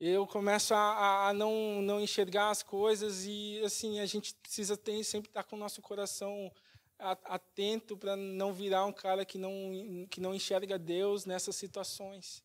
Eu 0.00 0.26
começo 0.26 0.74
a, 0.74 1.28
a 1.28 1.32
não, 1.32 1.80
não 1.80 2.00
enxergar 2.00 2.50
as 2.50 2.62
coisas 2.62 3.24
e 3.24 3.60
assim 3.64 4.00
a 4.00 4.06
gente 4.06 4.34
precisa 4.34 4.76
ter, 4.76 5.02
sempre 5.04 5.30
estar 5.30 5.44
com 5.44 5.56
o 5.56 5.58
nosso 5.58 5.80
coração 5.80 6.50
atento 6.98 7.96
para 7.96 8.16
não 8.16 8.52
virar 8.52 8.86
um 8.86 8.92
cara 8.92 9.24
que 9.24 9.36
não 9.36 10.06
que 10.10 10.20
não 10.20 10.34
enxerga 10.34 10.78
Deus 10.78 11.24
nessas 11.24 11.56
situações. 11.56 12.42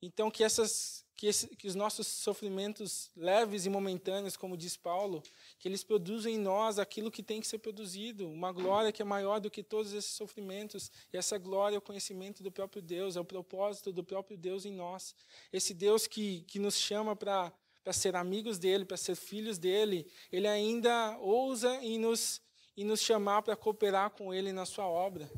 Então 0.00 0.30
que 0.30 0.44
essas 0.44 1.03
que, 1.16 1.26
esse, 1.26 1.48
que 1.56 1.68
os 1.68 1.74
nossos 1.74 2.06
sofrimentos 2.06 3.10
leves 3.16 3.66
e 3.66 3.70
momentâneos, 3.70 4.36
como 4.36 4.56
diz 4.56 4.76
Paulo, 4.76 5.22
que 5.58 5.68
eles 5.68 5.84
produzem 5.84 6.34
em 6.34 6.38
nós 6.38 6.78
aquilo 6.78 7.10
que 7.10 7.22
tem 7.22 7.40
que 7.40 7.46
ser 7.46 7.58
produzido, 7.58 8.28
uma 8.28 8.52
glória 8.52 8.90
que 8.90 9.02
é 9.02 9.04
maior 9.04 9.38
do 9.38 9.50
que 9.50 9.62
todos 9.62 9.92
esses 9.92 10.10
sofrimentos. 10.10 10.90
E 11.12 11.16
essa 11.16 11.38
glória 11.38 11.76
é 11.76 11.78
o 11.78 11.82
conhecimento 11.82 12.42
do 12.42 12.50
próprio 12.50 12.82
Deus, 12.82 13.16
é 13.16 13.20
o 13.20 13.24
propósito 13.24 13.92
do 13.92 14.02
próprio 14.02 14.36
Deus 14.36 14.64
em 14.64 14.72
nós. 14.72 15.14
Esse 15.52 15.72
Deus 15.72 16.06
que, 16.06 16.42
que 16.42 16.58
nos 16.58 16.76
chama 16.76 17.14
para 17.14 17.52
para 17.84 17.92
ser 17.92 18.16
amigos 18.16 18.58
dele, 18.58 18.86
para 18.86 18.96
ser 18.96 19.14
filhos 19.14 19.58
dele, 19.58 20.10
ele 20.32 20.48
ainda 20.48 21.18
ousa 21.18 21.76
em 21.84 21.98
nos, 21.98 22.40
em 22.74 22.82
nos 22.82 23.00
chamar 23.00 23.42
para 23.42 23.54
cooperar 23.54 24.08
com 24.08 24.32
ele 24.32 24.52
na 24.52 24.64
sua 24.64 24.86
obra. 24.86 25.30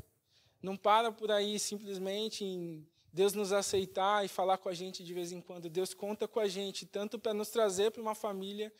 Não 0.61 0.77
para 0.77 1.11
por 1.11 1.29
aí 1.29 1.59
simplesmente 1.59 2.45
em 2.45 2.87
Deus 3.17 3.33
nos 3.33 3.51
aceitar 3.51 4.23
e 4.23 4.27
falar 4.27 4.59
com 4.59 4.69
a 4.69 4.75
gente 4.75 5.03
de 5.03 5.11
vez 5.11 5.31
em 5.31 5.41
quando. 5.41 5.71
Deus 5.71 5.91
conta 5.91 6.27
com 6.27 6.39
a 6.39 6.47
gente 6.47 6.85
tanto 6.85 7.17
para 7.17 7.33
nos 7.33 7.49
trazer 7.49 7.89
para 7.89 7.99
uma 7.99 8.13
família 8.13 8.71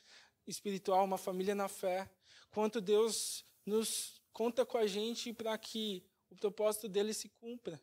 espiritual, 0.45 1.03
uma 1.03 1.17
família 1.17 1.55
na 1.55 1.67
fé, 1.67 2.07
quanto 2.51 2.79
Deus 2.79 3.43
nos 3.65 4.21
conta 4.31 4.63
com 4.63 4.77
a 4.77 4.85
gente 4.85 5.33
para 5.33 5.57
que 5.57 6.05
o 6.29 6.35
propósito 6.35 6.87
dele 6.87 7.15
se 7.15 7.29
cumpra, 7.29 7.81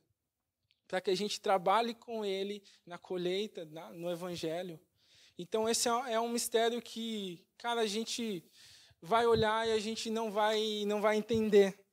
para 0.86 1.00
que 1.00 1.10
a 1.10 1.16
gente 1.16 1.40
trabalhe 1.40 1.92
com 1.92 2.24
ele 2.24 2.62
na 2.86 2.98
colheita, 2.98 3.64
na, 3.64 3.90
no 3.90 4.08
evangelho. 4.08 4.78
Então 5.36 5.68
esse 5.68 5.88
é, 5.88 6.12
é 6.12 6.20
um 6.20 6.28
mistério 6.28 6.80
que, 6.80 7.44
cara, 7.58 7.80
a 7.80 7.86
gente 7.86 8.44
vai 9.02 9.26
olhar 9.26 9.66
e 9.66 9.72
a 9.72 9.78
gente 9.80 10.08
não 10.08 10.30
vai 10.30 10.84
não 10.86 11.00
vai 11.00 11.16
entender. 11.16 11.83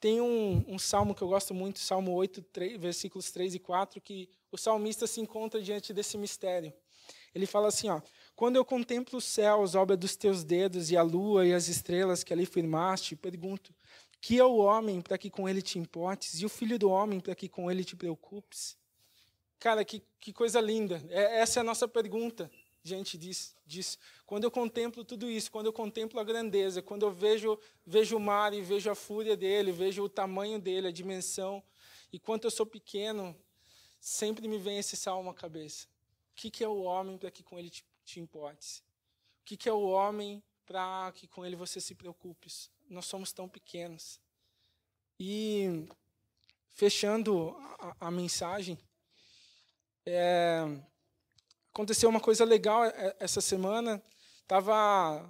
Tem 0.00 0.20
um, 0.20 0.64
um 0.68 0.78
salmo 0.78 1.14
que 1.14 1.22
eu 1.22 1.28
gosto 1.28 1.52
muito, 1.52 1.80
Salmo 1.80 2.12
8, 2.12 2.42
3, 2.42 2.80
versículos 2.80 3.30
3 3.30 3.56
e 3.56 3.58
4, 3.58 4.00
que 4.00 4.28
o 4.50 4.56
salmista 4.56 5.06
se 5.06 5.20
encontra 5.20 5.60
diante 5.60 5.92
desse 5.92 6.16
mistério. 6.16 6.72
Ele 7.34 7.46
fala 7.46 7.68
assim, 7.68 7.88
ó: 7.88 8.00
Quando 8.36 8.56
eu 8.56 8.64
contemplo 8.64 9.18
os 9.18 9.24
céus, 9.24 9.74
obra 9.74 9.96
dos 9.96 10.14
teus 10.14 10.44
dedos, 10.44 10.90
e 10.90 10.96
a 10.96 11.02
lua 11.02 11.46
e 11.46 11.52
as 11.52 11.68
estrelas 11.68 12.22
que 12.22 12.32
ali 12.32 12.46
firmaste, 12.46 13.16
pergunto: 13.16 13.74
que 14.20 14.38
é 14.38 14.44
o 14.44 14.56
homem 14.56 15.00
para 15.00 15.18
que 15.18 15.30
com 15.30 15.48
ele 15.48 15.62
te 15.62 15.78
importes, 15.78 16.40
e 16.40 16.46
o 16.46 16.48
filho 16.48 16.78
do 16.78 16.90
homem 16.90 17.20
para 17.20 17.34
que 17.34 17.48
com 17.48 17.70
ele 17.70 17.84
te 17.84 17.96
preocupes? 17.96 18.76
Cara, 19.58 19.84
que, 19.84 20.02
que 20.20 20.32
coisa 20.32 20.60
linda. 20.60 21.04
É, 21.08 21.40
essa 21.40 21.58
é 21.58 21.62
a 21.62 21.64
nossa 21.64 21.88
pergunta 21.88 22.50
diante 22.82 23.18
disso, 23.18 23.54
disso. 23.66 23.98
Quando 24.24 24.44
eu 24.44 24.50
contemplo 24.50 25.04
tudo 25.04 25.30
isso, 25.30 25.50
quando 25.50 25.66
eu 25.66 25.72
contemplo 25.72 26.18
a 26.18 26.24
grandeza, 26.24 26.82
quando 26.82 27.04
eu 27.04 27.12
vejo, 27.12 27.58
vejo 27.84 28.16
o 28.16 28.20
mar 28.20 28.52
e 28.52 28.60
vejo 28.60 28.90
a 28.90 28.94
fúria 28.94 29.36
dele, 29.36 29.72
vejo 29.72 30.02
o 30.02 30.08
tamanho 30.08 30.58
dele, 30.58 30.88
a 30.88 30.92
dimensão, 30.92 31.62
e 32.12 32.18
quanto 32.18 32.44
eu 32.44 32.50
sou 32.50 32.64
pequeno, 32.64 33.36
sempre 34.00 34.48
me 34.48 34.58
vem 34.58 34.78
esse 34.78 34.96
salmo 34.96 35.30
à 35.30 35.34
cabeça. 35.34 35.86
O 36.32 36.36
que, 36.36 36.50
que 36.50 36.64
é 36.64 36.68
o 36.68 36.82
homem 36.82 37.18
para 37.18 37.30
que 37.30 37.42
com 37.42 37.58
ele 37.58 37.70
te, 37.70 37.84
te 38.04 38.20
importes? 38.20 38.78
O 39.42 39.44
que, 39.44 39.56
que 39.56 39.68
é 39.68 39.72
o 39.72 39.82
homem 39.88 40.42
para 40.64 41.12
que 41.14 41.26
com 41.26 41.44
ele 41.44 41.56
você 41.56 41.80
se 41.80 41.94
preocupe? 41.94 42.48
Nós 42.88 43.06
somos 43.06 43.32
tão 43.32 43.48
pequenos. 43.48 44.20
E, 45.18 45.86
fechando 46.70 47.56
a, 47.78 48.06
a 48.06 48.10
mensagem, 48.10 48.78
é, 50.06 50.64
aconteceu 51.78 52.08
uma 52.08 52.18
coisa 52.18 52.44
legal 52.44 52.84
é, 52.84 53.14
essa 53.20 53.40
semana. 53.40 54.02
Tava, 54.48 55.24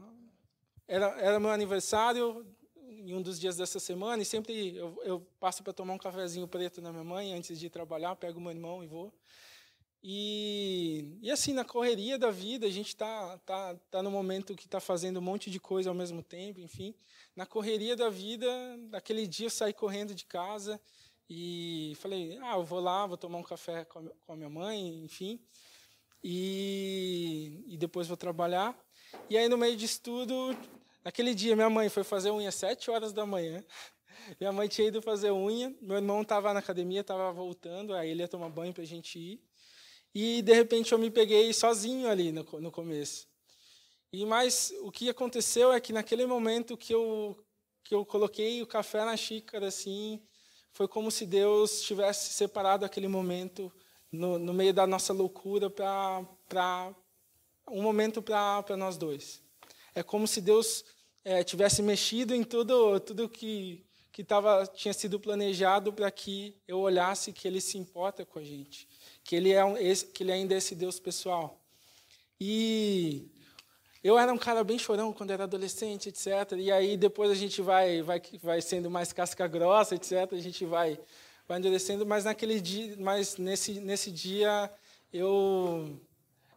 era, 0.87 1.07
era 1.21 1.39
meu 1.39 1.51
aniversário, 1.51 2.47
em 2.87 3.13
um 3.13 3.21
dos 3.21 3.39
dias 3.39 3.57
dessa 3.57 3.79
semana, 3.79 4.23
e 4.23 4.25
sempre 4.25 4.75
eu, 4.75 4.99
eu 5.05 5.21
passo 5.39 5.63
para 5.63 5.75
tomar 5.75 5.93
um 5.93 5.99
cafezinho 5.99 6.49
preto 6.49 6.81
na 6.81 6.91
minha 6.91 7.05
mãe 7.05 7.35
antes 7.35 7.59
de 7.59 7.69
trabalhar, 7.69 8.17
pego 8.17 8.41
meu 8.41 8.51
irmão 8.51 8.83
e 8.83 8.87
vou. 8.87 9.13
E, 10.03 11.19
e 11.21 11.31
assim, 11.31 11.53
na 11.53 11.67
correria 11.67 12.19
da 12.19 12.31
vida, 12.31 12.67
a 12.67 12.71
gente 12.71 12.89
está 12.89 13.37
tá, 13.45 13.75
tá 13.91 14.03
no 14.03 14.11
momento 14.11 14.55
que 14.55 14.65
está 14.65 14.81
fazendo 14.81 15.19
um 15.19 15.23
monte 15.23 15.51
de 15.51 15.61
coisa 15.61 15.91
ao 15.91 15.95
mesmo 15.95 16.23
tempo, 16.23 16.61
enfim. 16.61 16.95
Na 17.37 17.45
correria 17.45 17.95
da 17.95 18.09
vida, 18.09 18.49
naquele 18.91 19.27
dia 19.27 19.47
eu 19.47 19.51
saí 19.51 19.75
correndo 19.75 20.15
de 20.15 20.25
casa 20.25 20.81
e 21.29 21.93
falei, 21.97 22.39
ah, 22.41 22.57
eu 22.57 22.65
vou 22.65 22.81
lá, 22.81 23.07
vou 23.07 23.19
tomar 23.19 23.37
um 23.37 23.43
café 23.43 23.85
com 23.85 24.33
a 24.33 24.37
minha 24.37 24.49
mãe, 24.49 25.05
enfim. 25.05 25.39
E, 26.23 27.65
e 27.69 27.77
depois 27.77 28.09
vou 28.09 28.17
trabalhar. 28.17 28.77
E 29.31 29.37
aí, 29.37 29.49
no 29.49 29.57
meio 29.57 29.77
disso 29.77 30.01
tudo, 30.03 30.57
Naquele 31.09 31.35
dia, 31.35 31.57
minha 31.57 31.71
mãe 31.71 31.89
foi 31.89 32.05
fazer 32.05 32.31
unha 32.31 32.51
às 32.51 32.55
sete 32.55 32.91
horas 32.91 33.15
da 33.15 33.25
manhã. 33.25 33.65
Minha 34.39 34.53
mãe 34.53 34.69
tinha 34.69 34.89
ido 34.89 35.01
fazer 35.01 35.31
unha, 35.31 35.75
meu 35.81 35.97
irmão 35.97 36.21
estava 36.21 36.53
na 36.53 36.59
academia, 36.59 37.01
estava 37.01 37.33
voltando, 37.33 37.95
aí 37.95 38.11
ele 38.11 38.21
ia 38.21 38.29
tomar 38.29 38.51
banho 38.51 38.75
para 38.75 38.83
a 38.83 38.87
gente 38.87 39.19
ir. 39.19 39.41
E, 40.15 40.43
de 40.43 40.53
repente, 40.53 40.93
eu 40.93 40.99
me 40.99 41.11
peguei 41.11 41.51
sozinho 41.55 42.11
ali 42.11 42.31
no, 42.31 42.43
no 42.61 42.71
começo. 42.71 43.27
E 44.13 44.27
Mas 44.27 44.71
o 44.83 44.91
que 44.91 45.09
aconteceu 45.09 45.73
é 45.73 45.81
que, 45.81 45.95
naquele 45.95 46.27
momento 46.27 46.77
que 46.77 46.93
eu, 46.93 47.43
que 47.83 47.95
eu 47.95 48.05
coloquei 48.05 48.61
o 48.61 48.67
café 48.67 49.03
na 49.03 49.17
xícara, 49.17 49.69
assim, 49.69 50.23
foi 50.73 50.87
como 50.87 51.11
se 51.11 51.25
Deus 51.25 51.81
tivesse 51.81 52.35
separado 52.35 52.85
aquele 52.85 53.09
momento 53.09 53.73
no, 54.11 54.39
no 54.39 54.53
meio 54.53 54.73
da 54.73 54.87
nossa 54.87 55.13
loucura 55.13 55.71
para 55.71 56.95
um 57.71 57.83
momento 57.83 58.23
para 58.23 58.77
nós 58.77 58.97
dois. 58.97 59.43
É 59.95 60.03
como 60.03 60.27
se 60.27 60.41
Deus 60.41 60.85
é, 61.25 61.43
tivesse 61.43 61.83
mexido 61.83 62.35
em 62.35 62.43
tudo 62.43 63.01
tudo 63.01 63.29
que 63.29 63.85
que 64.19 64.25
tava, 64.25 64.67
tinha 64.67 64.93
sido 64.93 65.21
planejado 65.21 65.93
para 65.93 66.11
que 66.11 66.57
eu 66.67 66.81
olhasse 66.81 67.33
que 67.33 67.47
Ele 67.47 67.61
se 67.61 67.79
importa 67.79 68.27
com 68.27 68.41
a 68.41 68.43
gente, 68.43 68.89
que 69.23 69.37
Ele 69.37 69.53
é 69.53 69.65
um, 69.65 69.77
esse, 69.77 70.07
que 70.07 70.25
Ele 70.25 70.33
ainda 70.33 70.55
é 70.55 70.59
esse 70.59 70.75
Deus 70.75 70.99
pessoal. 70.99 71.63
E 72.41 73.31
eu 74.03 74.19
era 74.19 74.33
um 74.33 74.37
cara 74.37 74.65
bem 74.65 74.77
chorão 74.77 75.13
quando 75.13 75.31
era 75.31 75.45
adolescente, 75.45 76.09
etc. 76.09 76.27
E 76.59 76.73
aí 76.73 76.97
depois 76.97 77.31
a 77.31 77.35
gente 77.37 77.63
vai 77.63 78.03
vai 78.03 78.21
vai 78.43 78.61
sendo 78.61 78.91
mais 78.91 79.13
casca 79.13 79.47
grossa, 79.47 79.95
etc. 79.95 80.33
A 80.33 80.41
gente 80.41 80.65
vai 80.65 80.99
vai 81.49 81.59
endurecendo, 81.59 82.07
mas 82.07 82.25
naquele 82.25 82.61
dia, 82.61 82.95
mas 82.99 83.37
nesse 83.39 83.81
nesse 83.81 84.11
dia 84.13 84.71
eu 85.13 85.99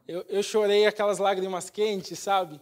eu, 0.08 0.26
eu 0.30 0.44
chorei 0.44 0.86
aquelas 0.86 1.18
lágrimas 1.18 1.70
quentes, 1.70 2.20
sabe? 2.20 2.60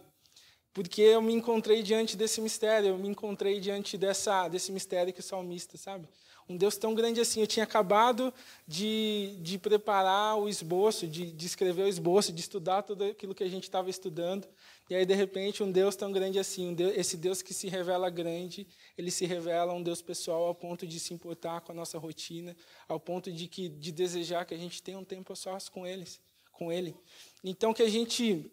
porque 0.72 1.02
eu 1.02 1.20
me 1.20 1.32
encontrei 1.32 1.82
diante 1.82 2.16
desse 2.16 2.40
mistério, 2.40 2.90
eu 2.90 2.98
me 2.98 3.08
encontrei 3.08 3.60
diante 3.60 3.98
dessa, 3.98 4.48
desse 4.48 4.70
mistério 4.70 5.12
que 5.12 5.20
o 5.20 5.22
salmista, 5.22 5.76
sabe? 5.76 6.08
Um 6.48 6.56
Deus 6.56 6.76
tão 6.76 6.94
grande 6.94 7.20
assim. 7.20 7.40
Eu 7.40 7.46
tinha 7.46 7.64
acabado 7.64 8.32
de, 8.66 9.36
de 9.40 9.58
preparar 9.58 10.36
o 10.36 10.48
esboço, 10.48 11.06
de, 11.06 11.30
de 11.30 11.46
escrever 11.46 11.82
o 11.82 11.88
esboço, 11.88 12.32
de 12.32 12.40
estudar 12.40 12.82
tudo 12.82 13.04
aquilo 13.04 13.34
que 13.34 13.44
a 13.44 13.48
gente 13.48 13.64
estava 13.64 13.88
estudando. 13.88 14.48
E 14.90 14.94
aí, 14.96 15.06
de 15.06 15.14
repente, 15.14 15.62
um 15.62 15.70
Deus 15.70 15.94
tão 15.94 16.10
grande 16.10 16.36
assim, 16.36 16.66
um 16.66 16.74
Deus, 16.74 16.92
esse 16.96 17.16
Deus 17.16 17.42
que 17.42 17.54
se 17.54 17.68
revela 17.68 18.10
grande, 18.10 18.66
ele 18.98 19.08
se 19.08 19.24
revela 19.24 19.72
um 19.72 19.80
Deus 19.80 20.02
pessoal 20.02 20.42
ao 20.42 20.54
ponto 20.54 20.84
de 20.84 20.98
se 20.98 21.14
importar 21.14 21.60
com 21.60 21.70
a 21.70 21.74
nossa 21.76 21.96
rotina, 21.96 22.56
ao 22.88 22.98
ponto 22.98 23.30
de, 23.30 23.46
que, 23.46 23.68
de 23.68 23.92
desejar 23.92 24.44
que 24.44 24.52
a 24.52 24.58
gente 24.58 24.82
tenha 24.82 24.98
um 24.98 25.04
tempo 25.04 25.36
sós 25.36 25.68
com, 25.68 25.86
eles, 25.86 26.20
com 26.50 26.72
Ele. 26.72 26.96
Então, 27.44 27.72
que 27.72 27.84
a 27.84 27.88
gente 27.88 28.50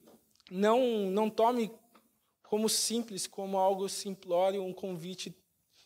não, 0.52 1.10
não 1.10 1.28
tome 1.28 1.72
como 2.44 2.70
simples, 2.70 3.26
como 3.26 3.58
algo 3.58 3.90
simplório, 3.90 4.64
um 4.64 4.74
convite 4.74 5.36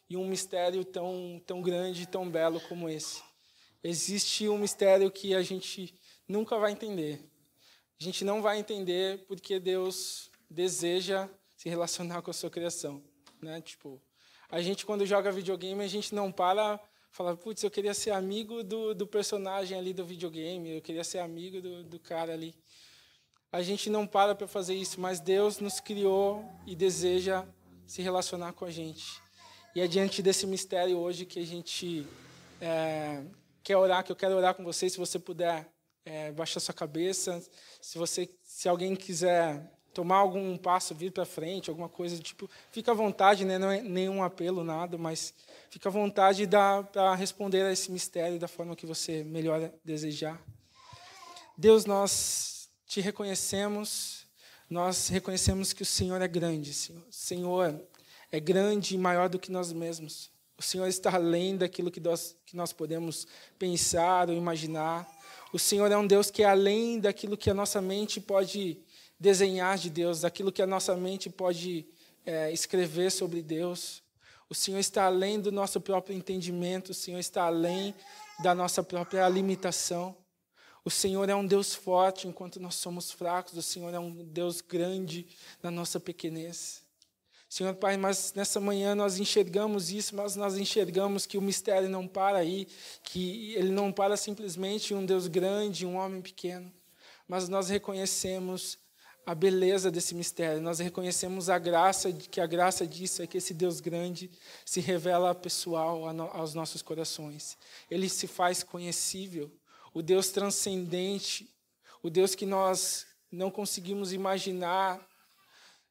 e 0.09 0.17
um 0.17 0.27
mistério 0.27 0.83
tão, 0.83 1.41
tão 1.47 1.61
grande 1.61 2.05
tão 2.05 2.29
belo 2.29 2.59
como 2.67 2.89
esse. 2.89 3.23
Existe 3.81 4.49
um 4.49 4.57
mistério 4.57 5.09
que 5.09 5.33
a 5.33 5.41
gente 5.41 5.95
nunca 6.27 6.57
vai 6.57 6.73
entender. 6.73 7.23
A 7.97 8.03
gente 8.03 8.25
não 8.25 8.41
vai 8.41 8.59
entender 8.59 9.25
porque 9.27 9.57
Deus 9.57 10.29
deseja 10.51 11.29
se 11.55 11.69
relacionar 11.69 12.21
com 12.21 12.29
a 12.29 12.33
sua 12.33 12.49
criação, 12.49 13.03
né? 13.41 13.61
Tipo, 13.61 14.01
a 14.49 14.61
gente 14.61 14.85
quando 14.85 15.05
joga 15.05 15.31
videogame, 15.31 15.83
a 15.83 15.87
gente 15.87 16.13
não 16.13 16.31
para 16.31 16.79
fala, 17.11 17.35
putz, 17.35 17.61
eu 17.63 17.71
queria 17.71 17.93
ser 17.93 18.11
amigo 18.11 18.63
do, 18.63 18.93
do 18.93 19.05
personagem 19.05 19.77
ali 19.77 19.93
do 19.93 20.05
videogame, 20.05 20.75
eu 20.75 20.81
queria 20.81 21.03
ser 21.03 21.19
amigo 21.19 21.61
do, 21.61 21.83
do 21.83 21.99
cara 21.99 22.33
ali 22.33 22.55
a 23.51 23.61
gente 23.61 23.89
não 23.89 24.07
para 24.07 24.33
para 24.33 24.47
fazer 24.47 24.73
isso, 24.75 25.01
mas 25.01 25.19
Deus 25.19 25.59
nos 25.59 25.79
criou 25.79 26.49
e 26.65 26.73
deseja 26.73 27.45
se 27.85 28.01
relacionar 28.01 28.53
com 28.53 28.63
a 28.63 28.71
gente. 28.71 29.21
E 29.75 29.81
é 29.81 29.87
diante 29.87 30.21
desse 30.21 30.47
mistério 30.47 30.97
hoje 30.97 31.25
que 31.25 31.39
a 31.39 31.45
gente 31.45 32.07
é, 32.61 33.21
quer 33.61 33.75
orar, 33.75 34.05
que 34.05 34.11
eu 34.11 34.15
quero 34.15 34.35
orar 34.35 34.55
com 34.55 34.63
vocês, 34.63 34.93
se 34.93 34.97
você 34.97 35.19
puder 35.19 35.69
é, 36.05 36.31
baixar 36.31 36.61
sua 36.61 36.73
cabeça, 36.73 37.43
se 37.81 37.97
você, 37.97 38.29
se 38.41 38.69
alguém 38.69 38.95
quiser 38.95 39.69
tomar 39.93 40.17
algum 40.17 40.57
passo, 40.57 40.95
vir 40.95 41.11
para 41.11 41.25
frente, 41.25 41.69
alguma 41.69 41.89
coisa 41.89 42.17
tipo, 42.19 42.49
fica 42.71 42.91
à 42.91 42.93
vontade, 42.95 43.45
né? 43.45 43.57
não 43.57 43.69
é 43.69 43.81
nenhum 43.81 44.23
apelo, 44.23 44.63
nada, 44.63 44.97
mas 44.97 45.33
fica 45.69 45.89
à 45.89 45.91
vontade 45.91 46.47
para 46.91 47.15
responder 47.15 47.63
a 47.63 47.71
esse 47.71 47.91
mistério 47.91 48.39
da 48.39 48.47
forma 48.47 48.75
que 48.75 48.85
você 48.85 49.23
melhor 49.23 49.71
desejar. 49.83 50.41
Deus, 51.57 51.85
nós 51.85 52.69
te 52.87 53.01
reconhecemos, 53.01 54.25
nós 54.69 55.09
reconhecemos 55.09 55.73
que 55.73 55.83
o 55.83 55.85
Senhor 55.85 56.21
é 56.21 56.27
grande, 56.27 56.73
Senhor. 56.73 57.03
O 57.07 57.13
Senhor 57.13 57.87
é 58.31 58.39
grande 58.39 58.95
e 58.95 58.97
maior 58.97 59.29
do 59.29 59.37
que 59.37 59.51
nós 59.51 59.71
mesmos. 59.71 60.31
O 60.57 60.61
Senhor 60.63 60.87
está 60.87 61.15
além 61.15 61.57
daquilo 61.57 61.91
que 61.91 61.99
nós, 61.99 62.35
que 62.45 62.55
nós 62.55 62.71
podemos 62.71 63.27
pensar 63.57 64.29
ou 64.29 64.35
imaginar. 64.35 65.07
O 65.51 65.59
Senhor 65.59 65.91
é 65.91 65.97
um 65.97 66.07
Deus 66.07 66.31
que 66.31 66.43
é 66.43 66.45
além 66.45 66.99
daquilo 66.99 67.35
que 67.35 67.49
a 67.49 67.53
nossa 67.53 67.81
mente 67.81 68.21
pode 68.21 68.79
desenhar 69.21 69.77
de 69.77 69.87
Deus, 69.87 70.21
daquilo 70.21 70.51
que 70.51 70.63
a 70.63 70.67
nossa 70.67 70.95
mente 70.97 71.29
pode 71.29 71.85
é, 72.25 72.51
escrever 72.51 73.11
sobre 73.11 73.43
Deus. 73.43 74.01
O 74.49 74.55
Senhor 74.55 74.79
está 74.79 75.05
além 75.05 75.39
do 75.39 75.51
nosso 75.51 75.79
próprio 75.79 76.17
entendimento, 76.17 76.89
o 76.89 76.93
Senhor 76.95 77.19
está 77.19 77.43
além 77.43 77.93
da 78.41 78.55
nossa 78.55 78.81
própria 78.81 79.29
limitação. 79.29 80.17
O 80.83 80.89
Senhor 80.89 81.29
é 81.29 81.35
um 81.35 81.45
Deus 81.45 81.75
forte 81.75 82.27
enquanto 82.27 82.59
nós 82.59 82.73
somos 82.73 83.11
fracos. 83.11 83.55
O 83.55 83.61
Senhor 83.61 83.93
é 83.93 83.99
um 83.99 84.25
Deus 84.25 84.59
grande 84.59 85.27
na 85.61 85.69
nossa 85.69 85.99
pequenez. 85.99 86.81
Senhor 87.47 87.75
Pai, 87.75 87.97
mas 87.97 88.33
nessa 88.33 88.59
manhã 88.59 88.95
nós 88.95 89.19
enxergamos 89.19 89.91
isso, 89.91 90.15
mas 90.15 90.35
nós 90.35 90.57
enxergamos 90.57 91.27
que 91.27 91.37
o 91.37 91.41
mistério 91.41 91.87
não 91.87 92.07
para 92.07 92.39
aí, 92.39 92.67
que 93.03 93.53
ele 93.53 93.69
não 93.69 93.91
para 93.91 94.17
simplesmente 94.17 94.95
um 94.95 95.05
Deus 95.05 95.27
grande, 95.27 95.85
um 95.85 95.97
homem 95.97 96.21
pequeno, 96.21 96.71
mas 97.27 97.47
nós 97.49 97.69
reconhecemos 97.69 98.79
a 99.25 99.35
beleza 99.35 99.91
desse 99.91 100.15
mistério. 100.15 100.61
Nós 100.61 100.79
reconhecemos 100.79 101.49
a 101.49 101.59
graça, 101.59 102.11
que 102.11 102.41
a 102.41 102.47
graça 102.47 102.85
disso 102.87 103.21
é 103.21 103.27
que 103.27 103.37
esse 103.37 103.53
Deus 103.53 103.79
grande 103.79 104.29
se 104.65 104.79
revela 104.79 105.35
pessoal 105.35 106.07
aos 106.33 106.53
nossos 106.53 106.81
corações. 106.81 107.57
Ele 107.89 108.09
se 108.09 108.27
faz 108.27 108.63
conhecível. 108.63 109.51
O 109.93 110.01
Deus 110.01 110.29
transcendente, 110.29 111.49
o 112.01 112.09
Deus 112.09 112.33
que 112.33 112.45
nós 112.45 113.05
não 113.31 113.51
conseguimos 113.51 114.13
imaginar, 114.13 114.99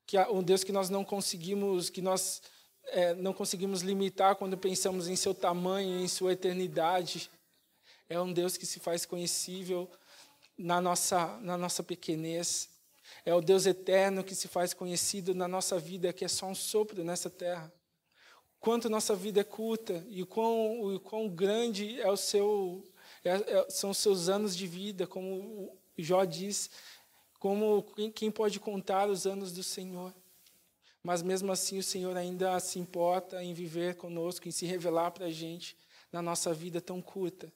que 0.06 0.18
um 0.18 0.42
Deus 0.42 0.64
que 0.64 0.72
nós 0.72 0.90
não 0.90 1.04
conseguimos, 1.04 1.90
que 1.90 2.02
nós 2.02 2.42
é, 2.86 3.14
não 3.14 3.32
conseguimos 3.32 3.82
limitar 3.82 4.36
quando 4.36 4.56
pensamos 4.56 5.06
em 5.06 5.16
seu 5.16 5.34
tamanho, 5.34 6.00
em 6.00 6.08
sua 6.08 6.32
eternidade. 6.32 7.30
É 8.08 8.20
um 8.20 8.32
Deus 8.32 8.56
que 8.56 8.66
se 8.66 8.80
faz 8.80 9.06
conhecível 9.06 9.88
na 10.58 10.80
nossa, 10.80 11.38
na 11.40 11.56
nossa 11.56 11.82
pequenez. 11.82 12.69
É 13.30 13.34
o 13.34 13.40
Deus 13.40 13.64
eterno 13.64 14.24
que 14.24 14.34
se 14.34 14.48
faz 14.48 14.74
conhecido 14.74 15.36
na 15.36 15.46
nossa 15.46 15.78
vida, 15.78 16.12
que 16.12 16.24
é 16.24 16.28
só 16.28 16.46
um 16.46 16.54
sopro 16.54 17.04
nessa 17.04 17.30
terra. 17.30 17.72
Quanto 18.58 18.90
nossa 18.90 19.14
vida 19.14 19.40
é 19.40 19.44
curta 19.44 20.04
e 20.08 20.24
quão, 20.24 21.00
quão 21.04 21.28
grande 21.28 22.00
é 22.00 22.10
o 22.10 22.16
seu, 22.16 22.84
é, 23.24 23.30
é, 23.30 23.70
são 23.70 23.90
os 23.90 23.98
seus 23.98 24.28
anos 24.28 24.56
de 24.56 24.66
vida, 24.66 25.06
como 25.06 25.78
Jó 25.96 26.24
diz, 26.24 26.70
como 27.38 27.84
quem 28.16 28.32
pode 28.32 28.58
contar 28.58 29.08
os 29.08 29.28
anos 29.28 29.52
do 29.52 29.62
Senhor. 29.62 30.12
Mas 31.00 31.22
mesmo 31.22 31.52
assim 31.52 31.78
o 31.78 31.84
Senhor 31.84 32.16
ainda 32.16 32.58
se 32.58 32.80
importa 32.80 33.44
em 33.44 33.54
viver 33.54 33.94
conosco, 33.94 34.48
em 34.48 34.50
se 34.50 34.66
revelar 34.66 35.12
para 35.12 35.26
a 35.26 35.30
gente 35.30 35.76
na 36.10 36.20
nossa 36.20 36.52
vida 36.52 36.80
tão 36.80 37.00
curta. 37.00 37.52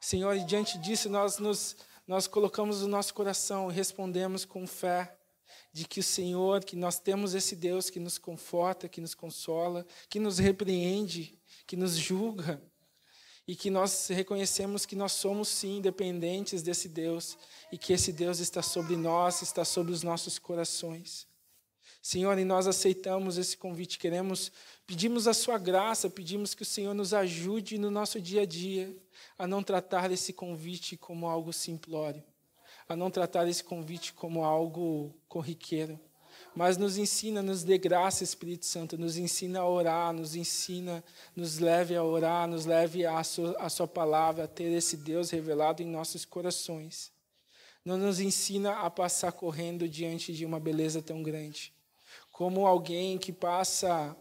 Senhor, 0.00 0.36
e 0.36 0.44
diante 0.44 0.78
disso 0.78 1.10
nós 1.10 1.38
nos 1.38 1.76
nós 2.10 2.26
colocamos 2.26 2.82
o 2.82 2.88
nosso 2.88 3.14
coração 3.14 3.70
e 3.70 3.72
respondemos 3.72 4.44
com 4.44 4.66
fé 4.66 5.16
de 5.72 5.86
que 5.86 6.00
o 6.00 6.02
Senhor, 6.02 6.64
que 6.64 6.74
nós 6.74 6.98
temos 6.98 7.34
esse 7.34 7.54
Deus 7.54 7.88
que 7.88 8.00
nos 8.00 8.18
conforta, 8.18 8.88
que 8.88 9.00
nos 9.00 9.14
consola, 9.14 9.86
que 10.08 10.18
nos 10.18 10.38
repreende, 10.38 11.38
que 11.68 11.76
nos 11.76 11.96
julga, 11.96 12.60
e 13.46 13.54
que 13.54 13.70
nós 13.70 14.08
reconhecemos 14.08 14.84
que 14.84 14.96
nós 14.96 15.12
somos 15.12 15.46
sim 15.46 15.80
dependentes 15.80 16.62
desse 16.62 16.88
Deus 16.88 17.38
e 17.70 17.78
que 17.78 17.92
esse 17.92 18.12
Deus 18.12 18.40
está 18.40 18.60
sobre 18.60 18.96
nós, 18.96 19.40
está 19.40 19.64
sobre 19.64 19.92
os 19.92 20.02
nossos 20.02 20.36
corações. 20.36 21.29
Senhor, 22.02 22.38
e 22.38 22.44
nós 22.44 22.66
aceitamos 22.66 23.36
esse 23.36 23.58
convite, 23.58 23.98
queremos, 23.98 24.50
pedimos 24.86 25.28
a 25.28 25.34
Sua 25.34 25.58
graça, 25.58 26.08
pedimos 26.08 26.54
que 26.54 26.62
o 26.62 26.66
Senhor 26.66 26.94
nos 26.94 27.12
ajude 27.12 27.76
no 27.76 27.90
nosso 27.90 28.18
dia 28.18 28.42
a 28.42 28.46
dia 28.46 28.96
a 29.38 29.46
não 29.46 29.62
tratar 29.62 30.10
esse 30.10 30.32
convite 30.32 30.96
como 30.96 31.28
algo 31.28 31.52
simplório, 31.52 32.24
a 32.88 32.96
não 32.96 33.10
tratar 33.10 33.46
esse 33.48 33.62
convite 33.62 34.14
como 34.14 34.42
algo 34.44 35.14
corriqueiro, 35.28 36.00
mas 36.54 36.78
nos 36.78 36.96
ensina, 36.96 37.42
nos 37.42 37.62
dê 37.62 37.76
graça, 37.76 38.24
Espírito 38.24 38.64
Santo, 38.64 38.96
nos 38.96 39.18
ensina 39.18 39.60
a 39.60 39.68
orar, 39.68 40.10
nos 40.14 40.34
ensina, 40.34 41.04
nos 41.36 41.58
leve 41.58 41.94
a 41.94 42.02
orar, 42.02 42.48
nos 42.48 42.64
leve 42.64 43.04
a 43.04 43.22
sua, 43.22 43.54
a 43.58 43.68
sua 43.68 43.86
palavra, 43.86 44.44
a 44.44 44.48
ter 44.48 44.72
esse 44.72 44.96
Deus 44.96 45.28
revelado 45.28 45.82
em 45.82 45.86
nossos 45.86 46.24
corações. 46.24 47.12
Não 47.84 47.98
nos 47.98 48.20
ensina 48.20 48.72
a 48.80 48.90
passar 48.90 49.32
correndo 49.32 49.86
diante 49.86 50.32
de 50.32 50.46
uma 50.46 50.58
beleza 50.58 51.02
tão 51.02 51.22
grande 51.22 51.74
como 52.40 52.66
alguém 52.66 53.18
que 53.18 53.34
passa 53.34 54.16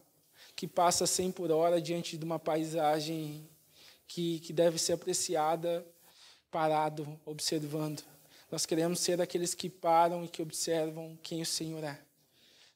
que 0.54 0.68
passa 0.68 1.08
100 1.08 1.32
por 1.32 1.52
hora 1.52 1.82
diante 1.82 2.18
de 2.18 2.26
uma 2.26 2.38
paisagem 2.38 3.50
que, 4.06 4.42
que 4.42 4.52
deve 4.52 4.78
ser 4.78 4.92
apreciada 4.92 5.88
parado, 6.52 7.18
observando. 7.26 8.04
Nós 8.52 8.66
queremos 8.66 9.00
ser 9.00 9.22
aqueles 9.22 9.54
que 9.54 9.70
param 9.70 10.26
e 10.26 10.28
que 10.28 10.42
observam 10.42 11.18
quem 11.24 11.42
o 11.42 11.46
Senhor 11.46 11.82
é. 11.82 11.98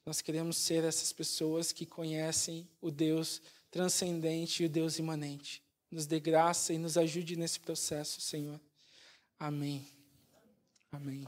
Nós 0.05 0.21
queremos 0.21 0.55
ser 0.55 0.85
essas 0.85 1.11
pessoas 1.11 1.73
que 1.73 1.85
conhecem 1.85 2.65
o 2.79 2.89
Deus 2.89 3.41
transcendente 3.69 4.63
e 4.63 4.67
o 4.67 4.69
Deus 4.69 4.97
imanente. 4.97 5.61
Nos 5.91 6.05
dê 6.05 6.21
graça 6.21 6.71
e 6.71 6.77
nos 6.77 6.97
ajude 6.97 7.35
nesse 7.35 7.59
processo, 7.59 8.21
Senhor. 8.21 8.61
Amém. 9.37 9.85
Amém. 10.89 11.27